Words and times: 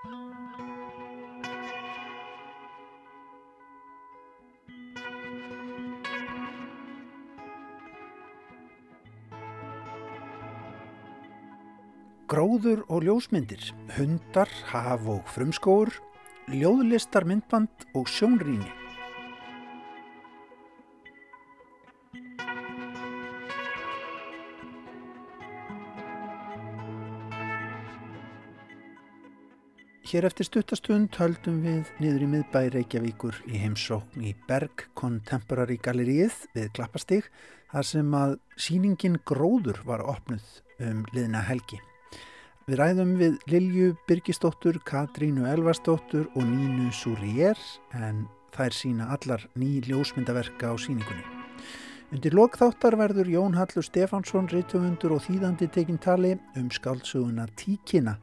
Gróður 0.00 0.14
og 12.88 13.04
ljósmyndir, 13.04 13.60
hundar, 13.98 14.48
haf 14.70 15.04
og 15.04 15.28
frumskóur, 15.28 15.92
ljóðlistar 16.48 17.28
myndband 17.28 17.68
og 17.92 18.08
sjónrýni. 18.08 18.79
Hér 30.10 30.24
eftir 30.26 30.48
stuttastund 30.48 31.14
höldum 31.20 31.60
við 31.62 31.90
niður 32.02 32.22
í 32.24 32.28
miðbæ 32.32 32.56
Reykjavíkur 32.74 33.36
í 33.46 33.60
heimsókn 33.62 34.24
í 34.26 34.32
Berg 34.48 34.88
Contemporary 34.98 35.76
Galleríið 35.78 36.34
við 36.56 36.64
Klappastig 36.74 37.28
þar 37.70 37.86
sem 37.86 38.16
að 38.18 38.32
síningin 38.58 39.20
Gróður 39.30 39.78
var 39.86 40.02
opnuð 40.02 40.48
um 40.82 41.04
liðna 41.14 41.44
helgi. 41.46 41.78
Við 42.66 42.80
ræðum 42.80 43.12
við 43.20 43.36
Lilju 43.52 43.92
Birgisdóttur, 44.10 44.80
Katrínu 44.82 45.46
Elvarsdóttur 45.46 46.26
og 46.34 46.42
Nínu 46.42 46.90
Súriér 46.90 47.62
en 47.94 48.24
þær 48.56 48.74
sína 48.80 49.12
allar 49.14 49.46
ný 49.54 49.76
ljósmyndaverka 49.86 50.74
á 50.74 50.74
síningunni. 50.74 51.22
Undir 52.10 52.34
lokþáttar 52.34 52.98
verður 52.98 53.30
Jón 53.30 53.54
Hallur 53.54 53.86
Stefánsson, 53.86 54.50
rittumundur 54.50 55.14
og 55.14 55.22
þýðandi 55.28 55.70
tekinn 55.70 56.02
tali 56.02 56.34
um 56.58 56.66
skálsuguna 56.74 57.46
Tíkina 57.54 58.18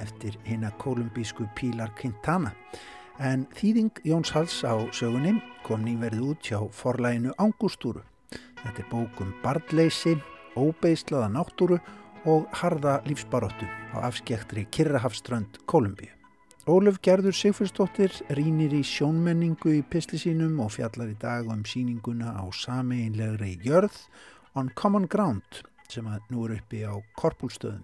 eftir 0.00 0.38
hinn 0.46 0.64
að 0.64 0.78
kolumbísku 0.82 1.46
Pílar 1.56 1.92
Quintana. 1.98 2.52
En 3.20 3.44
þýðing 3.58 4.00
Jóns 4.08 4.32
Halls 4.32 4.62
á 4.64 4.74
sögunni 4.94 5.36
kom 5.66 5.84
nýverið 5.84 6.24
út 6.32 6.48
hjá 6.48 6.58
forlæginu 6.72 7.34
Ángústúru. 7.38 8.02
Þetta 8.62 8.82
er 8.82 8.88
bókum 8.90 9.34
Bardleysi, 9.42 10.16
Óbeislaða 10.56 11.28
náttúru 11.34 11.78
og 12.24 12.48
harða 12.54 13.00
lífsbaróttu 13.06 13.66
á 13.92 14.06
afskektri 14.08 14.66
Kirrahafströnd 14.70 15.60
Kolumbíu. 15.66 16.12
Óluf 16.62 17.00
Gerður 17.02 17.34
Sigfriðsdóttir 17.34 18.14
rínir 18.38 18.70
í 18.70 18.84
sjónmenningu 18.86 19.72
í 19.74 19.82
pisli 19.82 20.20
sínum 20.22 20.60
og 20.62 20.70
fjallar 20.76 21.10
í 21.10 21.16
dag 21.18 21.48
um 21.50 21.64
síninguna 21.66 22.36
á 22.38 22.46
sameinlegri 22.54 23.56
jörð 23.66 23.96
On 24.54 24.70
Common 24.78 25.08
Ground 25.10 25.64
sem 25.90 26.06
að 26.06 26.28
nú 26.30 26.46
er 26.46 26.60
uppi 26.60 26.84
á 26.86 26.94
Korpúlstöðum. 27.18 27.82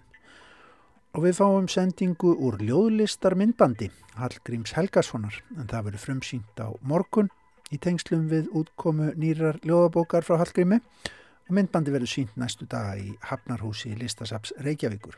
Og 1.17 1.23
við 1.25 1.39
fáum 1.39 1.65
sendingu 1.71 2.35
úr 2.37 2.59
ljóðlistar 2.61 3.33
myndbandi 3.33 3.87
Hallgríms 4.19 4.75
Helgarssonar 4.77 5.39
en 5.57 5.69
það 5.69 5.87
verður 5.87 6.03
frumsýnt 6.03 6.61
á 6.61 6.69
morgun 6.85 7.31
í 7.73 7.79
tengslum 7.81 8.27
við 8.29 8.51
útkomu 8.53 9.09
nýrar 9.17 9.57
ljóðabókar 9.65 10.27
frá 10.27 10.37
Hallgrími 10.37 10.77
og 10.77 11.55
myndbandi 11.57 11.93
verður 11.95 12.11
sínt 12.13 12.35
næstu 12.37 12.67
daga 12.69 12.93
í 13.01 13.15
Hafnarhúsi 13.25 13.95
Listasaps 13.97 14.53
Reykjavíkur. 14.61 15.17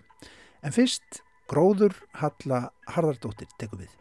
En 0.63 0.71
fyrst, 0.71 1.19
gróður 1.51 1.97
Halla 2.21 2.69
Harðardóttir 2.95 3.51
tekur 3.59 3.83
við. 3.83 3.97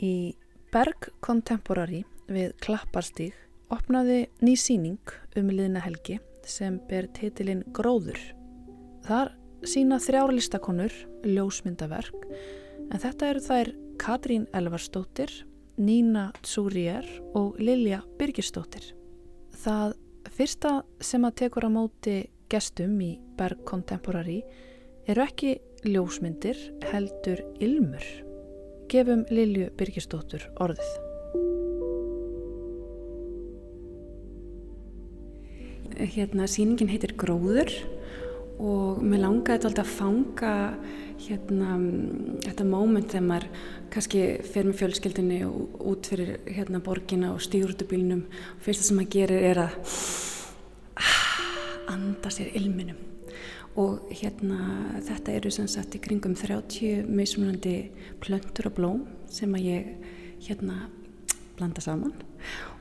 Í 0.00 0.14
Berg 0.72 1.10
Contemporary 1.20 2.04
við 2.30 2.54
Klapparstíg 2.62 3.36
opnaði 3.72 4.26
ný 4.44 4.54
síning 4.58 5.12
um 5.36 5.50
liðna 5.52 5.82
helgi 5.84 6.18
sem 6.48 6.78
ber 6.88 7.08
titilinn 7.16 7.64
Gróður. 7.76 8.18
Þar 9.04 9.34
sína 9.68 9.98
þrjárlistakonur 10.02 10.94
ljósmyndaverk 11.26 12.26
en 12.88 13.02
þetta 13.02 13.30
eru 13.32 13.44
þær 13.44 13.72
Katrín 13.98 14.46
Elvarsdóttir, 14.54 15.32
Nína 15.78 16.28
Tsúriér 16.42 17.06
og 17.38 17.58
Lilja 17.62 18.00
Birgisdóttir. 18.18 18.92
Það 19.58 19.96
fyrsta 20.34 20.72
sem 21.02 21.26
að 21.26 21.36
tekur 21.42 21.66
á 21.66 21.70
móti 21.70 22.18
gestum 22.50 22.96
í 23.02 23.16
Berg 23.38 23.64
Contemporary 23.68 24.40
eru 25.08 25.24
ekki 25.24 25.56
ljósmyndir 25.86 26.58
heldur 26.92 27.42
ilmur. 27.62 28.06
Gefum 28.88 29.26
Lilju 29.30 29.68
Birgisdóttur 29.78 30.48
orðið. 30.62 31.07
Hérna 35.98 36.46
síningin 36.46 36.90
heitir 36.92 37.16
Gróður 37.18 37.72
og 38.58 39.02
mér 39.02 39.22
langaði 39.22 39.68
alltaf 39.68 39.86
að 39.86 39.96
fanga 39.98 40.52
hérna, 41.22 41.76
þetta 42.44 42.66
móment 42.66 43.10
þegar 43.10 43.26
maður 43.26 43.46
kannski 43.92 44.22
fer 44.46 44.68
með 44.68 44.78
fjölskeldinni 44.80 45.38
út 45.46 46.08
fyrir 46.10 46.36
hérna, 46.46 46.80
borgina 46.84 47.32
og 47.34 47.42
stýr 47.42 47.70
út 47.70 47.82
úr 47.82 47.90
bílnum. 47.90 48.24
Og 48.56 48.64
fyrsta 48.66 48.88
sem 48.88 48.98
maður 48.98 49.14
gerir 49.14 49.46
er 49.50 49.62
að 49.64 49.76
ah, 51.02 51.16
anda 51.94 52.32
sér 52.34 52.52
ilminum. 52.58 53.00
Og 53.78 54.10
hérna 54.10 54.98
þetta 55.06 55.34
eru 55.38 55.52
sem 55.54 55.68
sagt 55.70 55.94
í 55.94 56.02
kringum 56.02 56.34
30 56.38 57.06
mismunandi 57.06 57.76
plöntur 58.22 58.72
og 58.72 58.78
blóm 58.78 59.04
sem 59.30 59.54
að 59.54 59.68
ég 59.68 59.90
hérna 60.48 60.88
blanda 61.58 61.82
saman. 61.84 62.14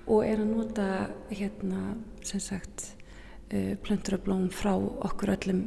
Og 0.07 0.23
er 0.25 0.41
að 0.41 0.53
nota 0.53 0.88
hérna 1.29 1.97
sem 2.25 2.41
sagt 2.41 2.97
plöntur 3.50 4.18
og 4.18 4.25
blóm 4.25 4.47
frá 4.52 4.74
okkur 4.75 5.35
öllum 5.38 5.62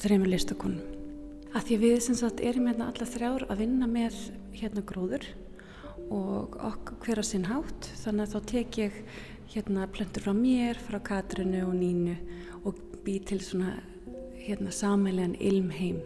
þreymur 0.00 0.32
listakonum. 0.32 0.82
Að 1.50 1.66
því 1.66 1.76
við 1.82 1.96
sem 2.04 2.16
sagt 2.18 2.40
erum 2.46 2.68
hérna 2.70 2.88
alla 2.90 3.06
þrjár 3.10 3.44
að 3.50 3.62
vinna 3.64 3.86
með 3.90 4.16
hérna 4.54 4.84
gróður 4.86 5.24
og 6.10 6.54
okkur 6.54 7.00
hver 7.04 7.22
að 7.22 7.28
sinn 7.30 7.48
hátt. 7.50 7.90
Þannig 8.02 8.26
að 8.26 8.34
þá 8.34 8.50
tek 8.52 8.78
ég 8.78 9.00
hérna 9.54 9.88
plöntur 9.90 10.26
frá 10.26 10.34
mér, 10.34 10.78
frá 10.78 11.00
Katrinu 11.02 11.64
og 11.66 11.74
Nínu 11.74 12.14
og 12.62 12.78
bý 13.04 13.18
til 13.26 13.40
svona 13.42 13.80
hérna 14.38 14.70
samælegan 14.74 15.34
ilmheim. 15.40 16.00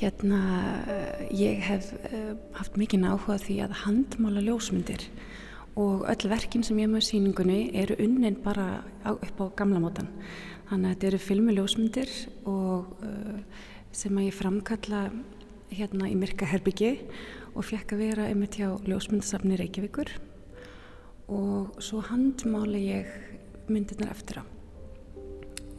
Hérna 0.00 0.40
ég 1.34 1.60
hef 1.66 1.90
uh, 2.08 2.34
haft 2.56 2.78
mikið 2.80 3.04
áhuga 3.10 3.36
því 3.42 3.56
að 3.66 3.78
handmála 3.84 4.42
ljósmyndir 4.46 5.06
og 5.78 6.06
öll 6.10 6.30
verkin 6.30 6.64
sem 6.66 6.78
ég 6.82 6.90
með 6.90 7.06
síningunni 7.06 7.70
eru 7.78 7.96
unnin 8.02 8.38
bara 8.42 8.82
á, 9.06 9.14
upp 9.14 9.38
á 9.38 9.46
gamla 9.56 9.80
mótan. 9.82 10.10
Þannig 10.70 10.86
að 10.86 10.94
þetta 10.94 11.08
eru 11.10 11.20
filmuljósmyndir 11.26 12.14
og 12.50 13.04
uh, 13.04 13.38
sem 13.92 14.18
að 14.18 14.28
ég 14.28 14.36
framkalla 14.38 15.02
hérna 15.70 16.10
í 16.10 16.16
Myrka 16.18 16.48
Herbyggi 16.50 16.92
og 17.54 17.66
fekk 17.66 17.94
að 17.94 18.02
vera 18.04 18.28
einmitt 18.30 18.58
hjá 18.58 18.68
ljósmyndasafni 18.86 19.58
Reykjavíkur. 19.58 20.12
Og 21.30 21.78
svo 21.82 22.02
handmáli 22.06 22.84
ég 22.90 23.10
myndirnar 23.70 24.14
eftir 24.14 24.42
á. 24.42 24.44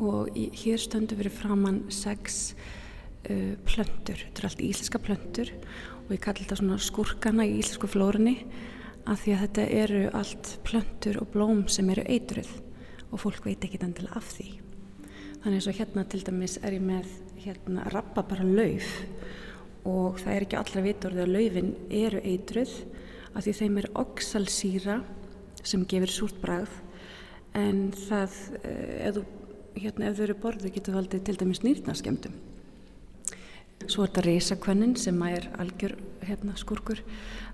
Og 0.01 0.31
í, 0.35 0.47
hér 0.55 0.79
stöndu 0.81 1.17
verið 1.19 1.35
framann 1.39 1.83
sex 1.91 2.53
uh, 3.27 3.55
plöntur, 3.67 4.23
þetta 4.27 4.43
er 4.43 4.49
allt 4.49 4.63
íslenska 4.65 5.03
plöntur 5.03 5.51
og 6.07 6.15
ég 6.15 6.23
kalli 6.23 6.43
þetta 6.43 6.59
svona 6.59 6.79
skurkana 6.81 7.45
í 7.47 7.59
íslensku 7.59 7.87
flórunni 7.91 8.39
af 9.09 9.23
því 9.23 9.33
að 9.33 9.43
þetta 9.45 9.67
eru 9.81 10.01
allt 10.17 10.51
plöntur 10.67 11.21
og 11.21 11.31
blóm 11.33 11.63
sem 11.71 11.89
eru 11.93 12.05
eitruð 12.05 12.51
og 13.11 13.21
fólk 13.23 13.45
veit 13.45 13.63
ekki 13.65 13.81
endilega 13.81 14.19
af 14.19 14.29
því. 14.35 14.49
Þannig 15.41 15.57
eins 15.57 15.69
og 15.71 15.77
hérna 15.79 16.05
til 16.05 16.21
dæmis 16.25 16.57
er 16.61 16.77
ég 16.77 16.85
með 16.85 17.09
hérna 17.41 17.87
rappa 17.89 18.23
bara 18.27 18.45
lauf 18.45 18.91
og 19.89 20.19
það 20.21 20.35
er 20.35 20.45
ekki 20.45 20.59
allra 20.59 20.85
vitorði 20.85 21.23
að 21.23 21.33
laufin 21.33 21.73
eru 21.89 22.21
eitruð 22.21 22.75
af 23.33 23.43
því 23.45 23.55
þeim 23.57 23.81
er 23.81 23.89
oxalsýra 24.03 24.99
sem 25.63 25.85
gefur 25.89 26.13
súrt 26.13 26.39
bragð 26.43 26.77
en 27.57 27.89
það, 27.95 28.37
eh, 28.63 29.07
ef 29.07 29.17
þú, 29.17 29.25
hérna 29.81 30.07
ef 30.09 30.17
þau 30.17 30.23
eru 30.27 30.37
borðu 30.45 30.71
getur 30.71 30.97
valdið 30.99 31.23
til 31.25 31.37
dæmis 31.39 31.63
nýrnaskemdum. 31.65 32.33
Svo 33.87 34.03
er 34.03 34.11
þetta 34.11 34.25
reysakvönnin 34.27 34.97
sem 34.97 35.21
er 35.25 35.49
algjör 35.57 35.97
hérna, 36.21 36.55
skurkur 36.55 37.01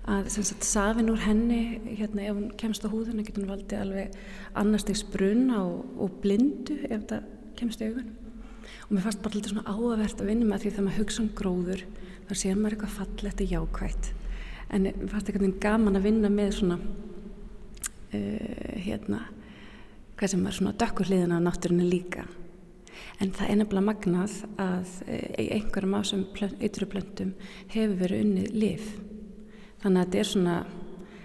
að 0.08 0.30
sagt, 0.32 0.64
safin 0.64 1.10
úr 1.12 1.20
henni 1.20 1.80
hérna, 1.98 2.24
ef 2.24 2.36
hún 2.36 2.52
kemst 2.60 2.86
á 2.86 2.88
húðuna 2.88 3.24
getur 3.26 3.44
hún 3.44 3.52
valdið 3.52 3.82
alveg 3.82 4.16
annarstegs 4.56 5.04
brunna 5.12 5.60
og, 5.66 5.82
og 6.00 6.16
blindu 6.22 6.78
ef 6.88 7.02
þetta 7.02 7.20
kemst 7.58 7.82
í 7.82 7.90
augun. 7.90 8.14
Og 8.88 8.94
mér 8.94 9.04
fannst 9.04 9.20
bara 9.24 9.36
litið 9.36 9.52
svona 9.52 9.74
áavert 9.74 10.22
að 10.22 10.30
vinna 10.30 10.48
með 10.48 10.64
því 10.64 10.72
þegar 10.72 10.86
maður 10.86 11.02
hugsa 11.02 11.22
um 11.24 11.28
gróður 11.36 11.84
þá 12.28 12.32
sér 12.40 12.56
maður 12.56 12.76
eitthvað 12.76 12.96
fallett 12.96 13.42
og 13.44 13.52
jákvægt 13.52 14.10
en 14.68 14.84
mér 14.88 15.12
fannst 15.12 15.30
eitthvað 15.30 15.60
gaman 15.62 15.98
að 15.98 16.08
vinna 16.08 16.30
með 16.32 16.54
svona 16.58 16.78
uh, 16.78 18.74
hérna 18.84 19.22
hvað 20.18 20.32
sem 20.32 20.48
er 20.48 20.56
svona 20.56 20.76
dökkur 20.80 21.08
hliðin 21.08 21.36
á 21.36 21.38
náttúrinu 21.40 21.86
líka. 21.86 22.24
En 23.22 23.30
það 23.34 23.50
er 23.50 23.60
nefnilega 23.60 23.86
magnað 23.86 24.34
að 24.60 24.96
uh, 25.04 25.28
einhverjum 25.44 25.98
ásum 26.00 26.24
ytruplöntum 26.58 27.36
hefur 27.74 27.96
verið 28.02 28.24
unnið 28.26 28.58
liv 28.58 28.90
þannig 29.82 30.00
að 30.00 30.06
þetta 30.06 30.20
er 30.20 30.30
svona 30.32 30.58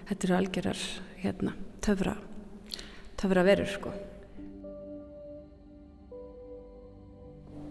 þetta 0.07 0.27
eru 0.27 0.35
algjörar 0.37 0.81
hérna, 1.23 1.53
töfra, 1.83 2.15
töfra 3.19 3.45
verur 3.45 3.69
sko. 3.69 3.93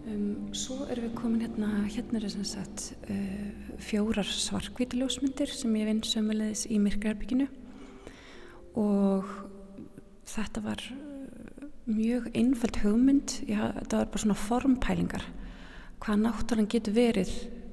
Um, 0.03 0.51
svo 0.57 0.81
erum 0.91 1.07
við 1.07 1.13
komin 1.17 1.45
hérna, 1.45 1.85
hérna 1.87 2.19
er 2.19 2.27
þess 2.27 2.57
að 2.59 2.87
uh, 3.15 3.77
fjórar 3.81 4.27
svarkvítiljósmyndir 4.27 5.53
sem 5.55 5.77
ég 5.79 5.89
vinn 5.89 6.03
sömulegis 6.05 6.67
í 6.67 6.81
myrkjarbygginu 6.83 7.47
og 8.83 9.31
þetta 10.33 10.65
var 10.65 10.83
mjög 11.87 12.29
einfælt 12.35 12.81
hugmynd, 12.83 13.39
Já, 13.47 13.71
þetta 13.79 14.01
var 14.01 14.11
bara 14.11 14.25
svona 14.25 14.39
formpælingar, 14.39 15.25
hvað 16.03 16.23
náttúrulega 16.27 16.75
getur 16.75 16.99
verið 16.99 17.33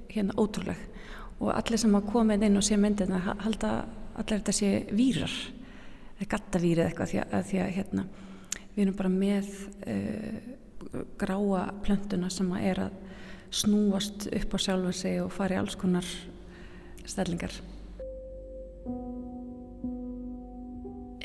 hérna 0.09 0.37
ótrúleg 0.37 0.88
og 1.39 1.51
allir 1.53 1.79
sem 1.79 1.95
hafa 1.95 2.11
komið 2.11 2.45
inn 2.47 2.59
og 2.59 2.65
sé 2.65 2.77
myndina 2.79 3.19
halda 3.43 3.73
allir 4.19 4.41
þetta 4.41 4.55
sé 4.55 4.71
výrar 4.91 5.35
eða 6.19 6.29
gattavýri 6.33 6.83
eða 6.83 6.89
eitthvað 6.89 7.11
því 7.13 7.21
að, 7.23 7.45
því 7.49 7.61
að 7.63 7.75
hérna, 7.77 8.05
við 8.75 8.83
erum 8.83 8.99
bara 8.99 9.13
með 9.13 9.51
uh, 9.87 10.39
gráa 11.19 11.63
plöntuna 11.85 12.31
sem 12.33 12.51
er 12.59 12.85
að 12.87 12.97
snúast 13.49 14.27
upp 14.29 14.55
á 14.55 14.57
sjálfur 14.61 14.95
sig 14.95 15.21
og 15.23 15.33
fara 15.33 15.57
í 15.57 15.61
alls 15.61 15.79
konar 15.79 16.05
stellingar 17.07 17.55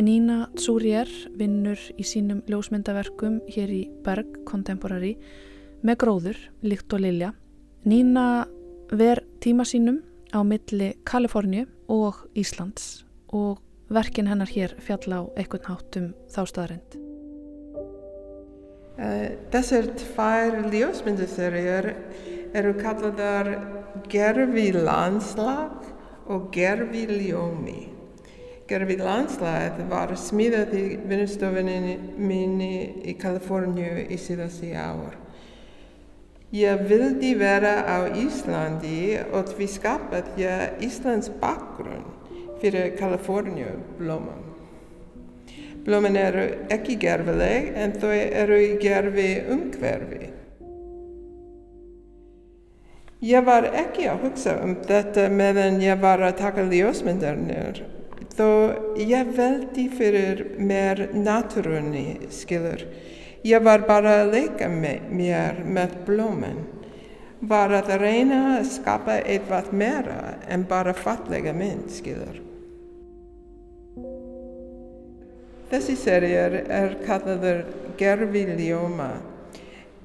Nína 0.04 0.48
Tsúriér 0.58 1.08
vinnur 1.38 1.78
í 1.96 2.04
sínum 2.04 2.42
ljósmyndaverkum 2.50 3.38
hér 3.48 3.70
í 3.70 3.82
Berg 4.04 4.40
Contemporary 4.44 5.14
með 5.86 5.96
gróður, 6.02 6.40
líkt 6.66 6.92
og 6.92 7.04
Lilja. 7.04 7.30
Nína 7.88 8.44
ver 8.98 9.24
tíma 9.40 9.64
sínum 9.66 10.02
á 10.34 10.42
milli 10.42 10.94
Kaliforníu 11.04 11.66
og 11.88 12.26
Íslands 12.34 13.04
og 13.28 13.58
verkin 13.90 14.26
hennar 14.26 14.48
hér 14.48 14.74
fjalla 14.80 15.22
á 15.22 15.22
einhvern 15.36 15.66
hátt 15.68 15.96
um 16.00 16.12
þá 16.30 16.40
staðarind. 16.50 16.96
Uh, 18.94 19.34
þessar 19.50 19.88
tvær 19.98 20.60
ljósmyndaserjur 20.70 21.90
eru 22.54 22.74
kallaðar 22.78 23.50
gerfi 24.10 24.68
landslag 24.76 25.90
og 26.30 26.52
gerfi 26.54 27.08
ljómi. 27.10 27.90
Gerfi 28.70 28.96
landslag 28.96 29.82
var 29.90 30.14
smíðað 30.16 30.78
í 30.78 30.84
vinnustofinni 31.10 31.98
minni 32.16 33.02
í 33.04 33.18
Kaliforníu 33.18 34.06
í 34.06 34.18
síðasti 34.18 34.72
ár. 34.78 35.23
Ég 36.54 36.84
vildi 36.86 37.32
vera 37.34 37.80
á 37.82 38.06
Íslandi 38.14 39.16
og 39.34 39.48
því 39.56 39.66
skapaði 39.72 40.44
ég 40.44 40.82
Íslands 40.86 41.32
bakgrunn 41.40 42.04
fyrir 42.60 42.92
Kaliforníu 42.94 43.72
blómum. 43.98 44.44
Blómin 45.82 46.14
eru 46.14 46.44
ekki 46.70 46.94
gerfileg 47.02 47.72
en 47.74 47.96
þau 47.98 48.12
eru 48.14 48.60
í 48.62 48.68
gerfi 48.78 49.26
umhverfi. 49.50 50.28
Ég 53.24 53.44
var 53.50 53.66
ekki 53.72 54.06
að 54.12 54.22
hugsa 54.28 54.54
um 54.62 54.76
þetta 54.86 55.26
meðan 55.34 55.82
ég 55.82 55.98
var 56.06 56.22
að 56.22 56.38
taka 56.38 56.68
ljósmyndarnir 56.70 57.82
þó 58.38 58.48
ég 59.00 59.34
veldi 59.34 59.88
fyrir 59.90 60.44
mér 60.62 61.08
náttúrunni 61.18 62.30
skilur. 62.30 62.86
Ég 63.44 63.60
var 63.60 63.82
bara 63.84 64.22
að 64.22 64.30
leika 64.32 64.70
mér 64.72 65.58
með 65.68 65.98
blómin. 66.06 66.62
Var 67.44 67.74
að 67.76 67.90
reyna 68.00 68.38
að 68.54 68.70
skapa 68.72 69.18
eitthvað 69.20 69.68
meira 69.76 70.38
en 70.48 70.64
bara 70.64 70.94
fallega 70.96 71.52
mynd, 71.52 71.90
skilur. 71.92 72.38
Þessi 75.68 75.96
serið 76.00 76.56
er 76.72 76.96
kallaður 77.04 77.60
Gerfi 78.00 78.46
Ljóma 78.62 79.10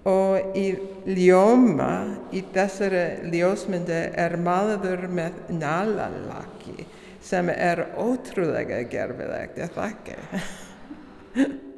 og 0.09 0.57
í 0.59 0.65
Ljóma 1.07 1.94
í 2.36 2.44
þessari 2.51 3.31
ljósmyndu 3.31 4.01
er 4.19 4.36
malaður 4.44 5.07
með 5.07 5.39
nalalaki 5.62 6.89
sem 7.24 7.51
er 7.56 7.86
ótrúlega 8.00 8.83
gerfilegt, 8.91 9.59
er 9.59 9.71
það 9.75 11.59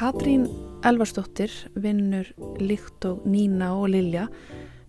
Katrín 0.00 0.46
Elvarsdóttir 0.80 1.52
vinnur 1.76 2.24
líkt 2.56 3.04
og 3.04 3.26
Nína 3.28 3.74
og 3.76 3.90
Lilja 3.92 4.30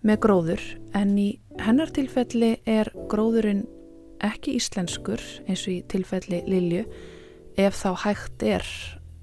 með 0.08 0.22
gróður 0.24 0.62
en 0.96 1.12
í 1.20 1.26
hennar 1.60 1.92
tilfelli 1.92 2.54
er 2.64 2.88
gróðurinn 3.12 3.60
ekki 4.24 4.54
íslenskur 4.56 5.20
eins 5.44 5.66
og 5.66 5.74
í 5.74 5.76
tilfelli 5.92 6.40
Lilju. 6.48 6.86
Ef 7.60 7.76
þá 7.82 7.90
hægt 8.06 8.48
er 8.54 8.72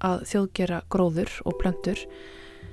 að 0.06 0.22
þjóðgera 0.30 0.82
gróður 0.94 1.34
og 1.42 1.58
plöntur 1.58 2.06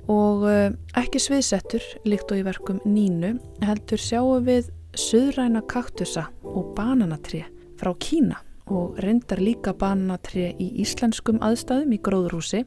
og 0.06 0.46
ekki 0.94 1.18
sviðsettur 1.18 1.82
líkt 2.06 2.30
og 2.30 2.38
í 2.38 2.46
verkum 2.46 2.78
Nínu 2.86 3.34
heldur 3.66 3.98
sjáum 3.98 4.46
við 4.46 4.70
söðræna 4.94 5.66
kaktusa 5.66 6.28
og 6.46 6.70
bananatri 6.78 7.42
frá 7.82 7.96
Kína 7.98 8.44
og 8.70 8.98
reyndar 9.02 9.40
líka 9.40 9.72
bananatri 9.76 10.50
í 10.60 10.68
íslenskum 10.82 11.40
aðstæðum 11.44 11.94
í 11.96 12.00
gróðurhúsi 12.04 12.64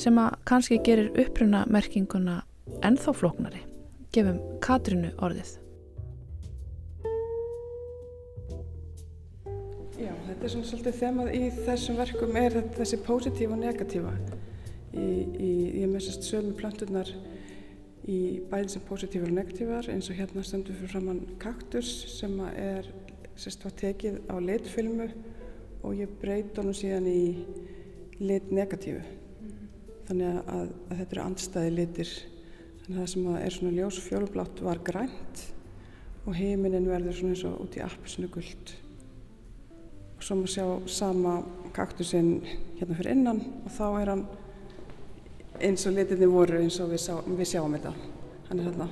sem 0.00 0.20
að 0.20 0.36
kannski 0.48 0.78
gerir 0.84 1.10
uppruna 1.20 1.64
merkinguna 1.68 2.40
ennþá 2.86 3.14
flóknari. 3.16 3.64
Gefum 4.14 4.40
Katrinu 4.64 5.12
orðið. 5.22 5.56
Já, 10.00 10.12
þetta 10.26 10.46
er 10.46 10.52
svona 10.54 10.68
svolítið 10.70 10.96
þemað 11.02 11.34
í 11.36 11.42
þessum 11.66 11.98
verkum 12.00 12.38
er 12.40 12.56
þessi 12.78 13.00
pósitífa 13.04 13.56
og 13.56 13.60
negatífa. 13.60 14.14
Ég 14.96 15.84
með 15.86 16.06
sérst 16.06 16.26
sögum 16.26 16.56
plönturnar 16.58 17.12
í 18.08 18.40
bæði 18.50 18.72
sem 18.72 18.86
pósitífar 18.88 19.28
og 19.28 19.36
negatívar 19.36 19.90
eins 19.92 20.08
og 20.10 20.16
hérna 20.18 20.42
stendur 20.46 20.78
fyrir 20.78 20.94
framann 20.94 21.20
kaktus 21.42 21.90
sem 22.16 22.32
er 22.54 22.88
sérst 23.40 23.64
var 23.64 23.76
tekið 23.80 24.18
á 24.28 24.36
litfilmu 24.44 25.06
og 25.80 25.96
ég 25.96 26.12
breyti 26.20 26.60
honum 26.60 26.76
síðan 26.76 27.08
í 27.08 27.22
lit 28.20 28.50
negatífu. 28.52 29.00
Þannig 30.10 30.36
að, 30.42 30.68
að 30.90 30.98
þetta 30.98 31.16
eru 31.16 31.24
andstæði 31.24 31.72
litir. 31.78 32.12
Þannig 32.82 32.92
að 32.92 33.00
það 33.00 33.10
sem 33.14 33.32
er 33.38 33.56
svona 33.56 33.74
ljós 33.78 34.02
fjólublátt 34.04 34.62
var 34.66 34.82
grænt 34.84 35.42
og 36.26 36.36
heiminin 36.36 36.88
verður 36.90 37.16
svona 37.16 37.34
eins 37.34 37.46
og 37.48 37.60
út 37.64 37.78
í 37.78 37.84
appsinu 37.84 38.28
gullt 38.32 38.76
og 40.20 40.24
svo 40.26 40.36
maður 40.36 40.52
sjá 40.52 40.64
sama 40.92 41.38
kaktusinn 41.72 42.42
hérna 42.76 42.96
fyrir 42.98 43.14
innan 43.14 43.38
og 43.64 43.70
þá 43.72 43.86
er 44.02 44.10
hann 44.12 44.24
eins 45.64 45.86
og 45.88 45.96
litinni 45.96 46.28
voru 46.28 46.60
eins 46.60 46.76
og 46.84 46.92
við, 46.92 47.00
sá, 47.06 47.14
við 47.24 47.48
sjáum 47.48 47.78
þetta. 47.78 47.94
Hann 48.50 48.60
er 48.60 48.68
hérna 48.68 48.90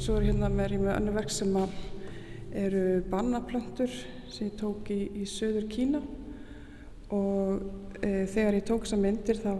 svo 0.00 0.18
er 0.18 0.28
hérna 0.28 0.48
með, 0.52 0.76
með 0.82 0.92
önnu 0.96 1.12
verk 1.16 1.32
sem 1.32 1.56
eru 2.56 2.84
bannaplöntur 3.10 3.92
sem 4.32 4.48
ég 4.50 4.56
tók 4.60 4.90
í, 4.92 5.00
í 5.22 5.26
söður 5.28 5.68
Kína. 5.70 6.00
Og 7.14 7.62
e, 8.02 8.26
þegar 8.30 8.58
ég 8.58 8.66
tók 8.66 8.84
þessa 8.84 8.98
myndir 9.00 9.40
þá 9.40 9.52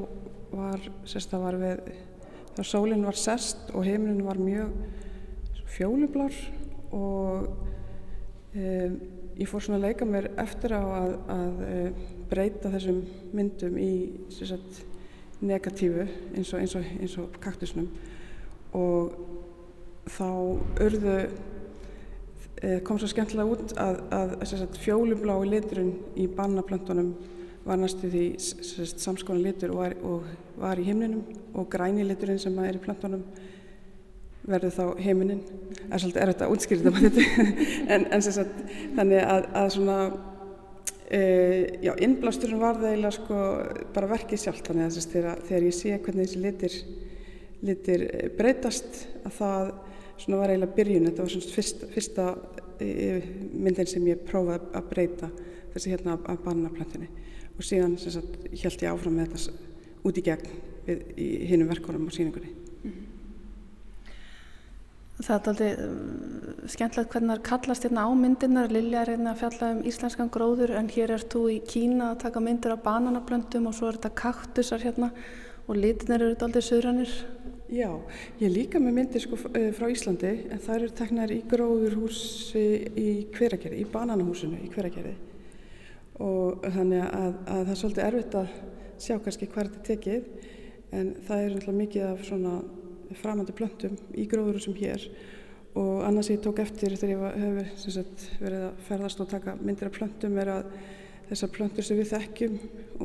var, 0.51 0.83
sérst, 1.09 1.37
var 1.39 1.59
við, 1.61 1.85
þá 2.57 2.63
sólinn 2.67 3.07
var 3.07 3.19
sest 3.21 3.71
og 3.73 3.87
heiminin 3.87 4.25
var 4.27 4.41
mjög 4.41 4.75
fjólublár 5.77 6.35
og 6.97 7.47
e, 8.57 8.91
ég 9.37 9.49
fór 9.51 9.63
svona 9.63 9.79
að 9.79 9.87
leika 9.91 10.09
mér 10.09 10.31
eftir 10.43 10.75
á 10.75 10.83
að, 10.83 11.17
að 11.37 11.65
e, 11.69 11.79
breyta 12.31 12.73
þessum 12.75 13.01
myndum 13.37 13.79
í 13.79 13.93
sérst, 14.35 14.85
negatífu 15.41 16.07
eins 16.35 16.53
og, 16.57 16.77
og, 16.81 17.25
og 17.27 17.41
kaktusnum. 17.45 17.91
Og 18.77 19.36
þá 20.07 20.29
urðu 20.87 21.19
Eh, 22.65 22.79
kom 22.81 22.97
svo 22.97 23.09
skemmtilega 23.11 23.53
út 23.53 23.73
að, 23.77 23.99
að, 24.17 24.31
að 24.41 24.77
fjólublái 24.81 25.49
liturinn 25.51 25.91
í 26.17 26.25
bannaplöntunum 26.33 27.11
var 27.67 27.77
næstu 27.77 28.09
því 28.09 28.23
samskona 28.97 29.43
litur 29.45 29.75
og 29.75 29.83
var, 29.83 29.97
og 30.01 30.31
var 30.63 30.81
í 30.81 30.87
himninum 30.87 31.21
og 31.53 31.69
græni 31.69 32.07
liturinn 32.07 32.41
sem 32.41 32.57
er 32.65 32.79
í 32.79 32.81
plöntunum 32.81 33.27
verður 34.47 34.73
þá 34.73 35.03
heiminin 35.05 35.43
er 35.91 36.01
svolítið 36.01 36.23
erfitt 36.23 36.45
að 36.47 36.55
útskýra 36.55 36.95
þetta 36.97 37.27
en, 37.93 38.07
en 38.17 38.25
sagt, 38.25 38.63
þannig 38.97 39.21
að, 39.21 39.49
að 39.61 39.69
svona 39.77 39.99
e, 41.11 41.21
já, 41.85 41.93
innblásturinn 42.09 42.63
var 42.63 42.81
það 42.81 42.95
eiginlega 42.95 43.17
sko 43.19 43.43
bara 43.99 44.15
verkið 44.15 44.47
sjálf 44.47 44.65
þannig 44.71 44.89
að 44.89 45.11
þegar, 45.13 45.45
þegar 45.51 45.69
ég 45.69 45.77
sé 45.77 45.99
hvernig 45.99 46.25
þessi 46.25 46.47
litir 46.47 46.81
litir 47.69 48.09
breytast 48.41 49.05
að 49.27 49.37
það 49.43 49.77
svona 50.17 50.41
var 50.41 50.53
eiginlega 50.53 50.77
byrjun, 50.77 51.09
þetta 51.11 51.25
var 51.25 51.35
svona 51.35 51.55
fyrsta, 51.57 51.91
fyrsta 51.93 52.27
e, 52.81 52.91
myndin 53.53 53.91
sem 53.91 54.07
ég 54.11 54.25
prófaði 54.29 54.71
að 54.77 54.91
breyta 54.91 55.31
þessi 55.75 55.93
hérna 55.93 56.17
af 56.17 56.45
barnaplantinni 56.45 57.09
og 57.57 57.65
síðan 57.65 57.97
sagt, 58.01 58.47
held 58.53 58.83
ég 58.83 58.93
áfram 58.93 59.17
með 59.17 59.35
þetta 59.37 59.75
út 60.07 60.21
í 60.21 60.25
gegn 60.25 60.57
við, 60.87 61.05
í 61.17 61.29
hinnum 61.51 61.71
verkunum 61.73 62.09
og 62.09 62.17
síningunni. 62.17 62.55
Það 65.17 65.33
er 65.33 65.47
aldrei 65.49 66.69
skemmtilegt 66.69 67.15
hvernig 67.15 67.39
það 67.39 67.47
kallast 67.47 67.87
hérna 67.87 68.03
á 68.05 68.11
myndirnar. 68.13 68.69
Lilja 68.69 69.01
er 69.01 69.11
hérna 69.15 69.33
að 69.33 69.39
fjalla 69.41 69.71
um 69.73 69.79
íslenskan 69.89 70.29
gróður 70.33 70.75
en 70.77 70.91
hér 70.93 71.15
er 71.15 71.25
þú 71.25 71.47
í 71.55 71.57
Kína 71.65 72.11
að 72.11 72.19
taka 72.27 72.43
myndir 72.45 72.75
af 72.75 72.83
bananablöndum 72.85 73.71
og 73.71 73.79
svo 73.79 73.89
er 73.89 73.97
þetta 73.97 74.13
kaktusar 74.21 74.85
hérna 74.85 75.09
og 75.65 75.81
litinir 75.81 76.21
eru 76.21 76.35
þetta 76.35 76.49
aldrei 76.51 76.67
söðranir. 76.67 77.15
Já, 77.67 77.89
ég 78.39 78.53
líka 78.53 78.79
með 78.79 78.95
myndir 78.95 79.23
sko 79.25 79.37
frá 79.41 79.89
Íslandi 79.91 80.29
en 80.55 80.61
það 80.63 80.77
eru 80.77 80.91
teknar 81.01 81.33
í 81.35 81.41
gróðurhúsi 81.51 82.63
í 82.95 83.07
hveragerði, 83.35 83.81
í 83.83 83.89
bananahúsinu 83.91 84.61
í 84.63 84.71
hveragerði. 84.71 85.15
Og 86.23 86.63
þannig 86.63 87.03
að, 87.03 87.33
að 87.43 87.65
það 87.65 87.73
er 87.73 87.81
svolítið 87.81 88.05
erfitt 88.05 88.39
að 88.39 88.55
sjá 89.03 89.17
kannski 89.25 89.51
hvað 89.51 89.73
þetta 89.73 89.85
tekið 89.91 90.31
en 90.95 91.11
það 91.27 91.43
er 91.43 91.57
náttúrulega 91.57 91.81
mikið 91.81 92.07
af 92.13 92.25
svona 92.29 92.55
framandi 93.19 93.59
plöntum 93.59 93.99
í 94.15 94.31
gróðurhúsum 94.31 94.79
hér. 94.79 95.11
Og 95.77 96.07
annars 96.07 96.31
ég 96.31 96.41
tók 96.47 96.63
eftir 96.63 96.95
þegar 96.95 97.35
ég 97.35 97.45
hef 97.67 97.87
sagt, 97.91 98.29
verið 98.39 98.69
að 98.69 98.83
ferðast 98.87 99.27
og 99.27 99.33
taka 99.35 99.59
myndir 99.59 99.91
af 99.91 99.99
plöntum 99.99 100.39
er 100.39 100.55
að 100.55 100.71
þessar 101.33 101.57
plöntur 101.59 101.91
sem 101.91 101.99
við 101.99 102.15
þekkjum 102.15 102.59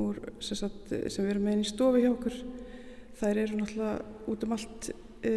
úr, 0.06 0.22
sem, 0.38 0.60
sagt, 0.68 0.92
sem 0.92 1.26
við 1.26 1.34
erum 1.34 1.50
með 1.50 1.64
í 1.66 1.72
stofu 1.74 2.06
hjá 2.06 2.14
okkur 2.14 2.44
þær 3.22 3.42
eru 3.44 3.60
náttúrulega 3.60 4.32
út 4.34 4.46
um 4.46 4.56
allt 4.56 4.90
e, 5.24 5.34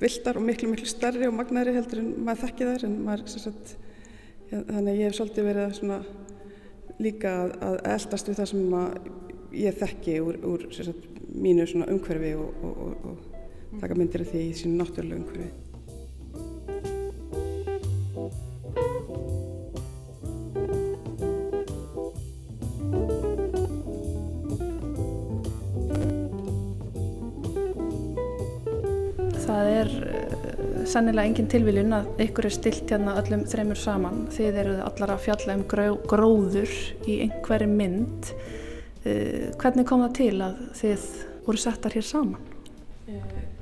vildar 0.00 0.38
og 0.38 0.46
miklu 0.46 0.70
miklu 0.72 0.88
starri 0.88 1.28
og 1.28 1.36
magnæri 1.36 1.74
heldur 1.76 2.02
en 2.02 2.10
maður 2.24 2.46
þekki 2.46 2.68
þær 2.70 2.86
en 2.88 2.96
maður 3.06 3.32
sagt, 3.34 3.76
ja, 4.50 4.62
þannig 4.62 4.92
að 4.92 4.98
ég 5.00 5.08
hef 5.08 5.18
svolítið 5.18 5.48
verið 5.50 5.76
svona, 5.78 6.00
líka 6.98 7.34
að, 7.44 7.54
að 7.68 7.80
eldast 7.94 8.30
við 8.30 8.40
það 8.40 8.52
sem 8.52 8.76
ég 9.58 9.80
þekki 9.82 10.18
úr, 10.24 10.40
úr 10.48 10.68
sagt, 10.74 11.08
mínu 11.28 11.66
umhverfi 11.84 12.34
og, 12.38 12.62
og, 12.64 12.84
og, 12.84 13.08
og 13.12 13.80
taka 13.82 13.98
myndir 13.98 14.24
af 14.24 14.32
því 14.32 14.44
í 14.48 14.54
sínu 14.56 14.78
náttúrulega 14.80 15.20
umhverfi. 15.22 15.67
Það 29.48 29.70
er 29.72 29.92
uh, 29.96 30.82
sannilega 30.88 31.30
engin 31.30 31.48
tilviljun 31.50 31.96
að 31.96 32.22
ykkur 32.26 32.48
er 32.48 32.54
stilt 32.54 32.92
hérna 32.92 33.16
öllum 33.22 33.46
þreymur 33.48 33.80
saman. 33.80 34.26
Þið 34.34 34.60
eru 34.64 34.76
allar 34.84 35.14
að 35.14 35.24
fjalla 35.24 35.56
um 35.56 35.64
gró, 35.70 35.88
gróður 36.10 36.74
í 37.08 37.18
einhverju 37.24 37.70
mynd. 37.72 38.32
Uh, 39.06 39.48
hvernig 39.60 39.88
kom 39.88 40.04
það 40.04 40.16
til 40.20 40.34
að 40.44 40.62
þið 40.82 41.08
voru 41.48 41.64
settar 41.64 41.96
hér 41.96 42.04
saman? 42.04 42.54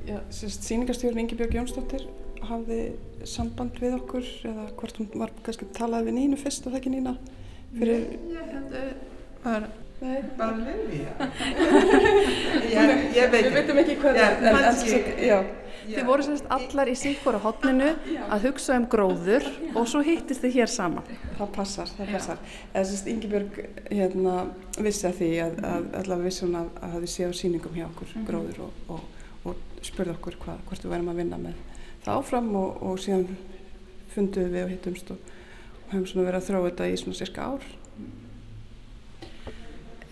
Já, 0.07 0.21
Sýningarstjórn 0.31 1.19
Ingi 1.23 1.39
Björg 1.39 1.55
Jónsdóttir 1.55 2.05
hafði 2.47 2.81
samband 3.27 3.79
við 3.83 3.97
okkur 3.97 4.27
eða 4.47 4.67
hvort 4.79 5.01
hún 5.01 5.09
var 5.19 5.33
kannski 5.47 5.67
talað 5.75 6.07
við 6.09 6.17
Nínu 6.21 6.39
fyrst 6.41 6.67
og 6.67 6.75
það 6.75 6.81
ekki 6.81 6.93
Nína 6.95 7.15
fyrir... 7.75 8.05
Ég 8.31 8.53
hefði 8.53 8.83
bara, 9.43 9.71
bara 10.39 10.57
Lilja. 10.61 11.31
ég 13.19 13.35
veit 13.35 13.49
Við 13.49 13.57
veitum 13.57 13.83
ekki 13.83 13.99
hvað 14.03 14.21
það 14.21 14.85
er. 15.31 15.49
Þið 15.87 16.09
voru 16.09 16.27
semst 16.27 16.49
allar 16.53 16.91
í 16.91 16.97
síkvara 16.99 17.41
hotninu 17.45 17.93
að 18.27 18.49
hugsa 18.49 18.77
um 18.79 18.87
gróður 18.91 19.47
og 19.73 19.87
svo 19.91 20.03
hittist 20.07 20.45
þið 20.45 20.59
hér 20.61 20.73
saman. 20.73 21.07
Það 21.39 21.53
passar, 21.55 21.93
það 21.99 22.13
passar. 22.17 22.43
Eða 22.73 22.85
semst 22.91 23.11
Ingibjörg 23.13 23.61
hérna, 23.91 24.37
vissi 24.79 25.07
að 25.09 25.21
því 25.21 25.31
að, 25.45 25.57
að 25.71 25.89
allavega 26.03 26.29
vissi 26.29 26.45
hún 26.47 26.59
að, 26.63 26.73
að 26.89 26.99
þið 26.99 27.13
séu 27.15 27.31
síningum 27.41 27.79
hjá 27.79 27.87
okkur 27.89 28.13
mm. 28.13 28.27
gróður 28.31 28.63
og, 28.67 28.83
og, 28.97 29.25
og 29.47 29.87
spurði 29.87 30.17
okkur 30.17 30.39
hvað, 30.43 30.63
hvort 30.69 30.87
við 30.87 30.97
værim 30.97 31.13
að 31.13 31.23
vinna 31.23 31.41
með 31.47 31.65
það 32.07 32.21
áfram 32.21 32.53
og, 32.59 32.83
og 32.87 33.01
síðan 33.03 33.27
funduðu 34.15 34.53
við 34.53 34.65
og 34.65 34.73
hittumst 34.75 35.11
og 35.15 35.35
hefum 35.91 36.07
svona 36.09 36.29
verið 36.29 36.41
að 36.41 36.49
þróa 36.51 36.69
þetta 36.71 36.89
í 36.89 37.01
svona 37.03 37.21
cirka 37.21 37.51
ár. 37.53 37.67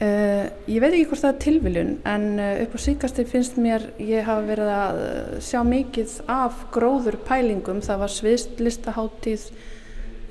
Uh, 0.03 0.49
ég 0.67 0.83
veit 0.83 0.91
ekki 0.91 1.07
hvort 1.07 1.23
það 1.23 1.31
er 1.31 1.43
tilviljun 1.45 1.91
en 2.11 2.25
uh, 2.43 2.49
upp 2.65 2.73
á 2.75 2.79
síkasti 2.83 3.23
finnst 3.31 3.61
mér 3.63 3.85
ég 4.03 4.27
hafa 4.27 4.43
verið 4.49 4.71
að 4.75 4.99
uh, 5.05 5.37
sjá 5.39 5.61
mikið 5.69 6.17
af 6.35 6.65
gróður 6.75 7.21
pælingum 7.29 7.79
það 7.85 8.03
var 8.03 8.15
sviðslistaháttíð 8.17 9.47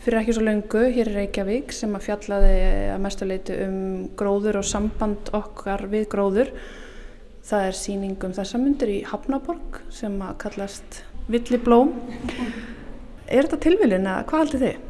fyrir 0.04 0.20
ekki 0.20 0.36
svo 0.36 0.44
lengu 0.44 0.84
hér 0.92 1.14
í 1.14 1.16
Reykjavík 1.16 1.72
sem 1.72 1.96
að 1.96 2.08
fjallaði 2.10 2.54
að 2.92 3.04
mestuleiti 3.06 3.56
um 3.64 3.80
gróður 4.20 4.60
og 4.60 4.68
samband 4.68 5.32
okkar 5.32 5.86
við 5.92 6.10
gróður. 6.12 6.52
Það 7.48 7.68
er 7.70 7.78
síning 7.80 8.28
um 8.28 8.36
þessa 8.36 8.60
myndir 8.60 8.92
í 8.92 9.02
Hafnaborg 9.08 9.80
sem 9.96 10.20
að 10.28 10.40
kallast 10.44 11.04
Villiblóm. 11.32 11.96
Er 13.32 13.48
þetta 13.48 13.64
tilviljun 13.64 14.10
eða 14.12 14.26
hvað 14.28 14.44
heldur 14.44 14.68
þið? 14.68 14.82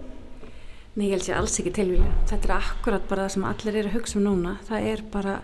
Nei, 0.93 1.07
ég 1.07 1.15
held 1.15 1.23
sér 1.25 1.39
alls 1.39 1.55
ekki 1.57 1.71
tilvíli. 1.73 2.05
Þetta 2.29 2.45
er 2.45 2.51
akkurat 2.59 3.05
bara 3.09 3.23
það 3.25 3.31
sem 3.33 3.45
allir 3.49 3.77
eru 3.79 3.89
að 3.89 3.95
hugsa 3.95 4.19
um 4.19 4.25
núna. 4.27 4.51
Það 4.67 4.89
er 4.91 5.01
bara 5.15 5.39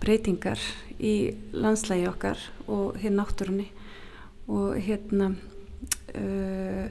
breytingar 0.00 0.60
í 1.00 1.12
landslægi 1.56 2.04
okkar 2.10 2.42
og 2.68 2.98
hér 3.00 3.14
náttúrunni 3.14 3.70
og 4.50 4.76
hérna 4.76 5.30
uh, 5.32 6.86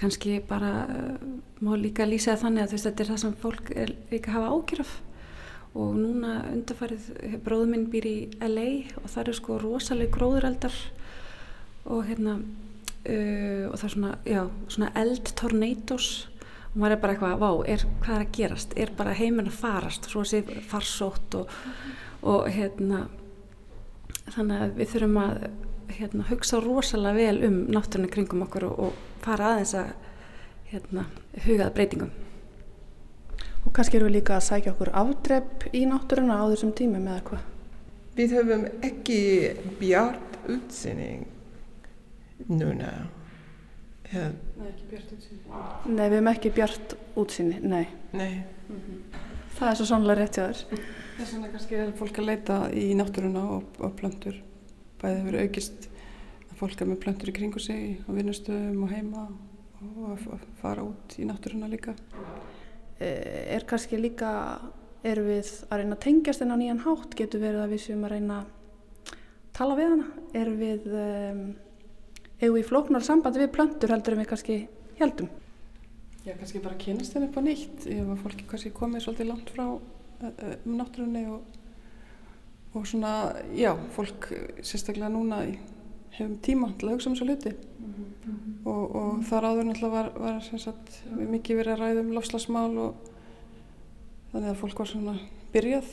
kannski 0.00 0.38
bara 0.48 0.72
uh, 0.88 1.20
má 1.60 1.76
líka 1.76 2.08
lýsa 2.08 2.38
þannig 2.40 2.64
að 2.64 2.74
veist, 2.74 2.88
þetta 2.88 3.04
er 3.04 3.12
það 3.12 3.22
sem 3.26 3.36
fólk 3.44 3.72
er 3.84 3.94
líka 4.08 4.32
að 4.32 4.38
hafa 4.38 4.56
ágjörf 4.56 4.96
og 5.72 5.94
núna 6.00 6.32
undarfarið 6.54 7.38
bróðum 7.44 7.76
minn 7.76 7.86
býr 7.92 8.08
í 8.08 8.16
LA 8.48 8.68
og 9.00 9.08
það 9.12 9.22
eru 9.26 9.38
sko 9.42 9.60
rosalega 9.60 10.16
gróðureldar 10.16 10.82
og 11.84 12.04
hérna 12.08 12.40
uh, 12.40 13.64
og 13.68 13.76
það 13.76 13.88
er 13.88 13.96
svona, 13.96 14.16
já, 14.24 14.42
svona 14.72 14.92
eldtornados 15.04 16.12
og 16.72 16.78
maður 16.80 16.94
er 16.94 17.00
bara 17.02 17.16
eitthvað, 17.16 17.34
vá, 17.42 17.50
er, 17.68 17.82
hvað 18.02 18.14
er 18.16 18.24
að 18.26 18.36
gerast? 18.38 18.76
Er 18.80 18.92
bara 18.96 19.16
heiminn 19.16 19.50
að 19.50 19.58
farast? 19.60 20.08
Svo 20.08 20.22
að 20.24 20.30
sé 20.30 20.62
farsótt 20.70 21.36
og, 21.36 21.52
og 22.24 22.48
hérna 22.52 23.04
þannig 24.32 24.64
að 24.64 24.74
við 24.78 24.90
þurfum 24.94 25.20
að 25.22 25.46
hérna, 25.92 26.26
hugsa 26.30 26.60
rosalega 26.62 27.18
vel 27.18 27.46
um 27.48 27.60
náttúrunni 27.74 28.10
kringum 28.12 28.44
okkur 28.46 28.68
og, 28.70 28.82
og 28.86 29.22
fara 29.24 29.52
aðeins 29.52 29.74
að 29.76 29.92
hérna, 30.72 31.06
hugað 31.44 31.72
breytingum. 31.76 32.12
Og 33.62 33.72
kannski 33.76 33.98
eru 33.98 34.08
við 34.08 34.16
líka 34.18 34.38
að 34.38 34.46
sækja 34.48 34.72
okkur 34.72 34.92
afdrepp 35.02 35.66
í 35.76 35.84
náttúruna 35.88 36.40
á 36.40 36.44
þessum 36.50 36.72
tímum 36.78 37.04
eða 37.06 37.24
hvað? 37.28 37.48
Við 38.16 38.36
höfum 38.36 38.64
ekki 38.84 39.20
bjart 39.80 40.38
útsinning 40.50 41.28
núna 42.48 42.90
Nei, 44.12 44.68
ekki 44.68 44.88
bjart 44.90 45.12
útsýni. 45.16 45.38
Nei, 45.88 46.06
við 46.06 46.16
hefum 46.18 46.30
ekki 46.32 46.50
bjart 46.56 46.94
útsýni, 47.16 47.60
nei. 47.64 47.86
Nei. 48.12 48.42
Mm 48.68 48.80
-hmm. 48.80 49.20
Það 49.56 49.70
er 49.70 49.78
svo 49.78 49.86
sannlega 49.86 50.20
rétt 50.20 50.36
hjá 50.36 50.44
þér. 50.48 50.60
Þess 51.16 51.32
vegna 51.32 51.48
kannski 51.52 51.74
er 51.74 51.92
fólk 51.92 52.18
að 52.18 52.28
leita 52.28 52.58
í 52.72 52.94
náttúruna 52.98 53.42
og, 53.56 53.64
og 53.78 53.96
plöntur. 53.96 54.36
Bæðið 55.02 55.18
hefur 55.18 55.38
aukist 55.40 55.88
að 56.50 56.56
fólk 56.56 56.80
er 56.80 56.86
með 56.86 57.00
plöntur 57.04 57.28
í 57.28 57.32
kringu 57.32 57.60
sig 57.60 58.00
á 58.08 58.10
vinnustöðum 58.12 58.82
og 58.82 58.90
heima 58.90 59.28
og 59.96 60.10
að 60.32 60.46
fara 60.60 60.82
út 60.82 61.18
í 61.18 61.24
náttúruna 61.24 61.68
líka. 61.68 61.94
Er 63.00 63.64
kannski 63.66 63.96
líka, 63.96 64.60
er 65.02 65.20
við 65.20 65.48
að 65.68 65.78
reyna 65.78 65.96
að 65.96 66.04
tengjast 66.06 66.42
en 66.42 66.54
á 66.54 66.56
nýjan 66.56 66.84
hátt? 66.84 67.16
Getur 67.18 67.40
verið 67.40 67.64
að 67.64 67.74
við 67.74 67.80
séum 67.86 68.04
að 68.04 68.10
reyna 68.10 68.40
að 68.40 69.14
tala 69.52 69.76
við 69.76 69.92
hana? 69.94 70.08
Er 70.34 70.50
við... 70.50 70.86
Um, 70.86 71.44
eigum 72.42 72.58
við 72.58 72.68
flóknar 72.68 73.06
samband 73.06 73.38
við 73.38 73.52
plöntur 73.54 73.94
heldur 73.94 74.16
en 74.16 74.22
við 74.22 74.30
kannski 74.32 74.58
heldum. 74.98 75.30
Já, 76.22 76.36
kannski 76.38 76.62
bara 76.62 76.78
kynast 76.78 77.14
þeim 77.14 77.26
upp 77.28 77.38
á 77.38 77.42
nýtt 77.42 77.86
ef 77.90 78.12
að 78.12 78.22
fólki 78.22 78.46
kannski 78.50 78.70
komið 78.74 79.04
svolítið 79.04 79.30
langt 79.30 79.50
frá 79.50 79.66
um 79.72 80.76
náttúrunni 80.78 81.24
og, 81.32 81.42
og 82.78 82.86
svona, 82.86 83.12
já, 83.58 83.72
fólk 83.96 84.28
sérstaklega 84.62 85.10
núna 85.10 85.42
hefum 86.12 86.36
tíma 86.44 86.70
til 86.78 86.88
að 86.88 86.96
hugsa 86.96 87.10
um 87.10 87.16
þessu 87.16 87.26
hluti 87.26 87.52
mm 87.52 87.92
-hmm. 87.92 88.66
og, 88.66 88.94
og 88.94 89.14
mm 89.14 89.20
-hmm. 89.20 89.24
þar 89.28 89.44
áður 89.44 89.64
náttúrulega 89.64 89.90
var, 89.90 90.12
var 90.18 90.58
sagt, 90.58 91.02
mikið 91.10 91.56
verið 91.56 91.72
að 91.72 91.80
ræða 91.80 92.00
um 92.00 92.12
lofslagsmál 92.12 92.78
og 92.78 92.94
þannig 94.32 94.50
að 94.50 94.60
fólk 94.62 94.78
var 94.78 94.86
svona 94.86 95.18
byrjað 95.52 95.88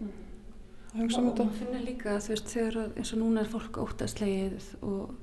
mm 0.00 0.08
-hmm. 0.08 0.94
að 0.94 1.00
hugsa 1.02 1.20
um 1.20 1.26
þetta. 1.26 1.42
Og 1.42 1.46
maður 1.46 1.58
finnir 1.58 1.86
líka 1.86 2.10
að 2.16 2.22
þú 2.22 2.28
veist 2.28 2.48
þegar 2.48 2.90
eins 2.96 3.12
og 3.12 3.18
núna 3.18 3.40
er 3.40 3.46
fólk 3.46 3.76
óttastlegið 3.76 4.76
og 4.82 5.14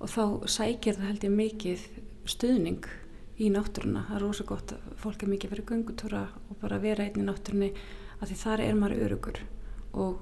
og 0.00 0.08
þá 0.08 0.24
sækir 0.48 0.96
það 0.96 1.08
held 1.10 1.24
ég 1.26 1.36
mikið 1.36 1.86
stuðning 2.30 2.88
í 3.40 3.48
náttúruna 3.52 4.06
það 4.08 4.16
er 4.16 4.24
rosa 4.24 4.46
gott 4.48 4.74
að 4.76 4.90
fólk 5.00 5.24
er 5.24 5.32
mikið 5.32 5.54
verið 5.54 5.68
gungutúra 5.70 6.22
og 6.48 6.58
bara 6.60 6.80
vera 6.82 7.06
einn 7.06 7.22
í 7.22 7.26
náttúrunni 7.26 7.70
að 8.20 8.28
því 8.30 8.36
þar 8.42 8.64
er 8.64 8.76
maður 8.76 9.04
örugur 9.06 9.40
og 10.00 10.20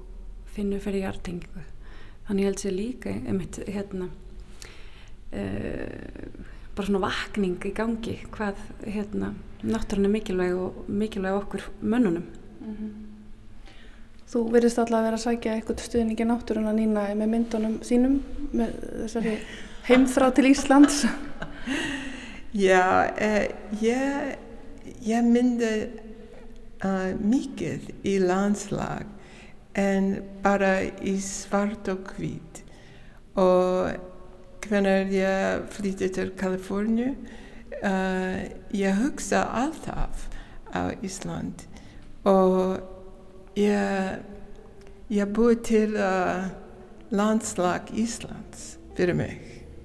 finnur 0.53 0.83
fyrir 0.83 1.05
hjartengingu 1.05 1.65
þannig 2.27 2.47
held 2.47 2.61
sér 2.63 2.75
líka 2.75 3.13
einmitt 3.17 3.59
hérna 3.67 4.09
uh, 5.33 5.99
bara 6.75 6.87
svona 6.87 7.03
vakning 7.03 7.59
í 7.67 7.75
gangi 7.75 8.15
hvað 8.31 8.59
hérna 8.85 9.33
náttúrunni 9.63 10.11
mikilvæg 10.15 10.55
og 10.55 10.71
mikilvæg 10.87 11.43
okkur 11.43 11.69
mönnunum 11.81 12.25
mm 12.25 12.73
-hmm. 12.75 12.91
Þú 14.29 14.43
verðist 14.53 14.77
alltaf 14.77 14.99
að 14.99 15.03
vera 15.03 15.17
að 15.17 15.23
sækja 15.23 15.53
eitthvað 15.55 15.79
stuðningi 15.79 16.25
náttúruna 16.25 16.73
nýna 16.73 17.15
með 17.17 17.27
myndunum 17.31 17.79
þínum 17.81 18.19
með 18.53 18.75
þessari 19.01 19.39
heimþrá 19.89 20.29
til 20.37 20.51
Íslands. 20.51 21.05
Já, 22.53 23.09
eh, 23.17 23.49
ég, 23.81 24.37
ég 25.01 25.25
myndi 25.25 25.71
uh, 26.85 27.13
mikið 27.17 27.89
í 28.05 28.15
landslag 28.21 29.07
en 29.77 30.11
bara 30.43 30.75
í 31.01 31.15
svart 31.21 31.89
og 31.89 32.13
hvít 32.13 32.61
og 33.39 33.97
hvernig 34.65 35.13
ég 35.15 35.67
flytti 35.73 36.09
til 36.13 36.33
Kaliforníu 36.37 37.13
uh, 37.81 38.39
ég 38.73 38.97
hugsa 39.01 39.47
alltaf 39.63 40.27
á 40.69 40.93
Ísland 41.01 41.65
og 42.29 42.81
ég, 43.57 44.19
ég 45.09 45.33
búið 45.33 45.63
til 45.69 45.97
uh, 45.97 46.49
landslag 47.09 47.89
Íslands 47.93 48.75
fyrir 48.97 49.17
mig. 49.17 49.58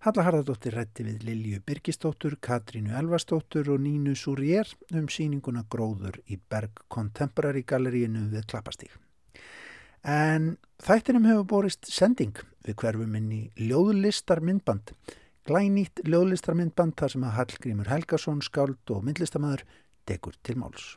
Halla 0.00 0.22
Harðardóttir 0.24 0.72
rætti 0.72 1.04
við 1.04 1.24
Lilju 1.28 1.58
Birgistóttur, 1.68 2.38
Katrínu 2.40 2.94
Elvastóttur 2.96 3.66
og 3.74 3.82
Nínu 3.84 4.14
Súriér 4.16 4.70
um 4.96 5.10
síninguna 5.12 5.66
Gróður 5.68 6.16
í 6.24 6.38
Berg 6.40 6.80
Contemporary 6.88 7.60
Galleríinu 7.68 8.22
við 8.32 8.46
Klappastík. 8.48 8.94
En 10.00 10.54
þættinum 10.80 11.28
hefur 11.28 11.44
borist 11.52 11.92
sending 11.92 12.40
við 12.64 12.78
hverfum 12.80 13.18
inn 13.20 13.28
í 13.28 13.42
ljóðlistarmyndband. 13.60 14.94
Glænýtt 15.44 16.00
ljóðlistarmyndband 16.08 16.96
þar 16.96 17.16
sem 17.18 17.28
að 17.28 17.36
Hallgrímur 17.36 17.92
Helgason, 17.92 18.40
skáld 18.40 18.96
og 18.96 19.04
myndlistamæður 19.04 19.68
degur 20.08 20.40
til 20.40 20.56
máls. 20.64 20.94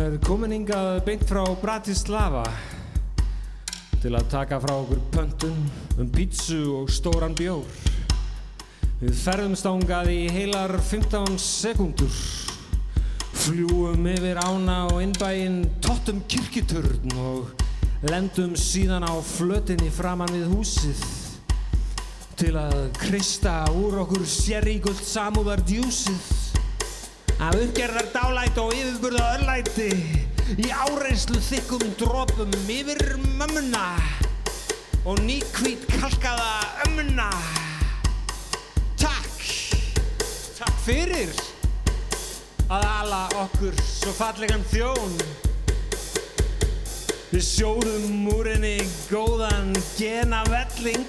Er 0.00 0.14
komin 0.24 0.52
hingað 0.54 1.02
beint 1.04 1.22
frá 1.28 1.42
Bratislava 1.60 2.44
til 4.00 4.14
að 4.16 4.28
taka 4.32 4.56
frá 4.62 4.72
okkur 4.78 5.00
pöntun 5.12 5.58
um 6.00 6.08
pítsu 6.14 6.60
og 6.78 6.88
stóran 6.92 7.34
bjór. 7.36 7.66
Við 9.00 9.18
ferðumst 9.20 9.68
ángað 9.68 10.12
í 10.14 10.18
heilar 10.32 10.72
15 10.78 11.36
sekundur, 11.40 12.16
fljúum 13.42 14.08
yfir 14.14 14.40
ána 14.40 14.82
og 14.88 15.02
innbæinn 15.04 15.62
tóttum 15.84 16.22
kirkiturn 16.30 17.16
og 17.20 17.52
lendum 18.08 18.56
síðan 18.56 19.04
á 19.04 19.12
flötinni 19.20 19.92
framann 19.92 20.32
við 20.32 20.48
húsið 20.54 21.06
til 22.40 22.54
að 22.56 22.86
kristja 22.96 23.66
úr 23.76 24.00
okkur 24.06 24.24
sérríkult 24.24 25.04
samúðar 25.04 25.60
djúsið 25.68 26.39
af 27.40 27.54
uppgerðar 27.56 28.08
dálæti 28.12 28.60
og 28.60 28.72
yfirburða 28.76 29.28
örlæti 29.38 29.86
í 30.60 30.66
áreinslu 30.68 31.40
þykkum 31.40 31.94
drópum 31.96 32.52
yfir 32.68 33.00
mömmuna 33.38 33.84
og 35.08 35.22
nýkvít 35.24 35.86
kalkaða 35.94 36.50
ömmuna. 36.84 37.30
Takk 39.00 39.40
Takk 40.58 40.76
fyrir 40.84 41.32
að 42.68 42.84
ala 42.84 43.22
okkur 43.46 43.80
svo 43.88 44.12
fallegan 44.18 44.66
þjón. 44.74 45.16
Við 47.30 47.46
sjóðum 47.46 48.28
úr 48.34 48.52
henni 48.52 48.76
góðan 49.08 49.72
gena 49.96 50.44
velling 50.52 51.08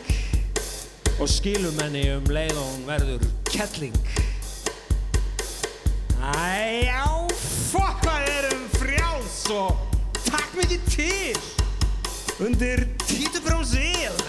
og 1.20 1.28
skilum 1.28 1.76
henni 1.84 2.08
um 2.16 2.32
leið 2.32 2.56
og 2.56 2.68
hún 2.72 2.88
verður 2.88 3.32
kettling 3.52 4.21
Æjá, 6.22 7.02
fokk 7.72 8.04
hvað 8.06 8.28
erum 8.30 8.66
frjáls 8.76 9.38
og 9.50 9.80
takk 10.22 10.52
mikið 10.54 10.84
til 10.94 11.40
undir 12.46 12.84
títubrón 13.02 13.64
síl. 13.66 14.20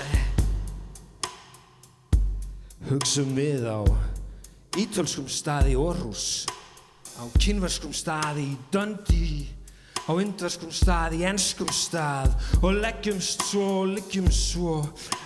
Hugsum 2.88 3.34
við 3.36 3.66
á 3.68 3.84
ítölskum 4.80 5.28
staði 5.28 5.74
í 5.74 5.80
Orrús, 5.82 6.48
á 7.20 7.28
kynverskum 7.36 7.92
staði 7.92 8.46
í 8.54 8.56
Dundee, 8.72 9.44
á 10.08 10.16
indverskum 10.16 10.72
staði 10.72 11.20
í 11.20 11.26
ennskum 11.28 11.68
stað 11.76 12.32
og 12.62 12.80
leggjumst 12.80 13.44
svo 13.50 13.66
og 13.82 13.92
liggjum 13.98 14.30
svo 14.32 14.78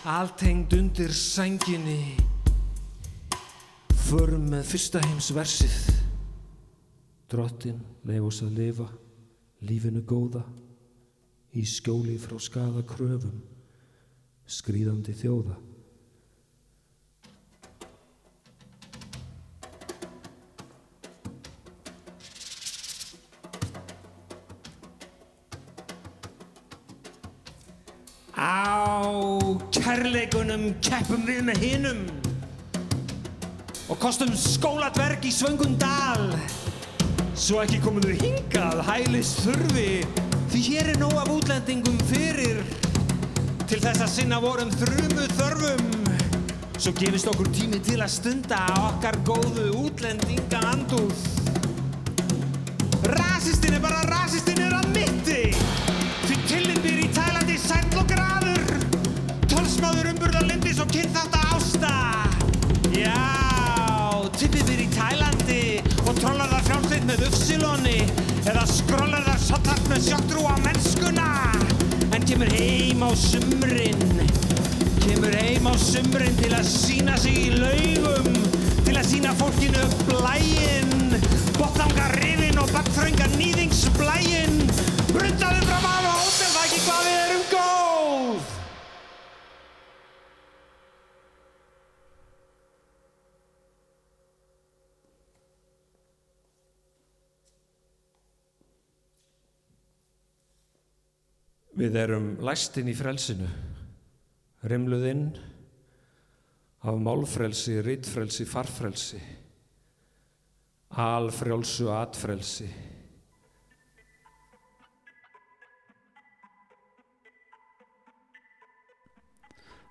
allt 0.03 0.43
hengd 0.43 0.75
undir 0.75 1.15
sænginni. 1.15 2.17
Förum 4.09 4.51
með 4.51 4.67
fyrsta 4.75 5.05
heims 5.07 5.31
versið 5.31 6.06
Drottin 7.27 7.81
leif 8.07 8.23
oss 8.23 8.45
að 8.47 8.53
lifa 8.55 8.85
lífinu 9.67 10.05
góða 10.07 10.45
í 11.59 11.65
skjóli 11.67 12.15
frá 12.23 12.37
skada 12.39 12.85
kröfum 12.87 13.41
skrýðandi 14.47 15.11
þjóða. 15.19 15.57
Á 28.37 29.03
kærleikunum 29.75 30.69
keppum 30.79 31.27
við 31.27 31.43
með 31.49 31.65
hinnum 31.65 32.05
og 33.91 33.99
kostum 33.99 34.31
skóladverk 34.39 35.27
í 35.27 35.35
svöngum 35.35 35.75
dal 35.81 36.31
Svo 37.37 37.59
ekki 37.61 37.83
komum 37.85 38.01
þau 38.01 38.15
hingað, 38.17 38.79
hælist 38.87 39.43
þurfi, 39.45 39.91
því 40.49 40.61
hér 40.71 40.87
er 40.95 41.01
nóg 41.03 41.19
af 41.21 41.29
útlendingum 41.35 41.99
fyrir 42.09 42.63
til 43.69 43.77
þess 43.83 44.01
að 44.07 44.11
sinna 44.15 44.39
vorum 44.41 44.73
þrumu 44.73 45.27
þörfum. 45.37 45.85
Svo 46.81 46.95
gefist 46.97 47.29
okkur 47.29 47.51
tími 47.53 47.83
til 47.85 47.99
að 48.01 48.15
stunda 48.15 48.63
okkar 48.87 49.21
góðu 49.29 49.69
útlendinga 49.83 50.63
andúð. 50.73 51.27
Rasistinn 53.13 53.77
er 53.77 53.85
bara 53.85 54.01
rasistinn 54.09 54.63
er 54.65 54.79
að 54.81 54.93
mitti, 54.97 55.43
því 56.25 56.39
tillinn 56.49 56.85
byr 56.87 57.03
í 57.05 57.11
Tælandi 57.19 57.59
sæll 57.61 58.01
og 58.01 58.09
graður, 58.15 58.79
tólsmáður 59.53 60.15
umburðarlindis 60.15 60.81
og 60.81 60.89
kynþátt 60.97 61.37
að 61.37 61.46
eða 68.57 68.73
skrollar 68.73 69.25
það 69.27 69.41
sottart 69.43 69.89
með 69.91 70.05
sjóttrú 70.07 70.45
á 70.49 70.55
mennskuna. 70.65 71.27
En 72.17 72.25
kemur 72.25 72.49
heim 72.57 73.03
á 73.05 73.11
sumrin 73.21 74.01
kemur 75.05 75.37
heim 75.37 75.69
á 75.69 75.75
sumrin 75.77 76.39
til 76.41 76.53
að 76.57 76.65
sína 76.71 77.19
sig 77.21 77.37
í 77.37 77.51
laugum 77.53 78.33
til 78.87 78.97
að 78.97 79.11
sína 79.11 79.37
fólkinu 79.37 79.85
blæinn. 80.09 81.21
Botlangar 81.59 82.17
rifin 82.23 82.63
og 82.63 82.73
bakþröngar 82.73 83.37
nýðingsblæinn 83.37 84.61
brundaðum 85.13 85.69
frá 85.69 85.81
maður 85.85 86.06
Við 101.77 101.97
erum 102.01 102.29
læstinn 102.41 102.89
í 102.89 102.95
frelsinu, 102.97 103.47
rimluðinn 104.65 105.27
af 106.89 107.01
málfrelsi, 107.03 107.83
rittfrelsi, 107.85 108.47
farfrelsi, 108.49 109.21
alfrjálsu 110.97 111.91
atfrelsi. 111.93 112.71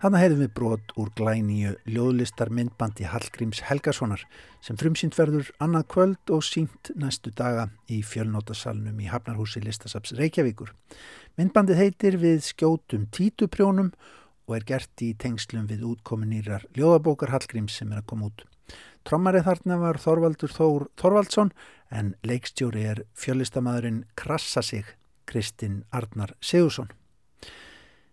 Þannig 0.05 0.21
heyrðum 0.21 0.41
við 0.43 0.49
brot 0.53 0.91
úr 1.01 1.07
glæníu 1.17 1.69
ljóðlistar 1.89 2.51
myndbandi 2.53 3.07
Hallgríms 3.09 3.63
Helgasonar 3.65 4.21
sem 4.61 4.77
frumsýnt 4.77 5.15
verður 5.17 5.47
annað 5.57 5.87
kvöld 5.95 6.33
og 6.35 6.43
sínt 6.45 6.91
næstu 6.93 7.31
daga 7.33 7.63
í 7.89 8.03
fjölnótasalunum 8.05 8.99
í 9.01 9.07
Hafnarhúsi 9.09 9.63
Listasaps 9.63 10.11
Reykjavíkur. 10.19 10.69
Myndbandið 11.41 11.81
heitir 11.81 12.17
við 12.21 12.43
skjótum 12.45 13.07
títuprjónum 13.17 13.89
og 14.45 14.53
er 14.59 14.67
gert 14.69 15.01
í 15.01 15.07
tengslum 15.17 15.65
við 15.71 15.81
útkominýrar 15.89 16.67
ljóðabókar 16.77 17.33
Hallgríms 17.33 17.79
sem 17.81 17.89
er 17.89 18.03
að 18.03 18.09
koma 18.11 18.29
út. 18.29 18.43
Trommarið 19.09 19.47
þarna 19.47 19.79
var 19.87 19.97
Þorvaldur 20.03 20.53
Þór 20.53 20.85
Þorvaldsson 21.01 21.49
en 21.89 22.13
leikstjóri 22.21 22.85
er 22.91 23.01
fjölistamæðurinn 23.17 24.03
Krassa 24.13 24.61
sig 24.61 24.85
Kristinn 25.25 25.81
Arnar 25.89 26.37
Sigursson. 26.45 26.93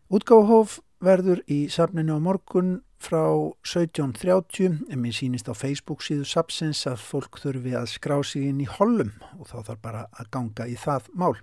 Útgáfahóf 0.08 0.78
verður 1.02 1.42
í 1.50 1.66
safninu 1.72 2.16
á 2.16 2.20
morgun 2.22 2.76
frá 3.02 3.24
17.30 3.66 4.86
en 4.90 5.00
mér 5.02 5.16
sýnist 5.16 5.50
á 5.50 5.54
Facebook 5.58 6.04
síðu 6.06 6.26
sapsins 6.28 6.84
að 6.86 7.02
fólk 7.02 7.40
þurfi 7.42 7.74
að 7.78 7.88
skrá 7.90 8.20
sig 8.26 8.46
inn 8.46 8.62
í 8.62 8.68
hollum 8.70 9.10
og 9.38 9.48
þá 9.50 9.56
þarf 9.68 9.82
bara 9.82 10.04
að 10.14 10.30
ganga 10.36 10.68
í 10.70 10.76
það 10.78 11.10
mál. 11.18 11.34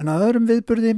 En 0.00 0.08
að 0.12 0.26
öðrum 0.28 0.48
viðburði, 0.48 0.92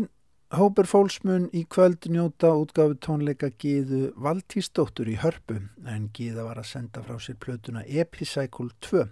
Hóper 0.52 0.84
Fólsmun 0.84 1.46
í 1.56 1.62
kvöld 1.64 2.04
njóta 2.12 2.50
útgáfi 2.60 2.98
tónleika 3.00 3.48
Gíðu 3.56 4.10
Valtísdóttur 4.20 5.08
í 5.08 5.14
hörpu 5.22 5.62
en 5.88 6.10
Gíða 6.12 6.44
var 6.44 6.60
að 6.60 6.68
senda 6.74 7.00
frá 7.06 7.16
sér 7.16 7.38
plötuna 7.40 7.86
Epicycle 7.88 8.68
2. 8.84 9.06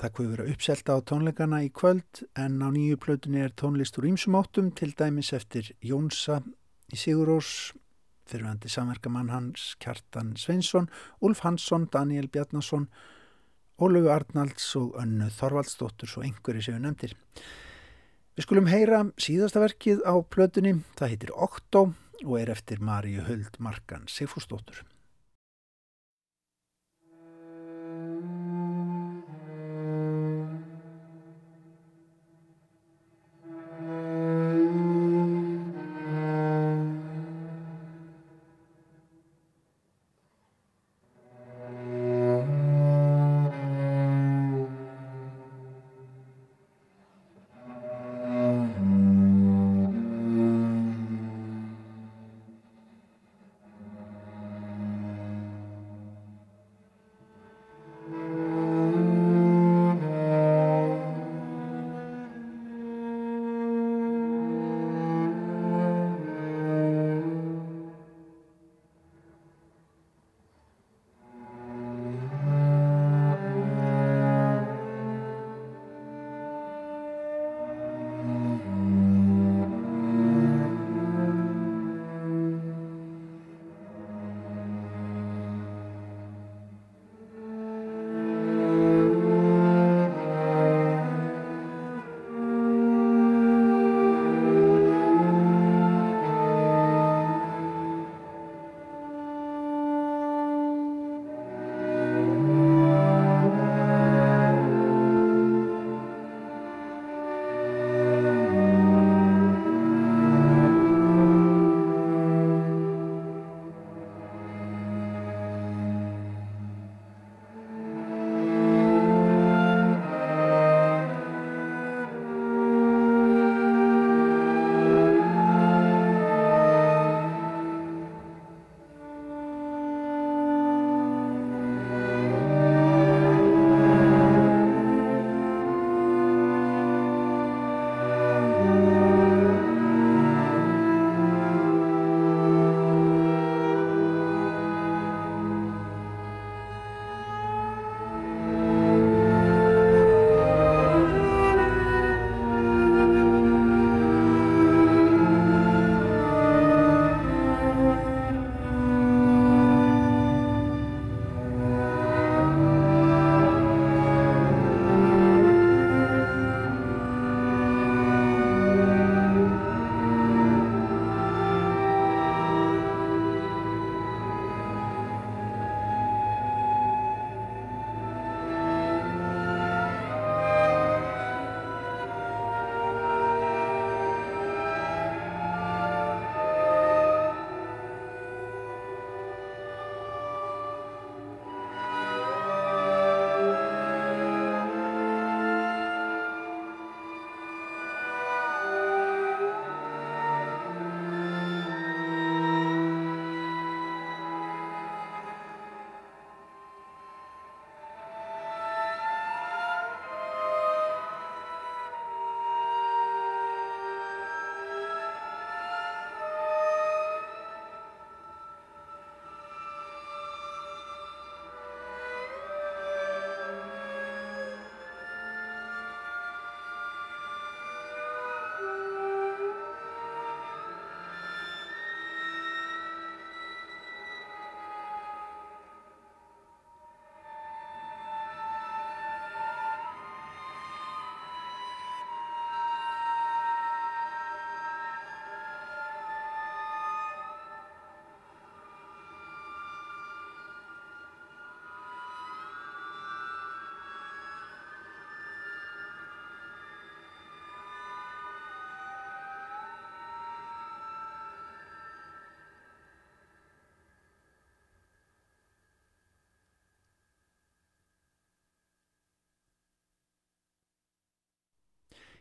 Það 0.00 0.14
kvöður 0.16 0.32
vera 0.32 0.48
uppselta 0.50 0.96
á 0.96 1.06
tónleikana 1.06 1.60
í 1.62 1.68
kvöld 1.70 2.24
en 2.34 2.58
á 2.64 2.68
nýju 2.72 2.98
plötunni 2.98 3.44
er 3.44 3.54
tónlist 3.54 4.00
úr 4.00 4.08
ímsumáttum 4.10 4.72
til 4.74 4.90
dæmis 4.98 5.30
eftir 5.36 5.70
Jónsa 5.86 6.40
í 6.94 6.98
Sigurós, 6.98 7.70
fyrirvændi 8.30 8.70
samverkamann 8.70 9.32
hans 9.32 9.74
Kjartan 9.82 10.34
Sveinsson, 10.38 10.90
Ulf 11.24 11.42
Hansson, 11.46 11.88
Daniel 11.92 12.28
Bjarnason, 12.30 12.88
Ólöfu 13.80 14.12
Arnalds 14.12 14.68
og 14.76 14.98
önnu 15.00 15.30
Þorvaldsdóttur 15.32 16.10
svo 16.10 16.22
einhverju 16.26 16.66
sem 16.66 16.76
við 16.76 16.84
nefndir. 16.84 17.16
Við 18.36 18.46
skulum 18.46 18.68
heyra 18.70 19.02
síðasta 19.20 19.62
verkið 19.62 20.04
á 20.04 20.14
plötunni, 20.22 20.78
það 21.00 21.14
heitir 21.14 21.34
Októ 21.34 21.86
og 22.20 22.34
er 22.40 22.52
eftir 22.52 22.82
Maríu 22.84 23.24
Huld 23.26 23.56
Markan 23.58 24.04
Sigfúsdóttur. 24.08 24.84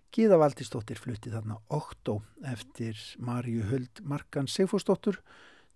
Gíða 0.09 0.39
Valdísdóttir 0.41 0.97
flutti 0.97 1.29
þarna 1.29 1.59
Októ 1.69 2.15
eftir 2.49 2.97
Marju 3.21 3.67
Huld 3.69 4.01
Markan 4.01 4.47
Sigfúrsdóttur. 4.49 5.19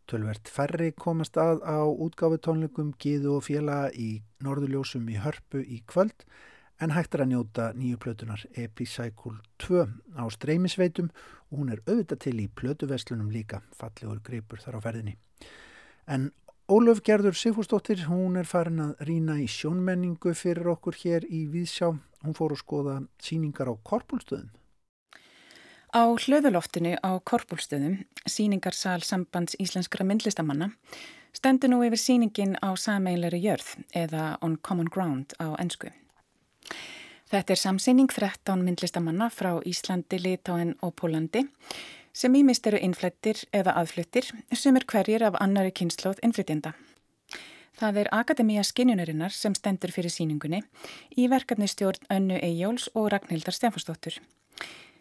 Tölvert 0.10 0.50
færri 0.50 0.90
komast 0.98 1.38
að 1.38 1.62
á 1.62 1.86
útgáfutónleikum 1.86 2.96
Gíðu 2.98 3.36
og 3.38 3.46
Fjela 3.46 3.92
í 3.94 4.24
Norðurljósum 4.42 5.06
í 5.14 5.20
Hörpu 5.22 5.62
í 5.62 5.84
kvöld 5.86 6.26
en 6.82 6.96
hægt 6.96 7.14
er 7.14 7.24
að 7.24 7.30
njóta 7.32 7.68
nýju 7.78 8.00
plötunar 8.02 8.42
Epicycle 8.58 9.38
2 9.62 9.86
á 10.18 10.24
streymisveitum 10.34 11.12
og 11.52 11.60
hún 11.60 11.70
er 11.76 11.84
auðvitað 11.86 12.24
til 12.26 12.38
í 12.42 12.48
plötuveslunum 12.50 13.30
líka, 13.30 13.62
fallegur 13.78 14.24
greipur 14.26 14.64
þar 14.64 14.80
á 14.82 14.86
ferðinni. 14.88 15.14
En 16.10 16.32
Ólöf 16.74 17.04
Gerður 17.06 17.36
Sigfúrsdóttir, 17.38 18.08
hún 18.08 18.40
er 18.40 18.48
farin 18.50 18.82
að 18.82 19.06
rína 19.06 19.36
í 19.38 19.46
sjónmenningu 19.52 20.32
fyrir 20.34 20.72
okkur 20.74 20.96
hér 20.96 21.26
í 21.28 21.44
Víðsjá. 21.52 21.90
Hún 22.24 22.36
fór 22.38 22.56
að 22.56 22.62
skoða 22.64 22.98
síningar 23.22 23.72
á 23.72 23.76
korpúlstöðum. 23.84 24.52
Á 25.94 26.04
hlöðuloftinu 26.10 26.96
á 27.06 27.12
korpúlstöðum, 27.22 28.00
síningarsal 28.26 29.04
sambands 29.06 29.54
íslenskra 29.62 30.08
myndlistamanna, 30.08 30.72
stendur 31.38 31.70
nú 31.70 31.84
yfir 31.86 32.02
síningin 32.02 32.56
á 32.64 32.74
sameileri 32.74 33.44
jörð 33.44 33.76
eða 33.94 34.38
On 34.42 34.56
Common 34.58 34.90
Ground 34.90 35.36
á 35.38 35.54
ennsku. 35.62 35.92
Þetta 37.30 37.54
er 37.54 37.62
samsýning 37.62 38.10
13 38.10 38.64
myndlistamanna 38.66 39.30
frá 39.34 39.58
Íslandi, 39.66 40.20
Litáen 40.22 40.76
og 40.82 40.96
Pólandi 40.98 41.48
sem 42.14 42.36
ímist 42.38 42.68
eru 42.70 42.78
innflættir 42.78 43.40
eða 43.54 43.74
aðfluttir 43.82 44.28
sem 44.54 44.78
er 44.78 44.86
hverjir 44.86 45.26
af 45.26 45.40
annari 45.42 45.74
kynnslóð 45.74 46.22
innflytjenda. 46.26 46.74
Það 47.84 47.98
er 48.00 48.08
Akademíja 48.16 48.62
Skinjunarinnar 48.64 49.34
sem 49.36 49.52
stendur 49.58 49.92
fyrir 49.92 50.14
síningunni 50.14 50.62
í 51.20 51.26
verkefni 51.28 51.68
stjórn 51.68 52.06
Önnu 52.16 52.38
Eyjóls 52.40 52.86
og 52.96 53.10
Ragnhildar 53.12 53.52
Stefansdóttur. 53.52 54.22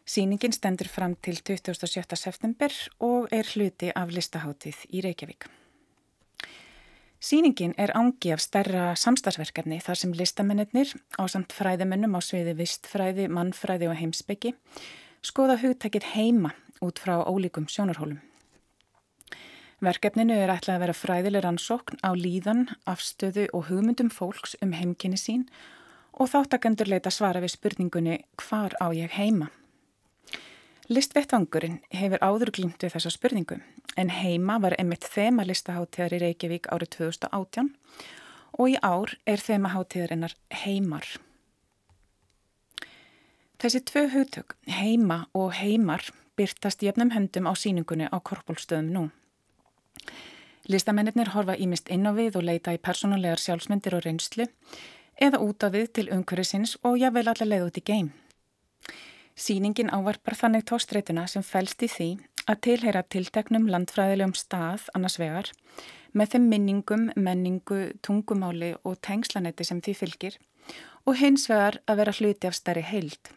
Síningin 0.03 0.51
stendur 0.51 0.91
fram 0.91 1.15
til 1.23 1.39
27. 1.39 2.17
september 2.19 2.75
og 2.99 3.29
er 3.31 3.47
hluti 3.53 3.93
af 3.95 4.11
listaháttið 4.11 4.81
í 4.91 5.05
Reykjavík. 5.07 5.47
Sýningin 7.23 7.77
er 7.79 7.95
ángi 7.95 8.35
af 8.35 8.43
stærra 8.43 8.97
samstagsverkefni 8.99 9.79
þar 9.79 10.03
sem 10.03 10.19
listamennir 10.19 10.91
á 11.15 11.23
samt 11.31 11.55
fræðimennum 11.55 12.19
á 12.19 12.21
sviði 12.27 12.57
vistfræði, 12.65 13.31
mannfræði 13.31 13.93
og 13.93 13.99
heimsbyggi 14.03 14.57
skoða 15.23 15.61
hugtækið 15.63 16.11
heima 16.17 16.57
út 16.83 16.99
frá 16.99 17.21
ólíkum 17.23 17.71
sjónarhólum. 17.71 18.19
Verkefninu 19.83 20.37
er 20.39 20.51
ætlað 20.53 20.77
að 20.77 20.83
vera 20.85 20.95
fræðileg 20.95 21.43
rannsókn 21.43 21.99
á 22.07 22.15
líðan, 22.15 22.69
afstöðu 22.87 23.49
og 23.51 23.65
hugmyndum 23.67 24.13
fólks 24.15 24.55
um 24.63 24.77
heimkynni 24.79 25.19
sín 25.19 25.49
og 26.15 26.29
þáttakendur 26.31 26.87
leita 26.87 27.11
svara 27.11 27.41
við 27.43 27.57
spurningunni 27.57 28.21
hvar 28.39 28.77
á 28.79 28.95
ég 28.95 29.11
heima? 29.17 29.49
Listvettvangurinn 30.87 31.81
hefur 31.91 32.23
áður 32.23 32.53
glýmt 32.55 32.85
við 32.85 32.95
þessa 32.95 33.11
spurningu 33.11 33.59
en 33.99 34.13
heima 34.15 34.61
var 34.63 34.77
einmitt 34.79 35.09
þema 35.11 35.49
listaháttíðar 35.49 36.15
í 36.15 36.21
Reykjavík 36.29 36.69
árið 36.71 36.93
2018 36.99 37.73
og 38.63 38.71
í 38.71 38.77
ár 38.87 39.17
er 39.27 39.43
þema 39.43 39.73
háttíðarinnar 39.73 40.37
heimar. 40.63 41.09
Þessi 43.59 43.83
tvö 43.91 44.05
hugtök, 44.15 44.55
heima 44.67 45.25
og 45.35 45.57
heimar, 45.59 46.07
byrtast 46.39 46.87
jöfnum 46.87 47.11
höndum 47.17 47.51
á 47.51 47.55
síningunni 47.59 48.07
á 48.07 48.19
korpólstöðum 48.23 48.95
nú. 48.95 49.05
Listamennir 50.71 51.33
horfa 51.35 51.57
ímist 51.59 51.91
inn 51.91 52.07
á 52.07 52.13
við 52.15 52.39
og 52.39 52.47
leita 52.47 52.75
í 52.75 52.79
persónulegar 52.79 53.41
sjálfsmyndir 53.43 53.97
og 53.99 54.05
reynslu 54.07 54.47
eða 55.21 55.41
út 55.43 55.65
af 55.67 55.73
við 55.75 55.89
til 55.99 56.09
umhverfisins 56.15 56.77
og 56.87 57.01
jável 57.01 57.27
allar 57.27 57.49
leið 57.49 57.67
út 57.67 57.81
í 57.81 57.87
geim. 57.91 58.13
Sýningin 59.35 59.91
ávarpar 59.91 60.37
þannig 60.39 60.67
tóstreituna 60.69 61.27
sem 61.27 61.43
fælst 61.43 61.83
í 61.83 61.89
því 61.91 62.09
að 62.47 62.63
tilheyra 62.67 63.03
tilteknum 63.03 63.69
landfræðilegum 63.71 64.35
stað 64.39 64.89
annars 64.95 65.19
vegar 65.19 65.51
með 66.13 66.35
þeim 66.35 66.49
minningum, 66.53 67.05
menningu, 67.17 67.93
tungumáli 68.05 68.75
og 68.85 68.99
tengslanetti 69.01 69.65
sem 69.65 69.81
því 69.81 69.95
fylgir 69.99 70.39
og 71.07 71.17
hins 71.19 71.49
vegar 71.51 71.81
að 71.89 72.03
vera 72.03 72.17
hluti 72.19 72.47
af 72.47 72.59
stærri 72.59 72.85
heild, 72.87 73.33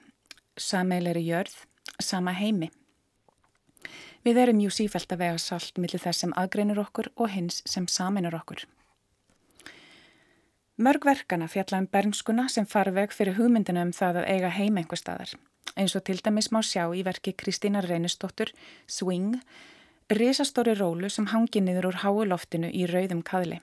sameileri 0.58 1.24
jörð, 1.26 1.56
sama 2.00 2.36
heimi. 2.36 2.70
Við 4.26 4.40
erum 4.42 4.62
jú 4.64 4.72
sífælt 4.74 5.12
að 5.14 5.22
vega 5.22 5.42
salt 5.42 5.76
millir 5.78 6.02
þess 6.02 6.24
sem 6.24 6.32
aðgreinur 6.34 6.80
okkur 6.82 7.12
og 7.16 7.30
hins 7.30 7.60
sem 7.70 7.86
saminur 7.86 8.34
okkur. 8.34 8.64
Mörg 10.82 11.06
verkana 11.06 11.46
fjalla 11.48 11.78
um 11.84 11.86
bernskuna 11.88 12.48
sem 12.50 12.66
farveg 12.66 13.14
fyrir 13.14 13.38
hugmyndinu 13.38 13.84
um 13.86 13.94
það 13.94 14.24
að 14.24 14.32
eiga 14.34 14.50
heim 14.58 14.82
einhver 14.82 15.00
staðar. 15.00 15.36
Eins 15.78 15.96
og 15.96 16.04
til 16.08 16.18
dæmis 16.26 16.50
má 16.50 16.60
sjá 16.66 16.84
í 16.90 17.04
verki 17.06 17.36
Kristínar 17.38 17.86
Reynistóttur, 17.86 18.50
Swing, 18.88 19.38
risastóri 20.10 20.74
rólu 20.74 21.10
sem 21.10 21.30
hangi 21.30 21.62
niður 21.62 21.92
úr 21.92 22.02
háu 22.02 22.26
loftinu 22.26 22.74
í 22.74 22.90
rauðum 22.90 23.22
kaðli. 23.22 23.62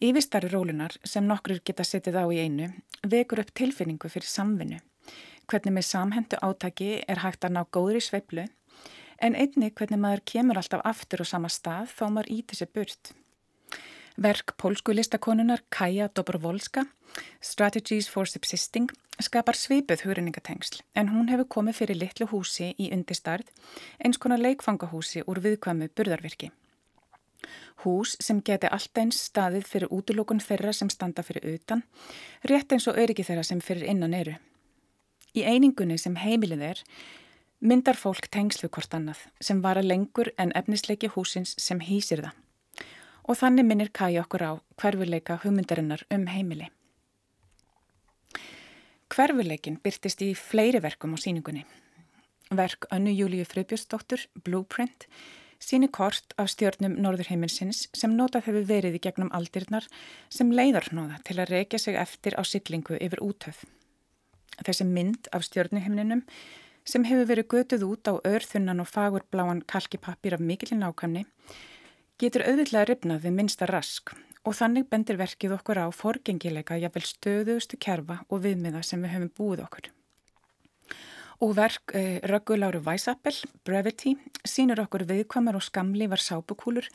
Yfirstari 0.00 0.50
rólunar 0.50 0.98
sem 1.04 1.26
nokkur 1.30 1.60
geta 1.64 1.84
setið 1.84 2.20
á 2.20 2.24
í 2.26 2.42
einu 2.42 2.72
vekur 3.06 3.44
upp 3.44 3.54
tilfinningu 3.54 4.10
fyrir 4.10 4.26
samvinnu. 4.26 4.78
Hvernig 5.46 5.76
með 5.78 5.86
samhendu 5.86 6.38
átaki 6.42 6.96
er 7.06 7.22
hægt 7.22 7.46
að 7.46 7.54
ná 7.54 7.64
góðri 7.70 8.00
sveiplu 8.02 8.50
en 9.20 9.36
einni 9.36 9.70
hvernig 9.70 10.00
maður 10.00 10.22
kemur 10.32 10.60
alltaf 10.60 10.84
aftur 10.84 11.22
á 11.22 11.26
sama 11.28 11.50
stað 11.52 11.92
þó 11.96 12.06
maður 12.10 12.32
íti 12.36 12.56
sér 12.58 12.70
burt. 12.74 13.12
Verk 14.20 14.56
pólsku 14.60 14.92
listakonunar 14.92 15.62
Kaja 15.72 16.08
Dobrovolska, 16.12 16.84
Strategies 17.40 18.08
for 18.08 18.26
Subsisting, 18.28 18.90
skapar 19.20 19.56
svipuð 19.56 20.04
hugrenningatengsl 20.04 20.82
en 20.96 21.12
hún 21.12 21.30
hefur 21.32 21.48
komið 21.56 21.78
fyrir 21.80 22.00
litlu 22.00 22.26
húsi 22.32 22.72
í 22.78 22.90
undistarð 22.94 23.48
eins 24.04 24.18
konar 24.20 24.40
leikfangahúsi 24.40 25.24
úr 25.28 25.40
viðkvæmu 25.44 25.90
burðarvirki. 25.96 26.50
Hús 27.84 28.16
sem 28.20 28.42
geti 28.44 28.68
alltaf 28.68 29.00
eins 29.00 29.20
staðið 29.30 29.68
fyrir 29.68 29.92
útlokun 29.96 30.42
þeirra 30.44 30.72
sem 30.76 30.90
standa 30.92 31.24
fyrir 31.24 31.46
utan, 31.54 31.82
rétt 32.44 32.72
eins 32.72 32.88
og 32.90 33.00
öryggi 33.00 33.24
þeirra 33.24 33.44
sem 33.46 33.60
fyrir 33.64 33.88
innan 33.88 34.16
eru. 34.16 34.36
Í 35.32 35.46
einingunni 35.46 35.96
sem 35.98 36.16
heimilið 36.18 36.66
er 36.72 36.84
myndar 37.60 37.96
fólk 37.96 38.28
tengslu 38.32 38.68
hvort 38.72 38.94
annað 38.96 39.24
sem 39.40 39.60
vara 39.62 39.82
lengur 39.84 40.32
en 40.38 40.52
efnisleiki 40.56 41.10
húsins 41.14 41.54
sem 41.58 41.80
hýsir 41.80 42.24
það. 42.24 42.36
Og 43.28 43.36
þannig 43.36 43.66
minnir 43.68 43.90
Kaja 43.92 44.24
okkur 44.24 44.42
á 44.42 44.52
hverfuleika 44.80 45.38
hugmyndarinnar 45.44 46.06
um 46.10 46.26
heimili. 46.26 46.70
Hverfuleikin 49.10 49.76
byrtist 49.82 50.22
í 50.22 50.32
fleiri 50.38 50.80
verkum 50.82 51.14
á 51.14 51.18
síningunni. 51.20 51.66
Verk 52.50 52.86
Önnu 52.90 53.12
Júliu 53.12 53.44
Fröbjörnsdóttur, 53.44 54.24
Blueprint, 54.44 55.06
síni 55.60 55.88
kort 55.92 56.32
af 56.38 56.48
stjórnum 56.50 56.96
Norðurheiminsins 56.98 57.84
sem 57.94 58.16
notað 58.16 58.48
hefur 58.48 58.66
verið 58.66 58.96
í 58.98 59.02
gegnum 59.04 59.30
aldirnar 59.36 59.86
sem 60.32 60.50
leiðarnóða 60.50 61.20
til 61.26 61.36
að 61.38 61.52
reykja 61.52 61.78
sig 61.78 61.98
eftir 62.00 62.34
á 62.34 62.42
syklingu 62.42 62.98
yfir 62.98 63.22
útöð. 63.22 63.60
Þessi 64.64 64.86
mynd 64.88 65.28
af 65.36 65.44
stjórnuhimninum 65.46 66.24
sem 66.90 67.04
hefur 67.06 67.28
verið 67.30 67.50
götuð 67.54 67.84
út 67.86 68.10
á 68.10 68.14
örþunnan 68.26 68.82
og 68.82 68.88
fagurbláan 68.90 69.62
kalkipappir 69.70 70.34
af 70.36 70.42
mikilinn 70.42 70.82
ákamni, 70.82 71.26
getur 72.18 72.44
auðvitað 72.48 72.88
ripnað 72.90 73.24
við 73.24 73.36
minsta 73.36 73.68
rask 73.70 74.12
og 74.44 74.56
þannig 74.56 74.88
bendir 74.90 75.18
verkið 75.20 75.54
okkur 75.58 75.82
á 75.84 75.86
forgengileika 75.92 76.78
jafnvel 76.80 77.06
stöðustu 77.06 77.78
kerfa 77.80 78.22
og 78.28 78.44
viðmiða 78.46 78.82
sem 78.86 79.02
við 79.04 79.14
höfum 79.14 79.32
búið 79.36 79.64
okkur. 79.66 79.90
Og 81.40 81.54
verk 81.56 81.94
eh, 81.96 82.18
Rögguláru 82.28 82.82
Væsappel, 82.84 83.32
Brevity, 83.64 84.16
sínur 84.44 84.82
okkur 84.82 85.06
viðkvamar 85.08 85.56
og 85.56 85.64
skamlívar 85.64 86.20
sápukúlur 86.20 86.88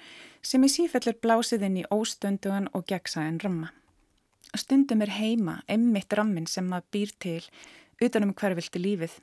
sem 0.46 0.66
í 0.66 0.70
sífellir 0.70 1.18
blásið 1.22 1.66
inn 1.66 1.80
í 1.82 1.88
óstöndugan 1.94 2.70
og 2.74 2.86
gegsaðan 2.90 3.40
ramma. 3.42 3.72
Stundum 4.54 5.02
er 5.02 5.16
heima, 5.18 5.62
emmitt 5.68 6.14
rammin 6.14 6.46
sem 6.48 6.68
maður 6.70 6.92
býr 6.94 7.16
til 7.26 7.42
utanum 8.06 8.36
hverfildi 8.38 8.82
lífið 8.82 9.18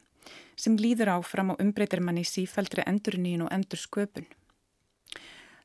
sem 0.57 0.77
líður 0.79 1.15
áfram 1.17 1.55
og 1.55 1.61
umbreytir 1.63 2.03
manni 2.05 2.25
sífældri 2.27 2.85
endurnín 2.87 3.45
og 3.47 3.53
endur 3.55 3.81
sköpun. 3.81 4.29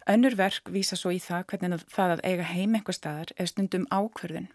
Önnur 0.07 0.37
verk 0.39 0.69
vísa 0.71 0.95
svo 0.95 1.11
í 1.11 1.19
það 1.19 1.45
hvernig 1.51 1.85
það 1.91 2.13
að 2.15 2.23
eiga 2.23 2.43
heim 2.53 2.75
einhver 2.77 2.95
staðar 2.95 3.33
er 3.35 3.49
stundum 3.51 3.87
ákverðin, 3.91 4.47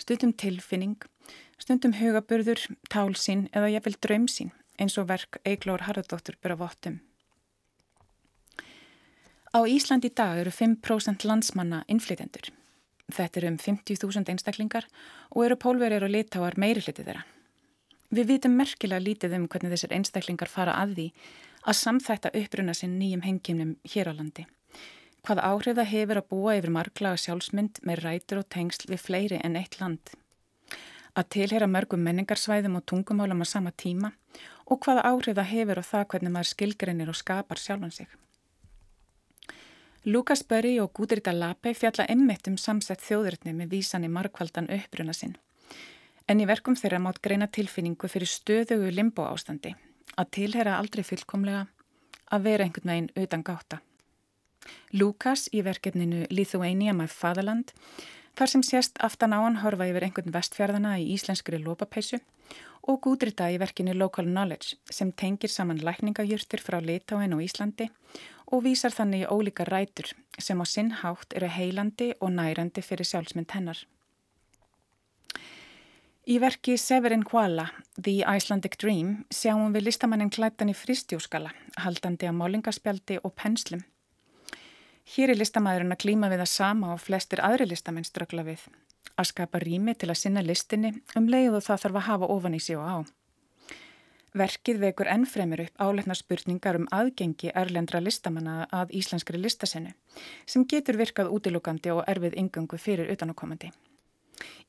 stundum 0.00 0.32
tilfinning, 0.32 0.96
stundum 1.60 1.98
hugaburður, 1.98 2.62
tálsín 2.88 3.50
eða 3.52 3.74
jafnvel 3.74 3.98
draumsín 4.00 4.54
eins 4.80 4.96
og 4.98 5.10
verk 5.10 5.38
Eiglór 5.44 5.84
Harðardóttur 5.86 6.38
byrja 6.42 6.58
vottum. 6.58 7.02
Á 9.54 9.62
Ísland 9.70 10.02
í 10.08 10.10
dag 10.10 10.40
eru 10.40 10.50
5% 10.50 11.28
landsmanna 11.28 11.84
innflytendur. 11.86 12.48
Þetta 13.12 13.40
eru 13.40 13.52
um 13.52 13.58
50.000 13.60 14.32
einstaklingar 14.32 14.88
og 15.30 15.44
eru 15.44 15.60
pólverið 15.60 16.08
og 16.08 16.14
litáar 16.16 16.56
meiri 16.58 16.82
hliti 16.82 17.04
þeirra. 17.04 17.22
Við 18.14 18.28
vitum 18.30 18.52
merkilega 18.54 19.02
lítið 19.02 19.32
um 19.40 19.46
hvernig 19.50 19.72
þessir 19.74 19.94
einstaklingar 19.96 20.50
fara 20.50 20.74
að 20.78 20.92
því 20.98 21.06
að 21.64 21.78
samþætta 21.80 22.30
uppruna 22.40 22.74
sinn 22.78 22.98
nýjum 23.00 23.24
hengimnum 23.24 23.72
hér 23.90 24.10
á 24.10 24.14
landi. 24.14 24.44
Hvað 25.24 25.40
áhrif 25.48 25.78
það 25.78 25.90
hefur 25.94 26.20
að 26.20 26.28
búa 26.30 26.54
yfir 26.58 26.74
marglaga 26.76 27.22
sjálfsmynd 27.22 27.80
með 27.82 28.02
rætur 28.04 28.42
og 28.42 28.50
tengsl 28.54 28.90
við 28.92 29.02
fleiri 29.06 29.40
en 29.42 29.56
eitt 29.56 29.80
land. 29.80 30.14
að 31.14 31.28
tilhera 31.30 31.66
mörgum 31.70 32.02
menningarsvæðum 32.02 32.80
og 32.80 32.86
tungumálum 32.90 33.42
á 33.42 33.46
sama 33.46 33.70
tíma 33.70 34.10
og 34.66 34.80
hvaða 34.82 35.04
áhrif 35.06 35.36
það 35.38 35.50
hefur 35.52 35.80
og 35.80 35.86
það 35.86 36.06
hvernig 36.10 36.32
maður 36.34 36.50
skilgrinir 36.50 37.12
og 37.12 37.18
skapar 37.18 37.60
sjálfan 37.60 37.94
sig. 37.94 38.08
Lukas 40.04 40.42
Burry 40.42 40.74
og 40.82 40.92
Gudrita 40.92 41.32
Lape 41.32 41.72
fjalla 41.74 42.08
emmitt 42.10 42.48
um 42.50 42.58
samsett 42.58 43.00
þjóðurni 43.00 43.54
með 43.54 43.76
vísan 43.76 44.04
í 44.04 44.10
markvaldan 44.10 44.68
uppruna 44.68 45.14
sinn. 45.16 45.36
En 46.28 46.40
í 46.40 46.46
verkum 46.48 46.76
þeirra 46.78 47.02
mátt 47.04 47.20
greina 47.20 47.46
tilfinningu 47.52 48.08
fyrir 48.08 48.30
stöðugu 48.30 48.90
limbo 48.94 49.26
ástandi, 49.28 49.74
að 50.16 50.30
tilhera 50.38 50.78
aldrei 50.78 51.04
fullkomlega, 51.04 51.66
að 52.32 52.46
vera 52.48 52.64
einhvern 52.64 52.92
veginn 52.92 53.10
utan 53.26 53.44
gáta. 53.44 53.80
Lukas 54.96 55.48
í 55.52 55.60
verkefninu 55.66 56.24
Lithuania 56.30 56.94
My 56.96 57.06
Fatherland 57.12 57.74
þar 58.38 58.50
sem 58.50 58.62
sést 58.64 58.96
aftan 59.04 59.34
á 59.36 59.44
hann 59.44 59.60
horfa 59.62 59.90
yfir 59.90 60.06
einhvern 60.06 60.32
vestfjörðana 60.34 60.96
í 61.02 61.10
íslenskri 61.14 61.60
lópapeisu 61.60 62.20
og 62.88 63.00
Gudrita 63.04 63.50
í 63.52 63.58
verkinu 63.60 63.94
Local 63.96 64.26
Knowledge 64.28 64.78
sem 64.90 65.12
tengir 65.12 65.52
saman 65.52 65.82
lækningajurtir 65.84 66.64
frá 66.64 66.80
Litáin 66.80 67.36
og 67.36 67.44
Íslandi 67.44 67.90
og 68.52 68.64
vísar 68.64 68.96
þannig 68.96 69.24
í 69.24 69.30
ólíka 69.30 69.66
rætur 69.68 70.12
sem 70.38 70.60
á 70.60 70.66
sinn 70.68 70.92
hátt 71.02 71.36
eru 71.36 71.48
heilandi 71.48 72.12
og 72.20 72.32
nærandi 72.32 72.84
fyrir 72.84 73.08
sjálfsmynd 73.08 73.52
hennar. 73.56 73.84
Í 76.24 76.38
verki 76.40 76.78
Severin 76.80 77.20
Kuala, 77.20 77.66
The 78.00 78.22
Icelandic 78.24 78.78
Dream, 78.80 79.26
sjáum 79.28 79.74
við 79.74 79.90
listamannin 79.90 80.30
klættan 80.32 80.70
í 80.72 80.74
fristjóskala, 80.76 81.50
haldandi 81.76 82.24
að 82.24 82.38
málingaspjaldi 82.38 83.18
og 83.20 83.34
penslum. 83.36 83.82
Hér 85.04 85.34
er 85.34 85.36
listamæðurinn 85.36 85.92
að 85.92 86.00
klíma 86.06 86.32
við 86.32 86.46
að 86.46 86.50
sama 86.54 86.94
og 86.94 87.04
flestir 87.04 87.44
aðri 87.44 87.68
listamenn 87.68 88.08
strögla 88.08 88.46
við. 88.48 88.64
Að 89.20 89.30
skapa 89.34 89.60
rými 89.60 89.92
til 90.00 90.08
að 90.08 90.20
sinna 90.22 90.40
listinni 90.40 90.94
um 91.12 91.28
leið 91.28 91.60
og 91.60 91.66
það 91.68 91.84
þarf 91.84 92.00
að 92.00 92.08
hafa 92.08 92.32
ofan 92.38 92.56
í 92.56 92.64
sig 92.64 92.80
og 92.80 92.88
á. 92.88 92.96
Verkið 94.32 94.80
vekur 94.80 95.12
ennfremur 95.12 95.66
upp 95.68 95.76
áleitna 95.76 96.16
spurningar 96.16 96.80
um 96.80 96.88
aðgengi 96.88 97.52
erlendra 97.52 98.00
listamanna 98.00 98.62
að 98.72 98.96
íslenskri 98.96 99.44
listasennu 99.44 99.92
sem 100.46 100.64
getur 100.64 100.96
virkað 100.96 101.36
útilúkandi 101.36 101.92
og 101.92 102.06
erfið 102.08 102.40
yngöngu 102.40 102.80
fyrir 102.80 103.12
utanákomandi. 103.12 103.76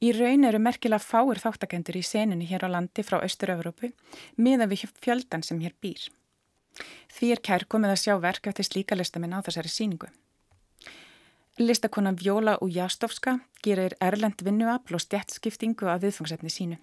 Í 0.03 0.11
raun 0.15 0.45
eru 0.47 0.59
merkilega 0.59 1.01
fáir 1.01 1.39
þáttakendur 1.41 1.97
í 1.97 2.03
senunni 2.05 2.47
hér 2.49 2.67
á 2.67 2.69
landi 2.75 3.03
frá 3.03 3.21
Östur-Európu 3.23 3.91
miða 4.37 4.67
við 4.71 4.85
fjöldan 5.01 5.43
sem 5.43 5.59
hér 5.63 5.73
býr. 5.81 6.09
Því 7.15 7.31
er 7.31 7.41
kærkomið 7.47 7.93
að 7.95 8.01
sjá 8.03 8.15
verk 8.19 8.47
eftir 8.51 8.67
slíka 8.67 8.97
listamenn 8.99 9.35
á 9.35 9.39
þessari 9.45 9.71
síningu. 9.71 10.09
Listakonan 11.57 12.17
Vjóla 12.19 12.57
Ujastovska 12.61 13.39
gerir 13.63 13.95
erlend 14.03 14.43
vinnuafl 14.43 14.97
og 14.97 15.03
stjættskiptingu 15.05 15.87
að 15.87 16.09
viðfangsefni 16.09 16.51
sínu. 16.51 16.79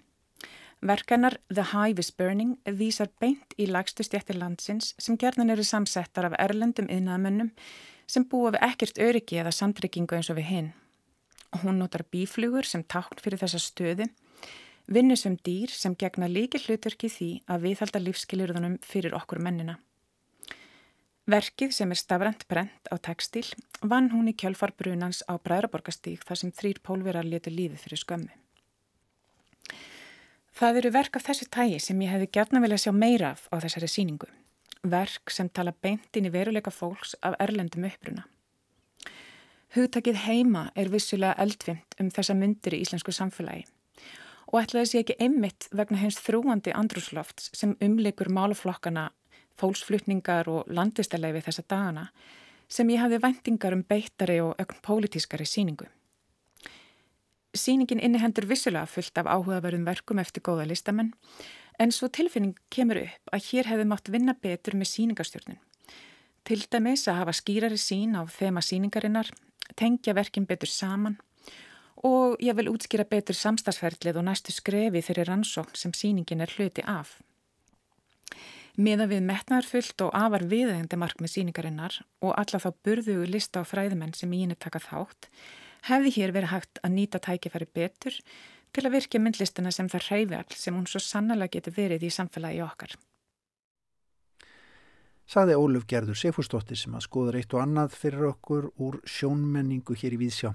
Verkanar 0.83 1.37
The 1.53 1.63
Hive 1.71 2.01
is 2.01 2.09
Burning 2.11 2.57
vísar 2.65 3.11
beint 3.21 3.53
í 3.55 3.69
lagstu 3.69 4.03
stjættir 4.03 4.35
landsins 4.41 4.95
sem 4.97 5.15
gerðan 5.15 5.53
eru 5.53 5.63
samsettar 5.63 6.25
af 6.27 6.35
erlendum 6.41 6.89
yðnaðamönnum 6.89 7.53
sem 8.09 8.25
búa 8.25 8.51
við 8.55 8.65
ekkert 8.67 8.99
öryggi 8.99 9.39
eða 9.39 9.53
samtryggingu 9.55 10.17
eins 10.17 10.33
og 10.33 10.41
við 10.41 10.49
hinn. 10.49 10.73
Hún 11.61 11.77
notar 11.77 12.03
bíflugur 12.09 12.65
sem 12.65 12.81
tákn 12.83 13.21
fyrir 13.21 13.39
þessa 13.43 13.61
stöðu, 13.61 14.07
vinnusum 14.89 15.37
dýr 15.45 15.71
sem 15.71 15.95
gegna 15.95 16.27
líki 16.27 16.61
hluturki 16.65 17.09
því 17.11 17.31
að 17.47 17.67
viðhalda 17.67 18.01
lífskilirðunum 18.01 18.79
fyrir 18.81 19.13
okkur 19.17 19.41
mennina. 19.43 19.77
Verkið 21.29 21.71
sem 21.71 21.91
er 21.93 21.99
stafrænt 22.01 22.43
brent 22.51 22.89
á 22.91 22.99
tekstil 22.99 23.45
vann 23.79 24.09
hún 24.11 24.27
í 24.27 24.33
kjölfarbrunans 24.35 25.21
á 25.31 25.39
Bræðraborgastík 25.39 26.25
þar 26.27 26.39
sem 26.41 26.51
þrýr 26.51 26.81
pólverar 26.83 27.23
letu 27.23 27.53
lífið 27.53 27.85
fyrir 27.85 28.01
skömmu. 28.01 28.33
Það 30.53 30.81
eru 30.81 30.91
verk 30.93 31.15
af 31.15 31.23
þessu 31.29 31.47
tægi 31.47 31.79
sem 31.79 32.01
ég 32.03 32.11
hefði 32.11 32.27
gætna 32.35 32.59
vilja 32.65 32.81
sjá 32.83 32.91
meira 32.91 33.31
af 33.37 33.47
á 33.55 33.55
þessari 33.63 33.87
síningu. 33.89 34.27
Verk 34.83 35.31
sem 35.31 35.47
tala 35.47 35.71
beint 35.71 36.19
inn 36.19 36.27
í 36.27 36.33
veruleika 36.33 36.73
fólks 36.75 37.15
af 37.23 37.39
erlendum 37.39 37.87
uppruna. 37.87 38.27
Hugtakið 39.73 40.19
heima 40.27 40.67
er 40.77 40.91
vissulega 40.93 41.33
eldvimt 41.41 41.95
um 41.97 42.11
þessa 42.13 42.35
myndir 42.37 42.75
í 42.77 42.83
íslensku 42.83 43.09
samfélagi 43.15 43.63
og 44.53 44.59
ætlaði 44.59 44.89
sé 44.89 44.99
ekki 45.01 45.15
einmitt 45.17 45.65
vegna 45.73 45.97
hens 45.97 46.19
þrúandi 46.21 46.75
andrúslofts 46.77 47.47
sem 47.57 47.71
umlikur 47.81 48.29
málaflokkana, 48.29 49.07
fólksflutningar 49.57 50.45
og 50.53 50.69
landistalegi 50.69 51.39
við 51.39 51.47
þessa 51.47 51.63
dagana 51.73 52.03
sem 52.69 52.91
ég 52.93 53.01
hafði 53.01 53.19
vendingar 53.23 53.73
um 53.73 53.81
beittari 53.89 54.35
og 54.45 54.53
ögn 54.61 54.77
pólitískari 54.85 55.47
síningu. 55.49 55.87
Sýningin 57.57 58.01
innihendur 58.01 58.45
vissulega 58.49 58.85
fullt 58.85 59.17
af 59.17 59.25
áhugaverðum 59.25 59.87
verkum 59.89 60.21
eftir 60.21 60.45
góða 60.45 60.67
listamenn 60.69 61.15
en 61.81 61.89
svo 61.89 62.11
tilfinning 62.13 62.53
kemur 62.69 63.01
upp 63.01 63.33
að 63.33 63.49
hér 63.49 63.71
hefði 63.71 63.89
mátt 63.89 64.13
vinna 64.13 64.37
betur 64.37 64.77
með 64.77 64.91
síningastjórnun. 64.93 65.57
Til 66.45 66.61
dæmis 66.69 67.07
að 67.07 67.23
hafa 67.23 67.33
skýrari 67.39 67.79
sín 67.79 68.13
á 68.19 68.21
þema 68.29 68.61
síningarinnar, 68.61 69.29
tengja 69.79 70.15
verkin 70.17 70.47
betur 70.49 70.71
saman 70.71 71.19
og 72.03 72.41
ég 72.43 72.55
vil 72.57 72.71
útskýra 72.71 73.05
betur 73.07 73.37
samstagsferðlið 73.37 74.19
og 74.19 74.25
næstu 74.27 74.51
skrefi 74.51 75.01
þeirri 75.05 75.27
rannsókn 75.29 75.79
sem 75.79 75.93
síningin 75.95 76.43
er 76.43 76.51
hluti 76.57 76.83
af. 76.83 77.21
Miða 78.75 79.05
við 79.05 79.21
metnaðarfullt 79.27 80.01
og 80.01 80.15
afar 80.17 80.43
viðegndi 80.49 80.97
mark 80.97 81.19
með 81.21 81.35
síningarinnar 81.35 81.99
og 82.25 82.33
alla 82.33 82.59
þá 82.59 82.69
burðugu 82.85 83.27
lista 83.29 83.61
á 83.61 83.69
fræðumenn 83.69 84.15
sem 84.17 84.33
í 84.33 84.41
henni 84.41 84.57
taka 84.57 84.81
þátt 84.81 85.29
hefði 85.87 86.13
hér 86.17 86.33
verið 86.33 86.53
hægt 86.55 86.81
að 86.81 86.95
nýta 86.95 87.21
tækifæri 87.21 87.69
betur 87.69 88.17
til 88.73 88.85
að 88.87 88.95
virkja 88.97 89.21
myndlistina 89.21 89.71
sem 89.71 89.89
það 89.91 90.07
hreyfjall 90.09 90.57
sem 90.57 90.75
hún 90.75 90.89
svo 90.89 91.03
sannlega 91.03 91.53
getur 91.53 91.75
verið 91.77 92.07
í 92.07 92.13
samfélagi 92.13 92.63
okkar. 92.65 92.95
Saði 95.33 95.55
Óluf 95.57 95.87
Gerður 95.89 96.17
Seyfúrsdóttir 96.19 96.77
sem 96.77 96.93
að 96.93 97.07
skoður 97.07 97.39
eitt 97.39 97.53
og 97.55 97.63
annað 97.63 97.95
fyrir 97.97 98.27
okkur 98.27 98.67
úr 98.85 98.99
sjónmenningu 99.09 99.95
hér 99.97 100.13
í 100.13 100.19
Víðsjá. 100.21 100.51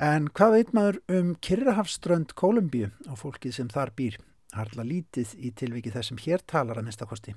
En 0.00 0.28
hvað 0.32 0.54
veit 0.54 0.70
maður 0.72 0.98
um 1.18 1.34
Kirrahafströnd 1.44 2.32
Kolumbíu 2.38 2.88
og 3.10 3.18
fólkið 3.20 3.58
sem 3.58 3.68
þar 3.68 3.90
býr? 3.98 4.14
Harla 4.56 4.86
lítið 4.88 5.34
í 5.36 5.50
tilviki 5.52 5.92
þessum 5.92 6.20
hér 6.22 6.40
talar 6.48 6.80
að 6.80 6.86
minnstakosti. 6.86 7.34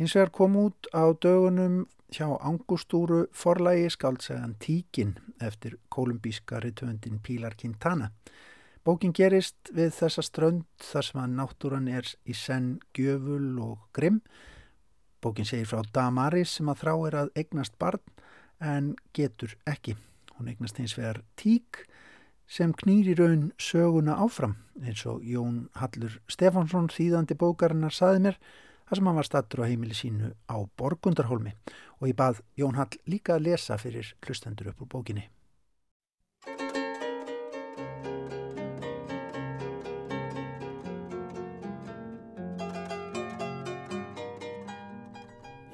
Hins 0.00 0.14
vegar 0.16 0.32
kom 0.38 0.56
út 0.62 0.88
á 0.96 1.12
dögunum 1.12 1.82
hjá 2.08 2.30
Angustúru 2.40 3.26
forlægi 3.36 3.90
skáltsegan 3.92 4.54
Tíkin 4.64 5.18
eftir 5.44 5.76
kolumbíska 5.92 6.62
ritvöndin 6.64 7.20
Pílar 7.20 7.58
Quintana. 7.60 8.08
Bókin 8.80 9.12
gerist 9.12 9.74
við 9.76 9.92
þessa 9.98 10.24
strönd 10.24 10.64
þar 10.80 11.10
sem 11.10 11.20
að 11.20 11.36
náttúran 11.36 11.92
er 11.92 12.08
í 12.24 12.32
senn 12.32 12.78
gjöful 12.96 13.60
og 13.60 13.84
grimm. 13.92 14.22
Bókin 15.20 15.44
segir 15.44 15.68
frá 15.68 15.82
Damaris 15.92 16.56
sem 16.56 16.68
að 16.72 16.84
þrá 16.84 16.92
er 17.08 17.16
að 17.22 17.32
eignast 17.36 17.74
barn 17.78 18.00
en 18.60 18.94
getur 19.16 19.56
ekki. 19.68 19.96
Hún 20.36 20.48
eignast 20.48 20.80
hins 20.80 20.96
vegar 20.96 21.20
Tík 21.36 21.84
sem 22.50 22.72
knýri 22.74 23.14
raun 23.18 23.50
söguna 23.60 24.16
áfram 24.24 24.56
eins 24.80 25.04
og 25.06 25.22
Jón 25.22 25.68
Hallur 25.78 26.16
Stefánsson 26.28 26.88
þýðandi 26.90 27.36
bókarinnar 27.38 27.94
saði 27.94 28.24
mér 28.24 28.38
þar 28.88 28.98
sem 28.98 29.10
hann 29.10 29.20
var 29.20 29.28
stattur 29.28 29.62
á 29.62 29.70
heimili 29.70 29.94
sínu 29.94 30.32
á 30.50 30.56
Borgundarholmi 30.80 31.52
og 32.00 32.08
ég 32.08 32.16
bað 32.18 32.40
Jón 32.58 32.80
Hall 32.80 32.96
líka 33.06 33.36
að 33.36 33.46
lesa 33.50 33.78
fyrir 33.78 34.14
hlustendur 34.26 34.72
upp 34.72 34.82
úr 34.82 34.90
bókinni. 34.96 35.28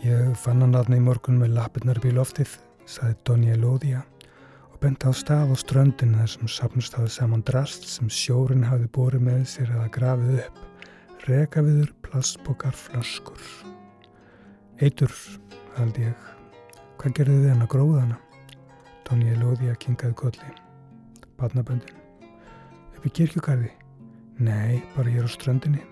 Ég 0.07 0.37
fann 0.39 0.63
hann 0.63 0.77
aðna 0.79 1.01
í 1.01 1.03
morgun 1.03 1.41
með 1.41 1.57
lapirnar 1.57 1.99
bí 2.03 2.13
loftið, 2.15 2.53
saði 2.87 3.17
Donja 3.27 3.57
Lóðia 3.59 4.05
og 4.71 4.77
bent 4.85 5.03
á 5.03 5.11
stað 5.11 5.55
og 5.57 5.59
ströndin 5.59 6.15
þar 6.15 6.31
sem 6.31 6.53
sapnust 6.53 6.95
hafið 6.95 7.15
saman 7.17 7.43
drast 7.49 7.89
sem 7.91 8.13
sjórin 8.13 8.69
hafið 8.69 8.93
bórið 8.95 9.25
með 9.27 9.43
sér 9.51 9.73
að 9.81 9.91
grafið 9.97 10.39
upp 10.45 10.63
rekaviður, 11.27 11.91
plastbókar, 12.07 12.75
flaskur. 12.77 13.41
Eitur, 14.79 15.11
held 15.75 15.99
ég. 15.99 16.29
Hvað 17.01 17.17
gerði 17.19 17.41
þið 17.41 17.51
hann 17.51 17.65
að 17.67 17.73
gróða 17.75 18.05
hana? 18.05 18.21
Lóði 19.41 19.71
að 19.71 19.81
kingaði 19.83 20.17
kolli. 20.19 20.55
Badnaböndin. 21.41 21.99
Upp 22.95 23.07
í 23.07 23.13
kirkjugarði? 23.19 23.73
Nei, 24.39 24.83
bara 24.95 25.11
hér 25.11 25.27
á 25.27 25.31
ströndinni. 25.31 25.83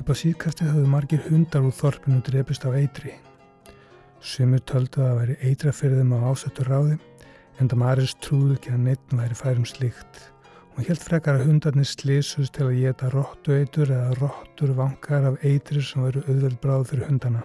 Upp 0.00 0.14
á 0.16 0.16
síðkastið 0.16 0.70
höfðu 0.72 0.88
margir 0.88 1.20
hundar 1.26 1.66
úr 1.68 1.74
þorpinu 1.76 2.22
drepist 2.24 2.62
á 2.64 2.72
eitri. 2.72 3.10
Sumur 4.24 4.62
töldu 4.64 5.02
að 5.04 5.18
væri 5.18 5.34
eitra 5.44 5.74
fyrir 5.76 6.00
þeim 6.00 6.14
á 6.16 6.24
ásöttu 6.32 6.64
ráði 6.64 6.94
en 7.60 7.68
það 7.68 7.80
maður 7.82 8.14
trúðu 8.24 8.54
ekki 8.56 8.72
að 8.72 8.86
neitt 8.86 9.12
væri 9.12 9.36
færum 9.36 9.66
slíkt. 9.68 10.22
Hún 10.72 10.86
held 10.88 11.04
frekar 11.04 11.36
að 11.36 11.50
hundarnir 11.50 11.90
slísust 11.90 12.54
til 12.56 12.70
að 12.70 12.78
geta 12.80 13.10
róttu 13.12 13.58
eitur 13.58 13.92
eða 13.92 14.16
róttur 14.22 14.72
vangar 14.78 15.28
af 15.34 15.44
eitrir 15.44 15.84
sem 15.84 16.06
veru 16.06 16.24
auðveld 16.24 16.56
bráð 16.64 16.86
fyrir 16.94 17.10
hundana. 17.10 17.44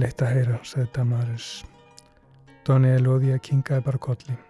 Leitt 0.00 0.24
að 0.24 0.32
heyra, 0.38 0.56
sagði 0.64 0.88
Damaris. 0.96 1.50
Doni 2.64 2.96
Elóði 2.96 3.36
að 3.36 3.44
kingaði 3.50 3.84
bara 3.90 4.04
kolli. 4.08 4.40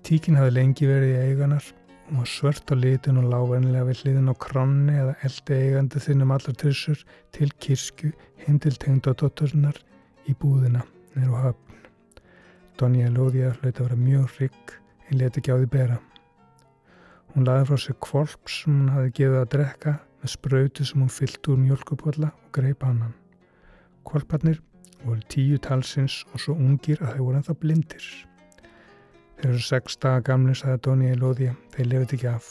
Tíkin 0.00 0.40
hafði 0.40 0.56
lengi 0.62 0.88
verið 0.88 1.12
í 1.12 1.22
eiganar 1.28 1.72
Hún 2.08 2.18
var 2.18 2.28
svört 2.28 2.72
á 2.72 2.76
litin 2.76 3.20
og 3.20 3.28
lávennilega 3.30 3.88
við 3.88 4.02
hliðin 4.02 4.32
á 4.32 4.36
kronni 4.44 4.94
eða 5.00 5.14
eldi 5.28 5.58
eigandi 5.58 6.02
þinnum 6.02 6.34
allar 6.34 6.56
trissur 6.60 7.04
til 7.32 7.48
kirsku 7.62 8.10
heim 8.44 8.58
til 8.60 8.74
tengdadótturinnar 8.84 9.78
í 10.28 10.34
búðina 10.38 10.82
nýru 11.14 11.38
höfn. 11.44 11.76
Donja 12.80 13.10
Lóðja 13.12 13.52
hlaut 13.60 13.78
að 13.78 13.86
vera 13.86 14.00
mjög 14.00 14.40
rygg 14.40 14.74
en 15.08 15.20
leti 15.20 15.40
ekki 15.42 15.54
á 15.54 15.60
því 15.60 15.68
bera. 15.76 15.98
Hún 17.32 17.46
laði 17.48 17.68
frá 17.70 17.78
sig 17.80 17.98
kvolp 18.04 18.50
sem 18.50 18.74
hún 18.74 18.92
hafi 18.92 19.14
gefið 19.20 19.38
að 19.38 19.50
drekka 19.54 19.94
með 20.22 20.34
spröytu 20.34 20.88
sem 20.88 21.00
hún 21.00 21.12
fyllt 21.12 21.48
úr 21.48 21.62
mjölkupotla 21.62 22.32
og 22.32 22.50
greip 22.56 22.84
annan. 22.84 23.14
Kvolparnir 24.04 24.60
voru 25.04 25.22
tíu 25.32 25.60
talsins 25.62 26.22
og 26.32 26.42
svo 26.44 26.58
ungir 26.58 27.00
að 27.00 27.16
þau 27.16 27.24
voru 27.28 27.40
ennþá 27.40 27.58
blindir. 27.62 28.10
Þeir 29.42 29.56
eru 29.56 29.64
sex 29.66 29.96
daga 29.98 30.20
gamli, 30.22 30.52
sagði 30.54 30.78
Dóni 30.86 31.08
í 31.10 31.14
loði, 31.18 31.48
þeir 31.74 31.86
lefið 31.90 32.12
ekki 32.14 32.26
af. 32.30 32.50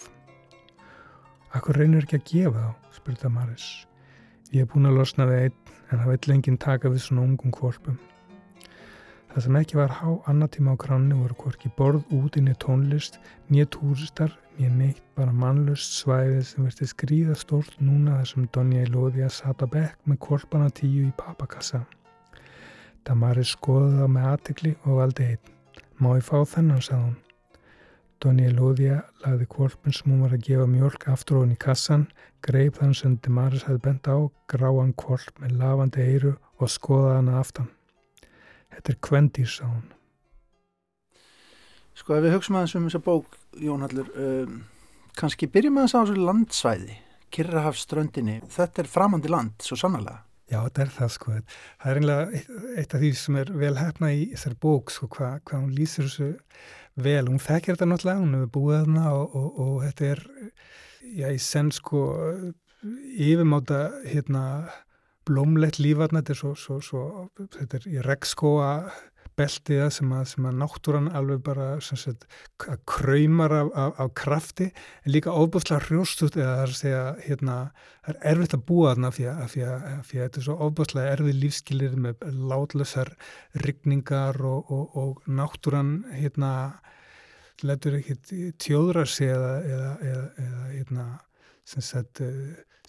Akkur 1.56 1.78
reynir 1.80 2.04
ekki 2.04 2.18
að 2.18 2.26
gefa 2.28 2.64
þá, 2.66 2.90
spurta 2.98 3.30
Maris. 3.32 3.68
Ég 4.52 4.66
hef 4.66 4.74
búin 4.74 4.90
að 4.90 4.98
losna 5.00 5.28
við 5.30 5.46
einn, 5.46 5.70
en 5.88 6.02
það 6.02 6.10
vill 6.12 6.34
enginn 6.36 6.58
taka 6.60 6.92
við 6.92 7.06
svona 7.06 7.24
ungum 7.24 7.54
kvolpum. 7.56 7.96
Það 9.30 9.46
sem 9.46 9.60
ekki 9.62 9.80
var 9.80 9.94
há 10.02 10.10
annatíma 10.34 10.74
á 10.76 10.84
kranni 10.84 11.16
voru 11.22 11.38
hvorki 11.46 11.72
borð 11.78 12.12
út 12.18 12.36
inn 12.42 12.52
í 12.52 12.58
tónlist, 12.60 13.16
nýja 13.48 13.70
túristar, 13.72 14.36
nýja 14.58 14.74
neitt, 14.76 15.00
bara 15.16 15.32
mannlust 15.32 15.96
svæðið 16.02 16.44
sem 16.50 16.68
verði 16.68 16.90
skrýða 16.92 17.38
stórt 17.40 17.80
núna 17.80 18.20
þar 18.20 18.32
sem 18.34 18.52
Donja 18.52 18.84
í 18.84 18.92
loði 18.92 19.24
að 19.30 19.32
sata 19.38 19.72
bekk 19.78 19.96
með 20.12 20.20
kvolpana 20.28 20.68
tíu 20.76 21.08
í 21.08 21.16
papakassa. 21.24 21.86
Damaris 23.08 23.56
skoði 23.56 23.96
það 24.02 24.16
með 24.20 24.32
aðtikli 24.36 24.76
og 24.84 25.00
valdi 25.00 25.32
einn. 25.32 25.61
Má 26.02 26.16
ég 26.18 26.24
fá 26.26 26.40
þennan, 26.50 26.82
sagði 26.82 27.04
hún. 27.04 27.18
Donni 28.22 28.48
Elóðia 28.50 28.96
lagði 29.22 29.46
kvolpin 29.54 29.94
sem 29.94 30.10
hún 30.10 30.24
var 30.26 30.32
að 30.34 30.48
gefa 30.48 30.64
mjölk 30.70 31.04
aftur 31.14 31.44
henni 31.44 31.58
í 31.58 31.62
kassan, 31.62 32.08
greip 32.42 32.80
þann 32.80 32.96
sem 32.98 33.18
Demaris 33.22 33.68
hefði 33.68 33.84
bent 33.86 34.10
á, 34.10 34.18
gráan 34.50 34.96
kvolp 34.98 35.38
með 35.44 35.60
lavandi 35.60 36.02
eiru 36.02 36.32
og 36.58 36.74
skoðaði 36.74 37.20
hana 37.20 37.38
aftan. 37.38 37.70
Þetta 38.74 38.94
er 38.94 39.00
kvendýr, 39.10 39.52
sagði 39.54 39.76
hún. 39.76 39.86
Sko 42.02 42.18
ef 42.18 42.26
við 42.26 42.34
hugsaum 42.34 42.58
aðeins 42.58 42.76
um 42.80 42.90
þessa 42.90 43.04
bók, 43.06 43.38
Jón 43.62 43.86
Hallur, 43.86 44.12
um, 44.26 44.60
kannski 45.22 45.52
byrjum 45.54 45.78
aðeins 45.84 45.98
á 45.98 46.02
þessu 46.02 46.28
landsvæði, 46.32 47.00
Kirrahafströndinni, 47.30 48.40
þetta 48.50 48.82
er 48.82 48.90
framandi 48.90 49.30
land, 49.30 49.54
svo 49.62 49.78
sannlega. 49.78 50.24
Já, 50.52 50.60
þetta 50.66 50.84
er 50.84 50.90
það 50.98 51.12
sko. 51.16 51.34
Það 51.80 51.92
er 51.92 52.00
einlega 52.02 52.24
eitt, 52.36 52.54
eitt 52.82 52.94
af 52.96 53.02
því 53.02 53.12
sem 53.22 53.38
er 53.40 53.52
vel 53.62 53.74
hefna 53.80 54.12
í 54.12 54.24
þessar 54.34 54.56
bók 54.66 54.92
sko, 54.92 55.08
hvað 55.16 55.38
hva 55.48 55.60
hún 55.62 55.76
lýsir 55.78 56.10
þessu 56.10 56.32
vel. 57.00 57.24
Hún 57.30 57.40
þekkir 57.40 57.78
þetta 57.78 57.88
náttúrulega, 57.88 58.24
hún 58.26 58.36
hefur 58.36 58.52
búið 58.58 58.80
þarna 58.82 59.06
og, 59.16 59.38
og, 59.40 59.62
og 59.64 59.78
þetta 59.86 60.10
er, 60.10 60.24
já, 61.22 61.28
í 61.32 61.40
senn 61.46 61.72
sko, 61.76 62.02
yfirmáta, 63.16 63.80
hérna, 64.12 64.44
blómlegt 65.30 65.80
lífarna, 65.80 66.20
þetta 66.20 66.36
er 66.36 66.42
svo, 66.42 66.54
svo, 66.60 66.82
svo, 66.84 67.06
þetta 67.56 67.80
er 67.80 67.88
í 67.94 68.04
regnskóa 68.04 68.72
beltiða 69.42 69.90
sem 69.92 70.12
að, 70.16 70.36
að 70.46 70.60
náttúran 70.62 71.10
alveg 71.18 71.42
bara 71.44 71.68
sagt, 71.84 72.28
kraumar 72.90 73.56
af, 73.58 73.72
af, 73.84 73.96
af 74.06 74.14
krafti 74.22 74.70
en 74.70 75.16
líka 75.16 75.34
ofbúðslega 75.34 75.88
hrjóstut 75.88 76.38
eða 76.38 76.54
það 76.54 76.64
er 76.64 76.74
að 76.76 76.80
segja 76.80 77.02
hérna, 77.26 77.58
það 78.06 78.14
er 78.14 78.30
erfitt 78.32 78.56
að 78.58 78.66
búa 78.70 78.94
þarna 78.94 79.12
fyrir 79.18 79.34
að, 79.34 79.58
að, 79.66 79.90
að 79.98 80.14
þetta 80.14 80.42
er 80.42 80.48
svo 80.48 80.58
ofbúðslega 80.68 81.18
erfið 81.18 81.42
lífskilir 81.42 82.00
með 82.06 82.26
látlösar 82.54 83.14
rigningar 83.66 84.42
og, 84.54 84.72
og, 84.72 84.98
og 85.02 85.30
náttúran 85.42 85.94
hérna 86.14 86.54
letur 87.66 88.00
ekki 88.00 88.52
tjóðra 88.62 89.06
sig 89.10 89.34
eða, 89.34 89.54
eða, 89.66 89.92
eða, 90.12 90.26
eða 90.46 90.64
hérna 90.72 91.08
sagt 91.72 92.24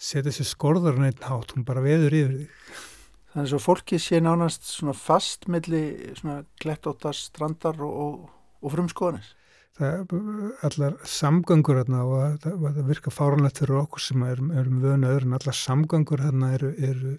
setja 0.03 0.33
sér 0.33 0.49
skorður 0.49 0.97
neitt 0.99 1.21
hátt, 1.23 1.53
hún 1.53 1.65
bara 1.67 1.83
veður 1.83 2.17
yfir 2.17 2.41
þig 2.41 2.89
Þannig 3.33 3.55
að 3.57 3.63
fólki 3.65 3.97
sé 3.97 4.19
nánast 4.21 4.67
svona 4.69 4.93
fast 4.93 5.47
milli 5.49 5.85
svona 6.19 6.43
klettóttar 6.61 7.17
strandar 7.17 7.79
og, 7.81 7.95
og, 8.03 8.27
og 8.61 8.75
frumskoðanis. 8.75 9.31
Það 9.73 9.89
er 9.89 10.67
allar 10.67 10.99
samgöngur 11.09 11.79
hérna 11.79 12.03
og 12.05 12.37
það, 12.43 12.65
það 12.75 12.91
virka 12.91 13.13
fáranlegt 13.13 13.63
fyrir 13.63 13.79
okkur 13.79 14.03
sem 14.05 14.23
erum, 14.27 14.51
erum 14.53 14.83
vönu 14.83 15.09
öðru 15.09 15.25
en 15.31 15.37
allar 15.39 15.57
samgöngur 15.57 16.21
hérna 16.21 16.51
eru, 16.53 16.69
eru 16.77 17.13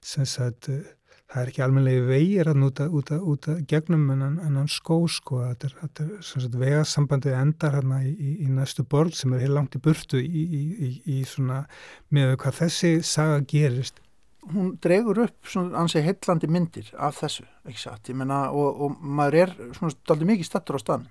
sem 0.00 0.24
sagt, 0.24 0.70
það 0.70 1.42
er 1.42 1.50
ekki 1.52 1.64
almenlega 1.66 2.06
vegir 2.08 2.48
hérna 2.48 2.70
út 2.70 2.80
að, 2.80 2.96
út 2.96 3.12
að, 3.12 3.26
út 3.34 3.48
að 3.52 3.60
gegnum 3.68 4.08
en 4.14 4.40
hann 4.40 4.70
skó 4.72 5.02
sko, 5.04 5.42
þetta 5.50 5.68
er, 5.68 5.74
þetta 5.82 6.06
er 6.06 6.24
sem 6.30 6.44
sagt 6.46 6.56
vegasambandið 6.62 7.36
endar 7.42 7.76
hérna 7.76 8.00
í, 8.08 8.14
í, 8.16 8.32
í 8.46 8.48
næstu 8.56 8.86
borð 8.88 9.18
sem 9.20 9.36
er 9.36 9.44
heil 9.44 9.52
langt 9.58 9.76
í 9.76 9.82
burtu 9.84 10.22
í, 10.22 10.46
í 11.04 11.18
svona 11.28 11.66
með 12.08 12.38
hvað 12.40 12.62
þessi 12.62 12.94
saga 13.04 13.44
gerist 13.52 14.00
hún 14.50 14.76
dregur 14.82 15.22
upp 15.26 15.48
svona 15.48 15.82
ansið 15.82 16.06
heillandi 16.08 16.50
myndir 16.50 16.92
af 16.98 17.20
þessu, 17.20 17.44
ekki 17.68 17.82
satt, 17.84 18.10
ég 18.10 18.18
menna 18.18 18.44
og, 18.50 18.80
og 18.86 19.02
maður 19.02 19.38
er 19.44 19.52
svona 19.76 19.94
daldi 20.08 20.28
mikið 20.28 20.48
stattur 20.48 20.78
á 20.78 20.80
stann. 20.82 21.08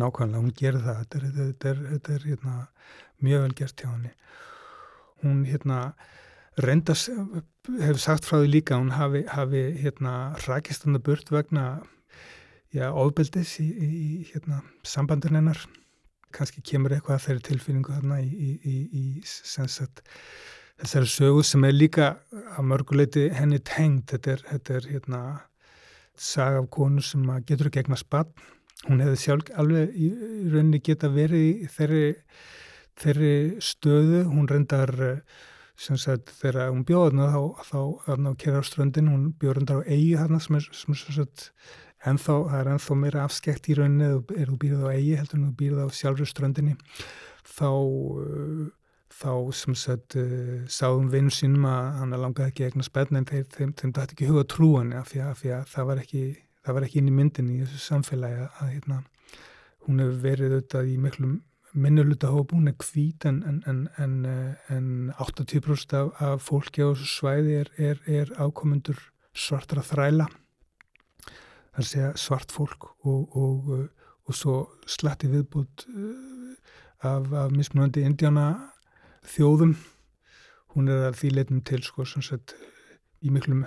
Nákvæmlega, 0.00 0.42
hún 0.42 0.54
gerir 0.56 0.82
það. 0.84 1.02
Þetta 1.02 1.18
er, 1.18 1.26
þetta 1.36 1.70
er, 1.70 1.82
þetta 1.92 2.14
er 2.14 2.26
hérna, 2.28 2.56
mjög 3.24 3.44
vel 3.44 3.56
gert 3.60 3.82
hjá 3.82 3.90
henni. 3.90 4.12
Hún 5.24 5.42
hérna 5.48 5.80
reyndas, 6.60 7.06
hefur 7.80 8.00
sagt 8.02 8.28
frá 8.28 8.40
því 8.40 8.50
líka 8.50 8.78
hún 8.80 8.92
hafi, 8.96 9.24
hafi 9.30 9.64
hérna 9.80 10.14
rækist 10.46 10.86
hann 10.86 10.98
að 10.98 11.06
burt 11.08 11.32
vegna 11.32 11.66
já, 12.74 12.88
ofbeldis 12.90 13.56
í, 13.62 13.68
í 13.68 14.14
hérna 14.32 14.62
sambandin 14.86 15.38
hennar. 15.38 15.62
Kannski 16.34 16.62
kemur 16.62 16.94
eitthvað 16.94 17.16
að 17.16 17.24
þeirri 17.26 17.46
tilfinningu 17.48 17.94
þarna 17.96 18.20
í, 18.22 18.54
í, 18.62 18.76
í 18.94 19.04
sensat 19.26 20.04
þessari 20.80 21.10
sögu 21.12 21.44
sem 21.46 21.64
er 21.68 21.76
líka 21.76 22.12
að 22.56 22.70
mörguleiti 22.72 23.28
henni 23.36 23.60
tengd. 23.60 24.08
Þetta 24.10 24.32
er, 24.36 24.46
þetta 24.52 24.78
er 24.78 24.88
hérna 24.94 25.20
saga 26.20 26.64
af 26.64 26.70
konu 26.72 27.04
sem 27.04 27.28
getur 27.48 27.70
gegna 27.72 27.96
spann 27.96 28.32
hún 28.88 29.02
hefði 29.02 29.20
sjálf 29.20 29.52
alveg 29.60 29.92
í 29.92 30.08
rauninni 30.52 30.80
geta 30.84 31.10
verið 31.12 31.46
í 31.46 31.68
þeirri, 31.74 32.04
þeirri 33.00 33.34
stöðu. 33.64 34.24
Hún 34.30 34.48
reyndar 34.50 34.94
sem 35.80 35.98
sagt 36.00 36.32
þegar 36.40 36.72
hún 36.72 36.84
bjóða 36.88 37.28
þá, 37.32 37.42
þá 37.68 37.80
þarna 38.06 38.32
á 38.36 38.40
Kerarströndin 38.40 39.12
hún 39.12 39.30
bjóða 39.40 39.58
reyndar 39.58 39.84
á 39.84 39.88
eigi 39.88 40.16
þarna 40.20 40.42
sem 40.44 40.58
er 40.58 40.68
sem 40.76 40.98
sagt 41.00 41.46
ennþá, 42.08 42.36
það 42.48 42.58
er 42.60 42.72
ennþá 42.74 42.96
meira 42.96 43.24
afskekt 43.26 43.68
í 43.68 43.76
rauninni 43.76 44.08
eða 44.08 44.48
þú 44.50 44.58
býrð 44.64 44.84
á 44.88 44.92
eigi 44.94 45.16
heldur 45.20 45.40
en 45.40 45.48
þú 45.48 45.54
býrð 45.60 45.84
á 45.84 45.86
sjálfur 46.00 46.30
ströndinni. 46.30 46.76
Þá 47.50 47.70
þá 49.10 49.32
sem 49.56 49.76
sagt 49.78 50.16
uh, 50.20 50.62
sáðum 50.70 51.10
vinnu 51.12 51.34
sínum 51.34 51.66
að 51.68 51.90
hann 52.00 52.16
langaði 52.16 52.52
ekki 52.52 52.68
eignar 52.68 52.86
spenn 52.86 53.20
en 53.20 53.28
þeim, 53.28 53.44
þeim, 53.56 53.74
þeim 53.80 53.92
dætti 53.96 54.16
ekki 54.16 54.30
huga 54.30 54.46
trúan 54.48 54.94
af 54.96 55.10
því, 55.10 55.24
því 55.40 55.52
að 55.56 55.68
það 55.74 55.90
var 55.90 56.02
ekki 56.04 56.24
það 56.64 56.76
var 56.76 56.86
ekki 56.86 57.00
inn 57.00 57.10
í 57.10 57.14
myndin 57.16 57.52
í 57.52 57.60
þessu 57.62 57.80
samfélagi 57.84 58.42
að, 58.44 58.50
að 58.60 58.74
hérna, 58.74 58.98
hún 59.86 60.02
hefur 60.02 60.18
verið 60.24 60.56
auðvitað 60.56 60.90
í 60.90 60.98
miklu 61.00 61.30
minnuluta 61.70 62.32
hóp 62.32 62.52
hún 62.54 62.66
er 62.66 62.74
hvít 62.82 63.24
en, 63.30 63.40
en, 63.46 63.82
en, 64.02 64.14
en 64.74 64.88
80% 65.14 65.94
af, 65.94 66.10
af 66.18 66.42
fólki 66.42 66.82
á 66.82 66.90
þessu 66.90 67.10
svæði 67.12 67.56
er, 67.60 67.70
er, 67.78 68.00
er 68.10 68.32
ákomundur 68.42 68.98
svartra 69.30 69.84
þræla 69.86 70.26
það 71.76 71.94
er 71.94 72.08
að 72.08 72.18
svart 72.18 72.52
fólk 72.52 72.90
og, 73.06 73.36
og, 73.38 73.70
og 74.26 74.36
svo 74.36 74.56
slatti 74.90 75.30
viðbútt 75.30 75.86
af, 77.06 77.30
af 77.30 77.54
mismunandi 77.54 78.02
indjána 78.04 78.48
þjóðum. 79.26 79.74
Hún 80.74 80.90
er 80.92 81.08
að 81.08 81.18
því 81.20 81.30
leitum 81.34 81.62
til 81.66 81.82
sko 81.82 82.06
sett, 82.06 82.54
í 83.20 83.32
miklum 83.34 83.64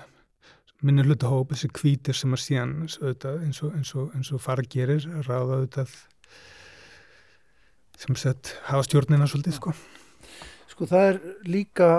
minni 0.83 1.03
hluta 1.05 1.29
hóp 1.31 1.53
þessi 1.53 1.69
kvítir 1.71 2.17
sem 2.17 2.33
að 2.35 2.41
síðan 2.43 2.73
og, 2.83 3.25
eins 3.45 3.93
og, 3.95 4.11
og 4.35 4.41
fara 4.43 4.65
gerir 4.67 5.05
ráða 5.23 5.59
auðvitað 5.61 5.93
sem 7.99 8.17
sett 8.19 8.55
hafa 8.67 8.83
stjórnina 8.87 9.27
svolítið 9.29 9.57
sko. 9.59 9.73
Sko 10.71 10.87
það 10.89 11.09
er 11.11 11.19
líka 11.47 11.89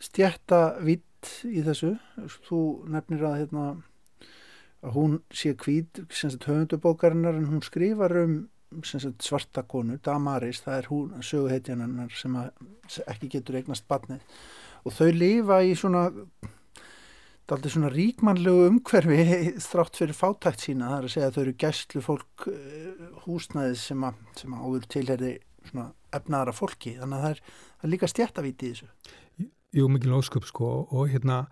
stjætta 0.00 0.60
vitt 0.84 1.30
í 1.48 1.64
þessu. 1.64 1.94
Þú 2.46 2.60
nefnir 2.92 3.26
að 3.26 3.38
hérna 3.42 3.64
að 4.80 4.94
hún 4.96 5.18
sé 5.34 5.52
kvít 5.58 6.02
höfundubókarinnar 6.46 7.36
en 7.36 7.48
hún 7.50 7.64
skrifar 7.64 8.14
um 8.22 8.36
sagt, 8.86 9.24
svarta 9.26 9.64
konu, 9.66 9.98
Damaris 10.04 10.62
það 10.64 10.78
er 10.78 10.88
hún, 10.92 11.12
söguheitjanannar 11.26 12.14
sem 12.16 12.38
ekki 13.06 13.30
getur 13.36 13.60
eignast 13.60 13.88
batnið 13.90 14.24
og 14.86 14.96
þau 14.96 15.10
lifa 15.12 15.60
í 15.66 15.76
svona 15.76 16.08
aldrei 17.50 17.72
svona 17.72 17.90
ríkmannlegu 17.90 18.66
umhverfi 18.68 19.22
strátt 19.64 19.98
fyrir 19.98 20.16
fátækt 20.16 20.66
sína. 20.66 20.92
Það 20.92 20.98
er 21.00 21.08
að 21.08 21.14
segja 21.14 21.30
að 21.30 21.36
þau 21.36 21.42
eru 21.42 21.54
gæstlu 21.64 22.02
fólk 22.04 22.46
eh, 22.50 23.08
húsnæðið 23.24 23.76
sem, 23.82 24.06
að, 24.06 24.20
sem 24.38 24.54
að 24.54 24.66
áður 24.66 24.86
tilherði 24.94 25.32
svona 25.70 25.86
efnaðara 26.16 26.54
fólki. 26.56 26.94
Þannig 27.00 27.18
að 27.18 27.24
það 27.24 27.34
er, 27.34 27.42
það 27.72 27.88
er 27.88 27.94
líka 27.94 28.10
stjættavíti 28.12 28.68
í 28.68 28.74
þessu. 28.74 28.90
Jú, 29.80 29.86
mikil 29.90 30.16
ósköp 30.16 30.46
sko 30.48 30.70
og 30.90 31.10
hérna 31.12 31.42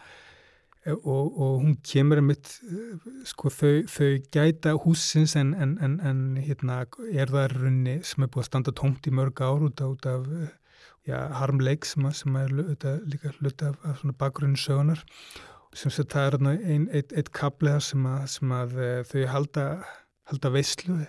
og, 0.95 1.39
og 1.39 1.59
hún 1.63 1.77
kemur 1.85 2.21
mitt, 2.25 2.51
sko 3.29 3.51
þau, 3.53 3.83
þau 3.91 4.11
gæta 4.35 4.75
húsins 4.85 5.37
en, 5.39 5.55
en, 5.55 5.77
en, 5.85 5.99
en 6.01 6.23
hérna 6.41 6.81
er 7.13 7.33
það 7.33 7.57
runni 7.57 7.99
sem 8.07 8.25
er 8.25 8.33
búið 8.33 8.45
að 8.45 8.49
standa 8.51 8.75
tómt 8.77 9.09
í 9.09 9.15
mörg 9.15 9.43
ár 9.45 9.67
út, 9.69 9.83
út 9.85 10.09
af 10.09 10.27
já, 11.09 11.19
harmleik 11.41 11.89
sem, 11.89 12.09
sem 12.13 12.41
er 12.41 12.55
líka 13.05 13.35
hluti 13.39 13.69
af, 13.69 13.79
af 13.85 14.03
bakgrunni 14.19 14.61
sögunar 14.61 15.05
sem 15.77 15.93
það 15.93 16.39
er 16.39 16.59
einn 16.73 16.89
eitt, 16.97 17.13
eitt 17.13 17.31
kaplið 17.37 17.81
sem, 17.85 18.09
sem 18.27 18.53
að 18.57 18.77
þau 19.11 19.25
halda, 19.35 19.69
halda 20.33 20.53
veislu 20.55 21.03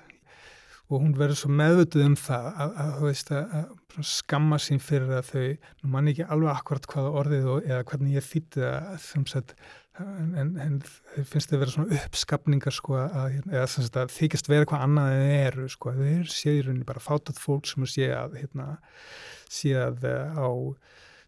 og 0.89 1.03
hún 1.03 1.11
verður 1.17 1.37
svo 1.37 1.51
meðvituð 1.53 2.05
um 2.07 2.15
það 2.17 2.47
að, 2.49 2.71
að, 2.83 2.95
veist, 3.03 3.33
að 3.35 4.05
skamma 4.09 4.57
sín 4.61 4.81
fyrir 4.81 5.19
að 5.19 5.27
þau, 5.29 5.43
nú 5.83 5.91
mann 5.93 6.09
ekki 6.09 6.25
alveg 6.25 6.55
akkurat 6.55 6.89
hvaða 6.89 7.11
orðið 7.21 7.51
og, 7.53 7.67
eða 7.67 7.85
hvernig 7.91 8.17
ég 8.17 8.25
þýtti 8.25 8.63
það 8.63 9.53
en, 9.99 10.33
en, 10.37 10.51
en 10.63 11.25
finnst 11.27 11.49
það 11.49 11.57
að 11.57 11.63
vera 11.63 11.73
svona 11.73 11.99
uppskapningar 11.99 12.75
sko, 12.75 12.95
að, 13.03 13.39
eða 13.51 13.65
sagt, 13.71 13.99
þykist 14.15 14.49
vera 14.51 14.67
hvað 14.69 14.85
annað 14.85 15.13
en 15.13 15.25
þeir 15.27 15.47
eru 15.49 15.67
sko, 15.73 15.93
séu 16.31 16.55
í 16.55 16.63
rauninni 16.65 16.87
bara 16.87 17.03
fátat 17.03 17.41
fólk 17.41 17.69
sem 17.69 17.87
sé 17.89 18.09
að 18.15 18.39
hérna, 18.39 18.69
sé 19.51 19.75
að 19.79 20.07
eh, 20.09 20.39
á 20.39 20.49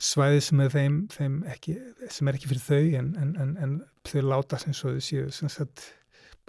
svæði 0.02 0.44
sem 0.46 0.64
er 0.64 0.74
þeim, 0.74 1.00
þeim 1.14 1.40
ekki, 1.52 1.78
sem 2.10 2.30
er 2.30 2.38
ekki 2.38 2.52
fyrir 2.52 2.66
þau 2.66 3.02
en, 3.02 3.34
en 3.62 3.76
þau 4.08 4.22
láta 4.32 4.62
sem 4.62 4.74
svo 4.78 4.96
þau 4.96 5.04
séu 5.06 5.34
sem 5.36 5.52
sagt 5.52 5.86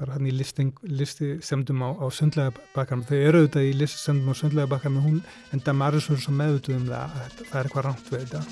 bara 0.01 0.17
hann 0.17 0.27
í 0.27 0.33
listing, 0.35 0.73
listi 0.89 1.35
semdum 1.45 1.83
á, 1.85 1.91
á 2.01 2.07
sundlega 2.11 2.55
bakkarmi 2.73 3.05
þau 3.09 3.19
eru 3.19 3.43
auðvitað 3.43 3.69
í 3.69 3.75
listi 3.77 4.01
semdum 4.01 4.33
á 4.33 4.35
sundlega 4.41 4.71
bakkarmi 4.73 5.05
hún 5.05 5.21
en 5.53 5.63
Damaris 5.67 6.09
verður 6.09 6.25
svo 6.25 6.35
meðutuð 6.39 6.79
um 6.79 6.87
það 6.89 7.03
að 7.03 7.13
það 7.43 7.59
er 7.61 7.67
eitthvað 7.69 7.87
rámt 7.89 8.07
við 8.13 8.21
þetta. 8.23 8.43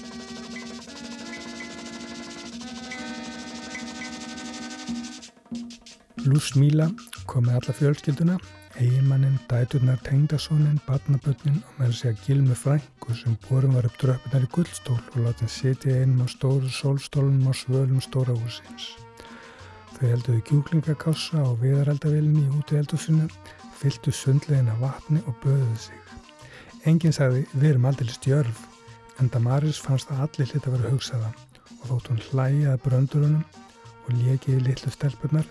Lús 6.28 6.52
Míla 6.60 6.90
kom 7.24 7.46
með 7.48 7.60
alla 7.62 7.76
fjölskylduna. 7.80 8.36
Eigimannin, 8.80 9.38
dæturnar, 9.50 9.98
tengdasónin 10.06 10.78
barnabötnin 10.86 11.58
og 11.58 11.80
með 11.80 11.90
þess 11.90 12.06
að 12.10 12.22
gilmi 12.26 12.56
frængu 12.56 13.16
sem 13.18 13.36
borum 13.48 13.74
var 13.76 13.88
upp 13.88 13.98
dröpunar 14.00 14.46
í 14.46 14.50
gullstól 14.54 15.00
og 15.00 15.20
látið 15.26 15.52
setja 15.56 16.00
einum 16.00 16.24
á 16.24 16.26
stóru 16.30 16.70
sólstólunum 16.72 17.50
á 17.50 17.54
svölum 17.56 18.00
stóra 18.04 18.36
húsins 18.36 18.92
Þau 20.00 20.08
helduðu 20.08 20.42
kjúklingakassa 20.48 21.42
og 21.44 21.58
viðaraldavillinni 21.60 22.46
í 22.46 22.50
húti 22.54 22.78
eldusinu, 22.78 23.26
fylgtu 23.76 24.14
sundlegin 24.16 24.70
af 24.72 24.78
vatni 24.80 25.20
og 25.28 25.36
böðuðu 25.42 25.76
sig. 25.82 25.98
Engin 26.88 27.12
sagði 27.12 27.42
við 27.52 27.66
erum 27.74 27.84
aldrei 27.90 28.08
stjörf, 28.14 28.62
en 29.20 29.28
Damaris 29.28 29.82
fannst 29.84 30.08
að 30.08 30.24
allir 30.24 30.48
hlita 30.48 30.70
að 30.70 30.78
vera 30.78 30.94
hugsaða 30.94 31.30
og 31.74 31.84
þótt 31.90 32.10
hún 32.14 32.24
hlæjaði 32.30 32.82
bröndurunum 32.86 33.44
og 34.00 34.10
lékiði 34.22 34.64
litlu 34.70 34.96
stelpunar, 34.96 35.48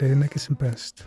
leiðin 0.00 0.26
ekki 0.26 0.42
sem 0.42 0.58
best. 0.58 1.06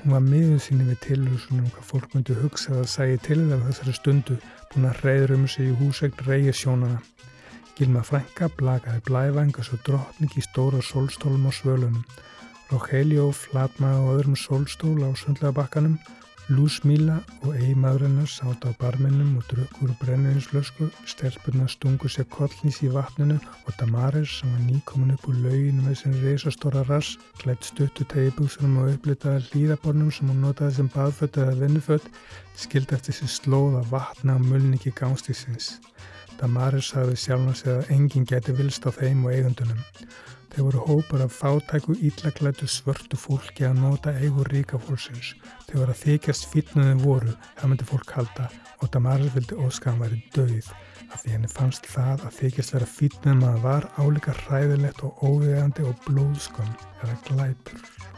Hún 0.00 0.16
var 0.16 0.24
miður 0.24 0.64
síni 0.64 0.88
við 0.88 1.02
tilhúsunum 1.04 1.68
hvað 1.74 1.90
fólk 1.92 2.16
myndi 2.16 2.40
hugsaða 2.40 2.86
að 2.86 2.92
sæði 2.94 3.24
til 3.28 3.42
það 3.50 3.68
þessari 3.68 3.98
stundu 4.00 4.38
búin 4.72 4.88
að 4.88 5.04
reyður 5.04 5.36
um 5.36 5.44
sig 5.44 5.68
í 5.68 5.76
húsegn 5.82 6.24
reyja 6.24 6.56
sjónana 6.56 7.04
Gilma 7.74 8.04
frænka 8.06 8.46
blakaði 8.54 9.00
blævænga 9.02 9.62
svo 9.66 9.76
drottning 9.86 10.34
í 10.38 10.42
stóra 10.46 10.78
sólstólum 10.78 11.48
á 11.50 11.52
svölunum. 11.56 12.04
Rogelio 12.70 13.32
flatmaði 13.34 13.98
á 13.98 14.10
öðrum 14.14 14.36
sólstól 14.38 15.00
á 15.02 15.10
sundlegabakkanum. 15.18 15.96
Lús 16.54 16.76
Míla 16.86 17.16
og 17.42 17.56
eigimadrennar 17.56 18.30
sátt 18.30 18.62
á 18.62 18.70
barminnum 18.78 19.34
og 19.40 19.48
drukkur 19.50 19.90
brenniðinslösku. 20.04 20.86
Stelpurna 21.02 21.66
stungu 21.66 22.06
sér 22.06 22.28
kollnís 22.30 22.78
í 22.86 22.92
vatninu 22.94 23.40
og 23.42 23.72
Damaris 23.80 24.38
sem 24.38 24.54
var 24.54 24.62
nýkomin 24.68 25.16
upp 25.16 25.26
úr 25.32 25.42
lauginu 25.42 25.82
með 25.82 25.98
sin 26.02 26.18
reysastóra 26.22 26.86
rass, 26.86 27.18
klætt 27.42 27.66
stuttu 27.66 28.06
tegibúsunum 28.06 28.84
og 28.84 28.92
upplitaði 28.94 29.48
hlýðabornum 29.48 30.14
sem 30.14 30.30
hún 30.30 30.46
notaði 30.46 30.78
sem 30.78 30.94
baðfött 30.94 31.42
eða 31.42 31.58
vinnufött, 31.64 32.06
skildi 32.54 32.94
eftir 33.00 33.18
sér 33.18 33.34
slóða 33.40 33.82
vatna 33.90 34.38
og 34.38 34.46
mulningi 34.46 34.94
gangstísins. 34.94 35.80
Damaris 36.40 36.92
sagði 36.92 37.16
sjálf 37.20 37.48
hans 37.48 37.64
að 37.70 37.90
enginn 37.94 38.28
geti 38.28 38.54
vilst 38.58 38.86
á 38.86 38.90
þeim 38.94 39.26
og 39.26 39.34
eigundunum. 39.34 39.82
Þeir 40.54 40.66
voru 40.68 40.82
hópar 40.86 41.24
af 41.24 41.34
fátæku 41.34 41.96
íllaklætu 41.98 42.68
svörtu 42.70 43.18
fólki 43.18 43.66
að 43.66 43.80
nota 43.82 44.14
eigur 44.22 44.50
ríka 44.52 44.78
fólksins. 44.78 45.32
Þeir 45.66 45.80
voru 45.80 45.96
að 45.96 46.02
þykjast 46.04 46.48
fítnuðin 46.52 47.02
voru, 47.02 47.34
það 47.58 47.72
myndi 47.72 47.88
fólk 47.90 48.14
halda 48.14 48.48
og 48.80 48.92
Damaris 48.94 49.34
vildi 49.34 49.58
óskan 49.66 49.98
væri 50.02 50.22
döið 50.36 50.70
af 51.14 51.22
því 51.22 51.36
henni 51.36 51.50
fannst 51.50 51.86
það 51.90 52.26
að 52.28 52.40
þykjast 52.40 52.74
vera 52.76 52.90
fítnuðin 52.96 53.42
maður 53.42 53.62
var 53.68 53.90
álíka 53.98 54.38
hræðilegt 54.44 55.06
og 55.06 55.22
óviðandi 55.26 55.86
og 55.90 56.02
blóðskom 56.08 56.74
eða 57.02 57.20
glæpur 57.28 58.13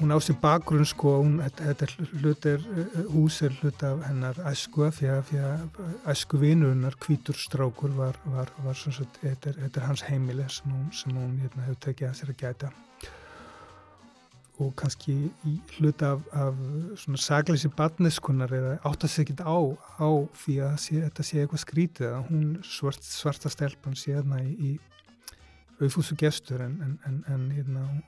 hún 0.00 0.12
á 0.16 0.18
sér 0.18 0.38
bakgrunn 0.40 0.88
sko, 0.88 1.20
hún, 1.20 1.38
þetta 1.44 1.86
hlut 2.22 2.46
er, 2.48 2.62
eh, 2.64 3.00
hús 3.12 3.40
er 3.44 3.52
hlut 3.60 3.82
af 3.84 4.02
hennar 4.08 4.36
æsku 4.48 4.88
því 4.96 5.10
að 5.12 5.32
æsku 6.08 6.40
vinurinnar, 6.40 6.96
kvítur 6.96 7.36
strákur 7.36 7.92
var, 7.96 8.16
var, 8.24 8.48
var 8.64 8.74
svona, 8.74 9.06
þetta 9.20 9.52
er, 9.52 9.58
þetta 9.64 9.80
er 9.80 9.86
hans 9.86 10.04
heimili 10.08 10.46
sem 10.48 10.72
hún, 10.72 10.86
sem 10.92 11.12
hún 11.12 11.38
hérna, 11.42 11.66
hefur 11.68 11.82
tekið 11.86 12.08
að 12.08 12.18
sér 12.20 12.32
að 12.32 12.40
gæta. 12.44 12.72
Og 14.60 14.74
kannski 14.76 15.14
hlut 15.78 16.02
af, 16.04 16.20
af 16.36 16.56
svona 17.00 17.20
sagleysi 17.20 17.70
badneskunar 17.72 18.52
er 18.52 18.66
að 18.74 18.88
átta 18.90 19.08
sig 19.08 19.24
ekkit 19.24 19.44
á, 19.44 19.56
á 20.00 20.10
því 20.42 20.56
að 20.64 20.78
sé, 20.84 21.00
þetta 21.06 21.24
sé 21.24 21.40
eitthvað 21.40 21.64
skrítið 21.64 22.12
að 22.12 22.24
hún 22.28 22.46
svart, 22.64 23.04
svarta 23.04 23.52
stelpan 23.52 23.96
sé 23.96 24.16
þarna 24.18 24.42
í, 24.44 24.78
auðfúsu 25.80 26.16
gestur 26.20 26.60
en, 26.60 26.98
en, 27.06 27.20
en 27.28 27.46
hérna 27.56 27.84
hún 27.88 28.02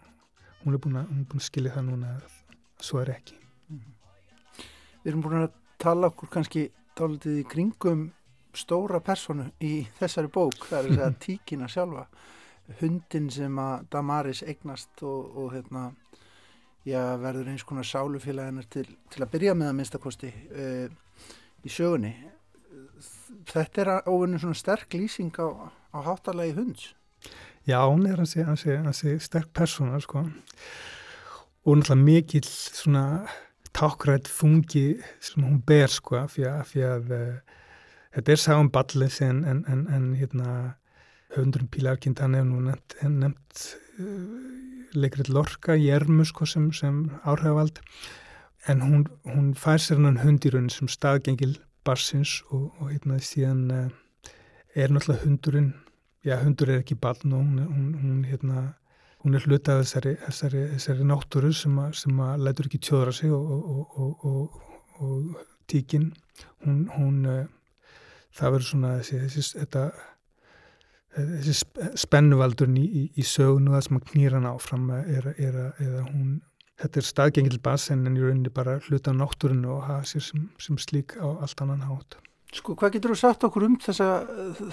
er 0.70 0.78
búin 0.78 0.98
að, 1.00 1.10
er 1.10 1.26
búin 1.26 1.42
að 1.42 1.48
skilja 1.48 1.74
það 1.74 1.88
núna 1.88 2.12
að 2.16 2.36
svo 2.82 3.00
er 3.02 3.10
ekki. 3.16 3.38
Mm 3.68 3.78
-hmm. 3.78 4.64
Við 5.02 5.10
erum 5.12 5.22
búin 5.22 5.42
að 5.42 5.52
tala 5.78 6.06
okkur 6.12 6.28
kannski 6.28 6.70
tálitið 6.94 7.38
í 7.40 7.48
kringum 7.48 8.10
stóra 8.54 9.00
personu 9.00 9.50
í 9.60 9.86
þessari 9.98 10.28
bók 10.28 10.66
það 10.68 10.78
er 10.78 10.90
þess 10.90 11.06
að 11.06 11.18
tíkina 11.26 11.68
sjálfa. 11.68 12.06
Hundin 12.80 13.30
sem 13.30 13.58
að 13.58 13.86
Damaris 13.90 14.42
eignast 14.42 15.02
og, 15.02 15.36
og 15.36 15.52
hérna 15.52 15.92
já, 16.84 17.16
verður 17.18 17.48
eins 17.48 17.64
konar 17.64 17.84
sálufélaginar 17.84 18.68
til, 18.70 18.86
til 19.10 19.22
að 19.22 19.30
byrja 19.30 19.54
með 19.54 19.68
að 19.68 19.76
minnstakosti 19.76 20.30
uh, 20.30 20.88
í 21.64 21.68
sögunni. 21.68 22.12
Þetta 23.50 23.82
er 23.82 24.08
óvinni 24.08 24.38
svona 24.38 24.54
sterk 24.54 24.94
lýsing 24.94 25.34
á, 25.42 25.48
á 25.68 25.98
háttalagi 26.06 26.54
hunds 26.54 26.92
Já, 27.66 27.86
hún 27.86 28.06
er 28.06 28.18
hansi, 28.18 28.42
hansi, 28.42 28.74
hansi 28.74 29.18
sterk 29.22 29.52
persóna 29.54 30.00
sko. 30.02 30.24
Og 31.62 31.76
náttúrulega 31.78 32.02
mikill 32.02 32.48
svona 32.50 33.28
tákrætt 33.70 34.26
þungi 34.26 34.96
sem 35.22 35.44
hún 35.46 35.60
ber 35.62 35.86
sko 35.86 36.24
fyrir 36.26 36.64
fyrir 36.66 36.88
að 36.96 37.12
uh, 37.14 37.60
þetta 38.16 38.32
er 38.34 38.40
sagum 38.42 38.70
ballis 38.74 39.20
en, 39.22 39.44
en, 39.46 39.62
en, 39.70 39.84
en 39.94 40.08
hérna 40.18 40.48
höfndurum 41.36 41.70
Pílarkind 41.70 42.18
hann 42.18 42.34
hefur 42.34 42.50
nú 42.50 42.64
nefnt, 42.66 42.96
nefnt 43.06 43.62
uh, 44.02 44.98
leikrið 44.98 45.30
Lorca 45.30 45.78
í 45.78 45.86
ermu 45.94 46.26
sko 46.26 46.48
sem, 46.50 46.66
sem 46.74 47.04
áhrifavald. 47.22 47.78
En 48.66 48.82
hún, 48.82 49.06
hún 49.22 49.54
fær 49.54 49.78
sér 49.78 50.02
hann 50.02 50.18
hundirun 50.24 50.66
sem 50.70 50.90
staðgengil 50.90 51.60
barsins 51.86 52.40
og, 52.50 52.72
og 52.82 52.90
hérna 52.90 53.22
síðan 53.22 53.64
uh, 53.70 53.88
er 54.74 54.90
náttúrulega 54.90 55.28
hundurinn 55.28 55.72
já, 56.26 56.36
hundur 56.42 56.70
er 56.70 56.82
ekki 56.82 56.98
barn 56.98 57.32
og 57.32 57.42
hún, 57.42 57.58
hún, 57.66 57.88
hún, 58.02 58.20
hérna, 58.28 58.74
hún 59.24 59.34
er 59.38 59.46
hluta 59.46 59.76
af 59.76 59.84
þessari, 59.84 60.14
þessari, 60.26 60.62
þessari 60.74 61.08
náttúru 61.08 61.52
sem, 61.56 61.78
a, 61.78 61.88
sem 61.96 62.22
að 62.26 62.46
lætur 62.46 62.70
ekki 62.70 62.82
tjóðra 62.86 63.16
sig 63.16 63.34
og, 63.34 63.50
og, 63.76 64.24
og, 64.30 64.62
og 65.02 65.42
tíkin 65.70 66.10
hún 66.64 67.26
uh, 67.26 67.44
það 68.34 68.56
verður 68.56 68.68
svona 68.68 68.94
þessi, 69.00 69.20
þessi, 69.24 69.58
þetta, 69.62 69.84
þessi 71.16 71.58
spennuvaldurinn 72.04 72.78
í, 72.80 72.86
í, 72.86 73.04
í 73.18 73.26
sögunu 73.26 73.74
það 73.74 73.84
sem 73.88 74.00
að 74.00 74.08
knýra 74.12 74.40
hann 74.40 74.50
áfram 74.52 74.88
er, 75.02 75.34
er 75.36 75.60
að 75.66 76.08
hún 76.08 76.40
Þetta 76.82 76.98
er 76.98 77.06
staðgengil 77.06 77.58
basen 77.62 78.06
en 78.08 78.16
í 78.18 78.22
rauninni 78.24 78.50
bara 78.50 78.80
hluta 78.88 79.12
á 79.12 79.14
náttúrinu 79.14 79.76
og 79.76 79.84
hafa 79.86 80.08
sér 80.08 80.24
sem, 80.26 80.46
sem 80.58 80.78
slík 80.82 81.14
á 81.20 81.30
allt 81.30 81.60
annan 81.62 81.84
hátt. 81.86 82.16
Sko, 82.52 82.74
hvað 82.76 82.96
getur 82.96 83.14
þú 83.14 83.18
sagt 83.18 83.44
okkur 83.46 83.64
um 83.64 83.78
þessa, 83.80 84.08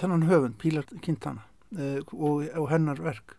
þennan 0.01 0.27
höfund, 0.27 0.57
Pílar 0.59 0.87
Quintana 0.99 1.45
uh, 1.77 2.01
og, 2.11 2.43
og 2.59 2.67
hennar 2.73 2.99
verk? 3.03 3.37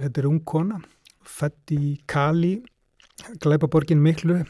Þetta 0.00 0.22
er 0.22 0.28
ung 0.30 0.40
kona, 0.48 0.80
fætt 1.28 1.74
í 1.76 1.98
Kali, 2.10 2.56
Gleipaborgin 3.44 4.00
Miklu 4.02 4.40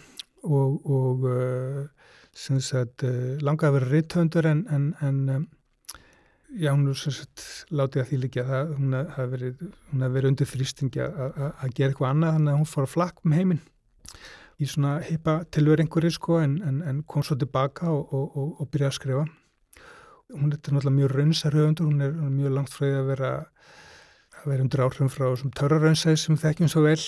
og, 0.47 0.87
og 0.87 1.27
uh, 1.27 1.83
sagt, 2.33 3.03
uh, 3.03 3.35
langaði 3.43 3.73
að 3.73 3.77
vera 3.81 3.91
ritthöndur 3.91 4.49
en, 4.49 4.65
en, 4.71 4.89
en 5.03 5.49
já, 6.55 6.71
hún 6.71 6.87
er 6.93 6.99
sem 6.99 7.19
sagt 7.19 7.45
látið 7.75 8.05
að 8.05 8.09
því 8.11 8.21
líka 8.23 8.47
að 8.47 8.73
hún 8.79 8.95
hafi 9.17 9.31
verið, 9.35 9.69
verið 10.05 10.31
undir 10.31 10.51
þrýstingi 10.51 11.03
að 11.03 11.75
gera 11.75 11.91
eitthvað 11.91 12.11
annað 12.13 12.39
þannig 12.39 12.55
að 12.55 12.61
hún 12.63 12.71
fór 12.71 12.87
að 12.87 12.95
flakk 12.95 13.23
um 13.25 13.35
heiminn 13.35 13.63
í 14.61 14.69
svona 14.71 14.99
heipa 15.05 15.41
tilver 15.55 15.83
einhverju 15.83 16.15
sko 16.15 16.39
en, 16.43 16.59
en, 16.67 16.83
en 16.83 17.01
kom 17.09 17.25
svo 17.27 17.37
tilbaka 17.39 17.91
og, 17.91 18.13
og, 18.15 18.37
og, 18.37 18.53
og 18.61 18.71
byrjaði 18.71 18.93
að 18.93 18.99
skrifa. 18.99 19.25
Hún 20.35 20.53
er 20.53 20.59
náttúrulega 20.59 20.95
mjög 20.95 21.15
raunsar 21.15 21.57
höfundur, 21.57 21.91
hún 21.91 22.05
er 22.05 22.15
mjög 22.33 22.55
langt 22.59 22.75
því 22.75 22.93
að 22.99 23.11
vera 23.13 23.33
að 24.45 24.53
vera 24.53 24.65
undir 24.65 24.85
áhrifum 24.85 25.11
frá 25.13 25.27
þessum 25.27 25.53
törraraunsæð 25.57 26.17
sem 26.21 26.41
þekkjum 26.41 26.71
svo 26.73 26.85
vel. 26.85 27.01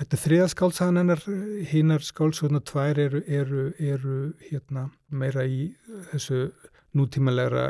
Þetta 0.00 0.16
er 0.16 0.22
þriða 0.22 0.48
skálsagan 0.48 1.00
hennar, 1.00 1.22
hinnar 1.68 2.04
skálsugna 2.04 2.62
tvær 2.64 3.00
eru, 3.02 3.20
eru, 3.28 3.66
eru 3.76 4.18
hérna, 4.46 4.86
meira 5.12 5.44
í 5.44 5.66
þessu 6.12 6.46
nútímalegra 6.96 7.66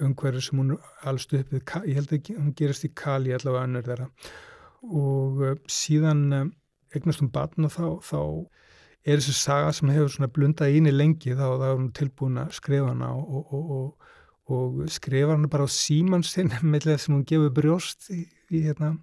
umhverju 0.00 0.44
sem 0.44 0.62
hún 0.62 0.76
alst 1.06 1.34
upp 1.36 1.50
við, 1.52 1.64
ég 1.90 1.98
held 1.98 2.14
ekki, 2.16 2.38
hún 2.38 2.54
gerist 2.56 2.86
í 2.86 2.92
Kali 2.96 3.34
allavega 3.36 3.66
önnur 3.68 3.88
þeirra 3.88 4.06
og 4.80 5.42
uh, 5.44 5.56
síðan 5.68 6.22
uh, 6.32 6.46
eignast 6.94 7.22
um 7.24 7.30
batn 7.32 7.68
og 7.68 7.74
þá, 7.74 7.86
þá 8.04 8.20
er 9.06 9.20
þessi 9.20 9.36
saga 9.36 9.72
sem 9.76 9.92
hefur 9.94 10.32
blundað 10.34 10.76
íni 10.76 10.92
lengi 10.92 11.36
þá, 11.36 11.46
þá 11.60 11.66
er 11.68 11.76
hún 11.76 11.92
tilbúin 11.96 12.40
að 12.42 12.54
skrifa 12.58 12.90
hana 12.92 13.12
og, 13.16 13.54
og, 13.54 13.70
og, 13.76 14.10
og 14.50 14.82
skrifa 14.92 15.36
hana 15.36 15.50
bara 15.52 15.68
á 15.68 15.70
síman 15.70 16.26
sinn 16.26 16.52
með 16.72 16.90
þess 16.90 17.08
að 17.08 17.14
hún 17.14 17.26
gefur 17.32 17.54
brjóst 17.60 18.10
í, 18.14 18.24
í 18.50 18.64
hérna 18.66 18.94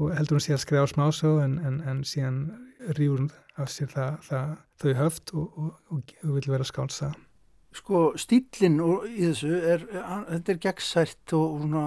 og 0.00 0.14
heldur 0.16 0.38
hún 0.38 0.46
sé 0.46 0.56
að 0.56 0.64
skrifa 0.64 0.86
á 0.88 0.92
smásög 0.94 1.42
en, 1.44 1.58
en, 1.62 1.80
en 1.86 2.04
síðan 2.08 2.44
rýfur 2.96 3.26
hún 3.26 3.32
af 3.60 3.68
sér 3.68 3.92
það, 3.92 4.16
það, 4.26 4.56
þau 4.80 4.94
höft 4.98 5.34
og 5.36 6.16
vil 6.22 6.48
vera 6.48 6.66
skálsa 6.66 7.12
Sko 7.72 8.10
stílinn 8.20 8.76
í 9.08 9.22
þessu 9.22 9.54
er, 9.64 9.84
þetta 9.88 10.52
er 10.52 10.58
gegnsært 10.60 11.32
og 11.38 11.62
svona 11.62 11.84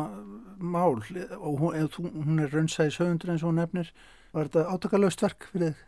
mál 0.57 0.97
og 1.37 1.59
hún, 1.61 2.13
hún 2.25 2.41
er 2.41 2.53
raunsæði 2.53 2.95
sögundur 2.95 3.33
eins 3.33 3.43
og 3.43 3.51
hún 3.51 3.59
nefnir. 3.61 3.91
Var 4.35 4.49
þetta 4.49 4.63
átakalögst 4.67 5.21
verk 5.23 5.45
fyrir 5.47 5.69
þig? 5.71 5.83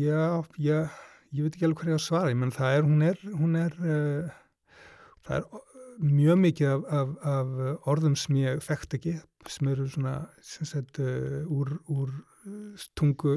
Já, 0.00 0.28
já, 0.56 0.78
ég 1.36 1.44
veit 1.44 1.56
ekki 1.58 1.66
alveg 1.66 1.82
hvað 1.82 1.90
ég 1.90 1.98
á 1.98 2.00
að 2.00 2.06
svara. 2.06 2.30
Ég 2.32 2.38
menn 2.40 2.54
það 2.56 2.76
er, 2.76 2.86
hún 2.86 3.02
er, 3.04 3.20
hún 3.36 3.58
er, 3.60 3.76
uh, 3.84 4.30
það 5.28 5.36
er 5.36 5.66
mjög 6.00 6.40
mikið 6.46 6.70
af, 6.70 6.86
af, 7.02 7.12
af 7.34 7.84
orðum 7.92 8.16
sem 8.16 8.40
ég 8.40 8.64
þekkt 8.64 8.96
ekki, 8.96 9.14
sem 9.52 9.70
eru 9.74 9.90
svona, 9.92 10.16
sem 10.54 10.70
sagt, 10.72 11.02
uh, 11.04 11.44
úr, 11.52 11.74
úr 11.92 12.16
tungu 12.96 13.36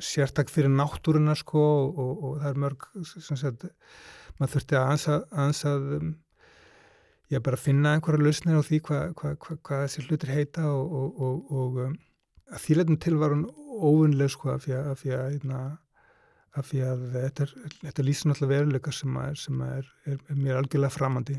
sértak 0.00 0.48
fyrir 0.48 0.72
náttúruna 0.72 1.36
sko 1.36 1.60
og, 1.60 2.00
og, 2.00 2.12
og 2.24 2.36
það 2.40 2.50
er 2.54 2.64
mörg, 2.64 2.90
sem 3.12 3.36
sagt, 3.36 3.68
maður 4.40 4.56
þurfti 4.56 4.80
að 4.80 4.92
ansa, 4.94 5.22
ansað 5.44 5.90
um, 5.98 6.12
ég 7.28 7.44
bara 7.44 7.60
finna 7.60 7.98
einhverja 7.98 8.24
lausnir 8.24 8.56
á 8.56 8.64
því 8.64 8.80
hvað 8.88 9.18
hva, 9.20 9.34
hva, 9.36 9.58
hva 9.60 9.82
þessi 9.84 10.08
hlutir 10.08 10.32
heita 10.38 10.70
og, 10.72 11.18
og, 11.52 11.58
að 12.50 12.64
því 12.64 12.76
leitum 12.78 12.98
til 13.00 13.16
var 13.20 13.34
hún 13.34 13.46
óvinnleg 13.80 14.32
sko 14.32 14.54
af 14.54 14.64
því 14.64 14.74
að, 14.76 14.88
af 14.90 15.02
því 15.02 15.12
að, 15.16 15.26
hérna, 15.34 15.60
af 16.58 16.70
því 16.70 16.80
að 16.86 17.04
þetta, 17.14 17.46
er, 17.46 17.76
þetta 17.84 18.06
lýsir 18.06 18.30
náttúrulega 18.30 18.56
veruleika 18.56 18.94
sem, 18.94 19.20
er, 19.22 19.38
sem 19.38 19.62
er, 19.66 19.92
er 20.10 20.40
mér 20.40 20.60
algjörlega 20.60 20.96
framandi. 20.96 21.38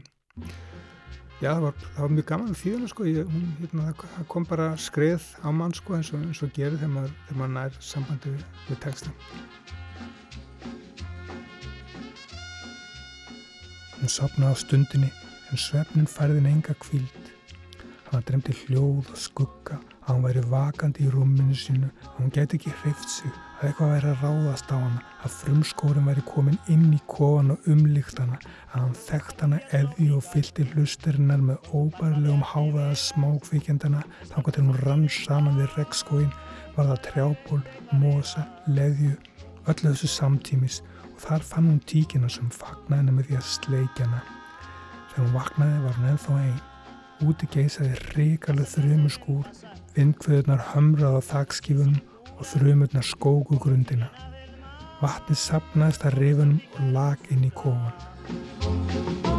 Já 1.41 1.55
það 1.55 1.64
var, 1.66 1.78
það 1.82 2.03
var 2.05 2.12
mjög 2.16 2.28
gaman 2.30 2.57
því 2.57 2.72
það 2.76 2.89
sko, 2.91 3.05
ég, 3.09 3.30
hún, 3.34 3.45
hérna, 3.59 3.93
það 3.99 4.28
kom 4.30 4.43
bara 4.45 4.68
skreið 4.78 5.28
á 5.41 5.49
mann 5.57 5.74
sko 5.74 5.97
eins 5.97 6.12
og, 6.14 6.22
eins 6.28 6.41
og 6.45 6.51
gerir 6.53 6.78
þegar 6.78 6.93
maður, 6.93 7.16
þegar 7.26 7.39
maður 7.41 7.55
nær 7.55 7.80
sambandi 7.82 8.36
við, 8.36 8.43
við 8.70 8.82
texta 8.86 9.16
Hún 14.01 14.09
sopnaði 14.09 14.53
á 14.53 14.62
stundinni 14.62 15.09
en 15.51 15.62
svefnin 15.62 16.07
færðin 16.09 16.47
enga 16.49 16.74
kvíld. 16.82 17.34
Hann 18.09 18.24
dremdi 18.26 18.55
hljóð 18.64 19.09
og 19.14 19.20
skugga 19.20 19.78
að 20.02 20.10
hann 20.10 20.26
væri 20.26 20.43
vakandi 20.52 21.06
í 21.06 21.14
rúminu 21.14 21.56
sínu 21.58 21.88
að 21.89 22.18
hann 22.18 22.34
geti 22.36 22.60
ekki 22.60 22.74
hreift 22.82 23.10
sig 23.14 23.32
að 23.32 23.66
eitthvað 23.70 23.93
væri 23.93 24.12
að 24.12 24.24
ráðast 24.26 24.74
á 24.74 24.78
hana 24.78 25.02
að 25.22 25.36
frumskórin 25.38 26.08
væri 26.10 26.26
komin 26.30 26.60
inn 26.74 26.88
í 26.97 27.02
kofan 27.12 27.54
og 27.56 27.68
umlíkt 27.72 28.22
hana 28.22 28.39
að 28.41 28.78
hann 28.78 28.95
þekkt 29.06 29.43
hana 29.45 29.60
eði 29.80 30.12
og 30.18 30.24
fylti 30.30 30.68
hlusturinnar 30.74 31.43
með 31.49 31.74
óbærlegum 31.74 32.45
háfaða 32.54 32.95
smákvíkjandana 33.08 34.06
þannig 34.32 34.54
að 34.54 34.64
hún 34.64 34.82
rann 34.86 35.10
saman 35.22 35.60
við 35.62 35.76
regnskóin 35.78 36.32
var 36.78 36.88
það 36.93 37.04
trjából, 37.10 37.62
mosa, 37.99 38.47
leðju 38.72 39.14
öllu 39.70 39.91
þessu 39.91 40.10
samtímis 40.10 40.82
Þar 41.22 41.43
fann 41.45 41.68
hún 41.70 41.82
tíkina 41.86 42.30
sem 42.34 42.47
fagnaði 42.49 42.97
henni 42.97 43.14
með 43.14 43.28
því 43.28 43.36
að 43.38 43.49
sleikja 43.52 44.06
hana. 44.08 44.22
Þegar 45.12 45.20
hún 45.22 45.36
vaknaði 45.36 45.82
var 45.84 45.97
hann 45.97 46.08
ennþá 46.12 46.38
einn. 46.41 46.62
Úti 47.30 47.49
geysaði 47.54 47.99
ríkalið 48.16 48.72
þrjumuskúr, 48.72 49.52
vindkvöðunar 49.96 50.62
hömrað 50.72 51.18
á 51.18 51.22
þakskifunum 51.32 52.00
og 52.38 52.46
þrjumurnar 52.54 53.06
skóku 53.06 53.60
grundina. 53.62 54.12
Vatni 55.02 55.36
sapnaðist 55.38 56.06
að 56.06 56.18
rifunum 56.22 56.62
og 56.78 56.96
lag 56.96 57.30
inn 57.34 57.48
í 57.48 57.54
kofan. 57.58 59.31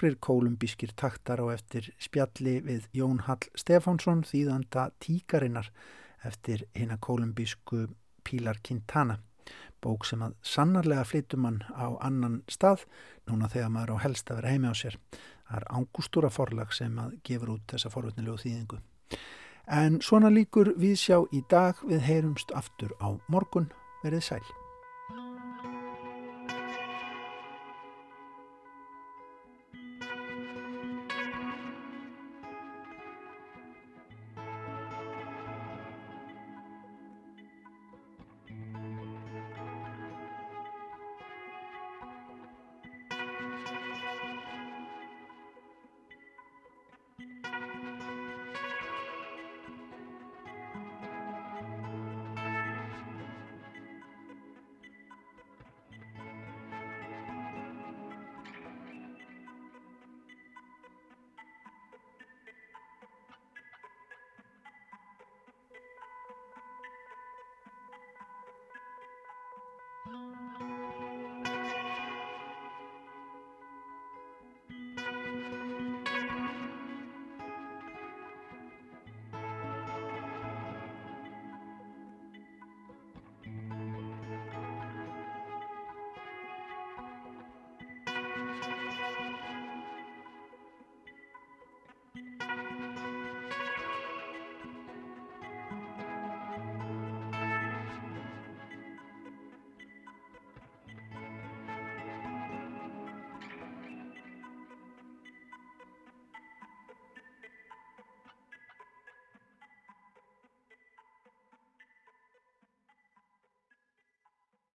Nokkrir 0.00 0.16
kolumbískir 0.20 0.92
taktar 0.96 1.40
á 1.44 1.52
eftir 1.52 1.92
spjalli 2.00 2.62
við 2.64 2.86
Jón 2.96 3.18
Hall 3.26 3.50
Stefánsson 3.54 4.22
þýðanda 4.24 4.92
Tíkarinnar 4.98 5.68
eftir 6.24 6.64
hina 6.74 6.96
kolumbísku 6.96 7.88
Pílar 8.24 8.56
Quintana. 8.64 9.18
Bók 9.82 10.06
sem 10.08 10.22
að 10.22 10.38
sannarlega 10.40 11.04
flytum 11.04 11.44
hann 11.44 11.60
á 11.76 12.00
annan 12.00 12.40
stað 12.48 12.86
núna 13.28 13.50
þegar 13.52 13.68
maður 13.68 13.92
á 14.00 14.04
helst 14.06 14.30
að 14.30 14.40
vera 14.40 14.54
heimi 14.54 14.72
á 14.72 14.74
sér. 14.74 14.96
Það 15.44 15.60
er 15.60 15.68
Ángústúra 15.68 16.30
forlag 16.32 16.72
sem 16.72 16.96
að 16.96 17.18
gefur 17.22 17.52
út 17.58 17.68
þessa 17.68 17.92
forvöldnilegu 17.92 18.38
þýðingu. 18.40 18.80
En 19.68 20.00
svona 20.00 20.32
líkur 20.32 20.72
við 20.80 20.96
sjá 20.96 21.20
í 21.28 21.44
dag. 21.50 21.76
Við 21.84 22.00
heyrumst 22.08 22.56
aftur 22.56 22.96
á 23.04 23.20
morgun. 23.28 23.68
Verið 24.00 24.24
sæl 24.24 24.59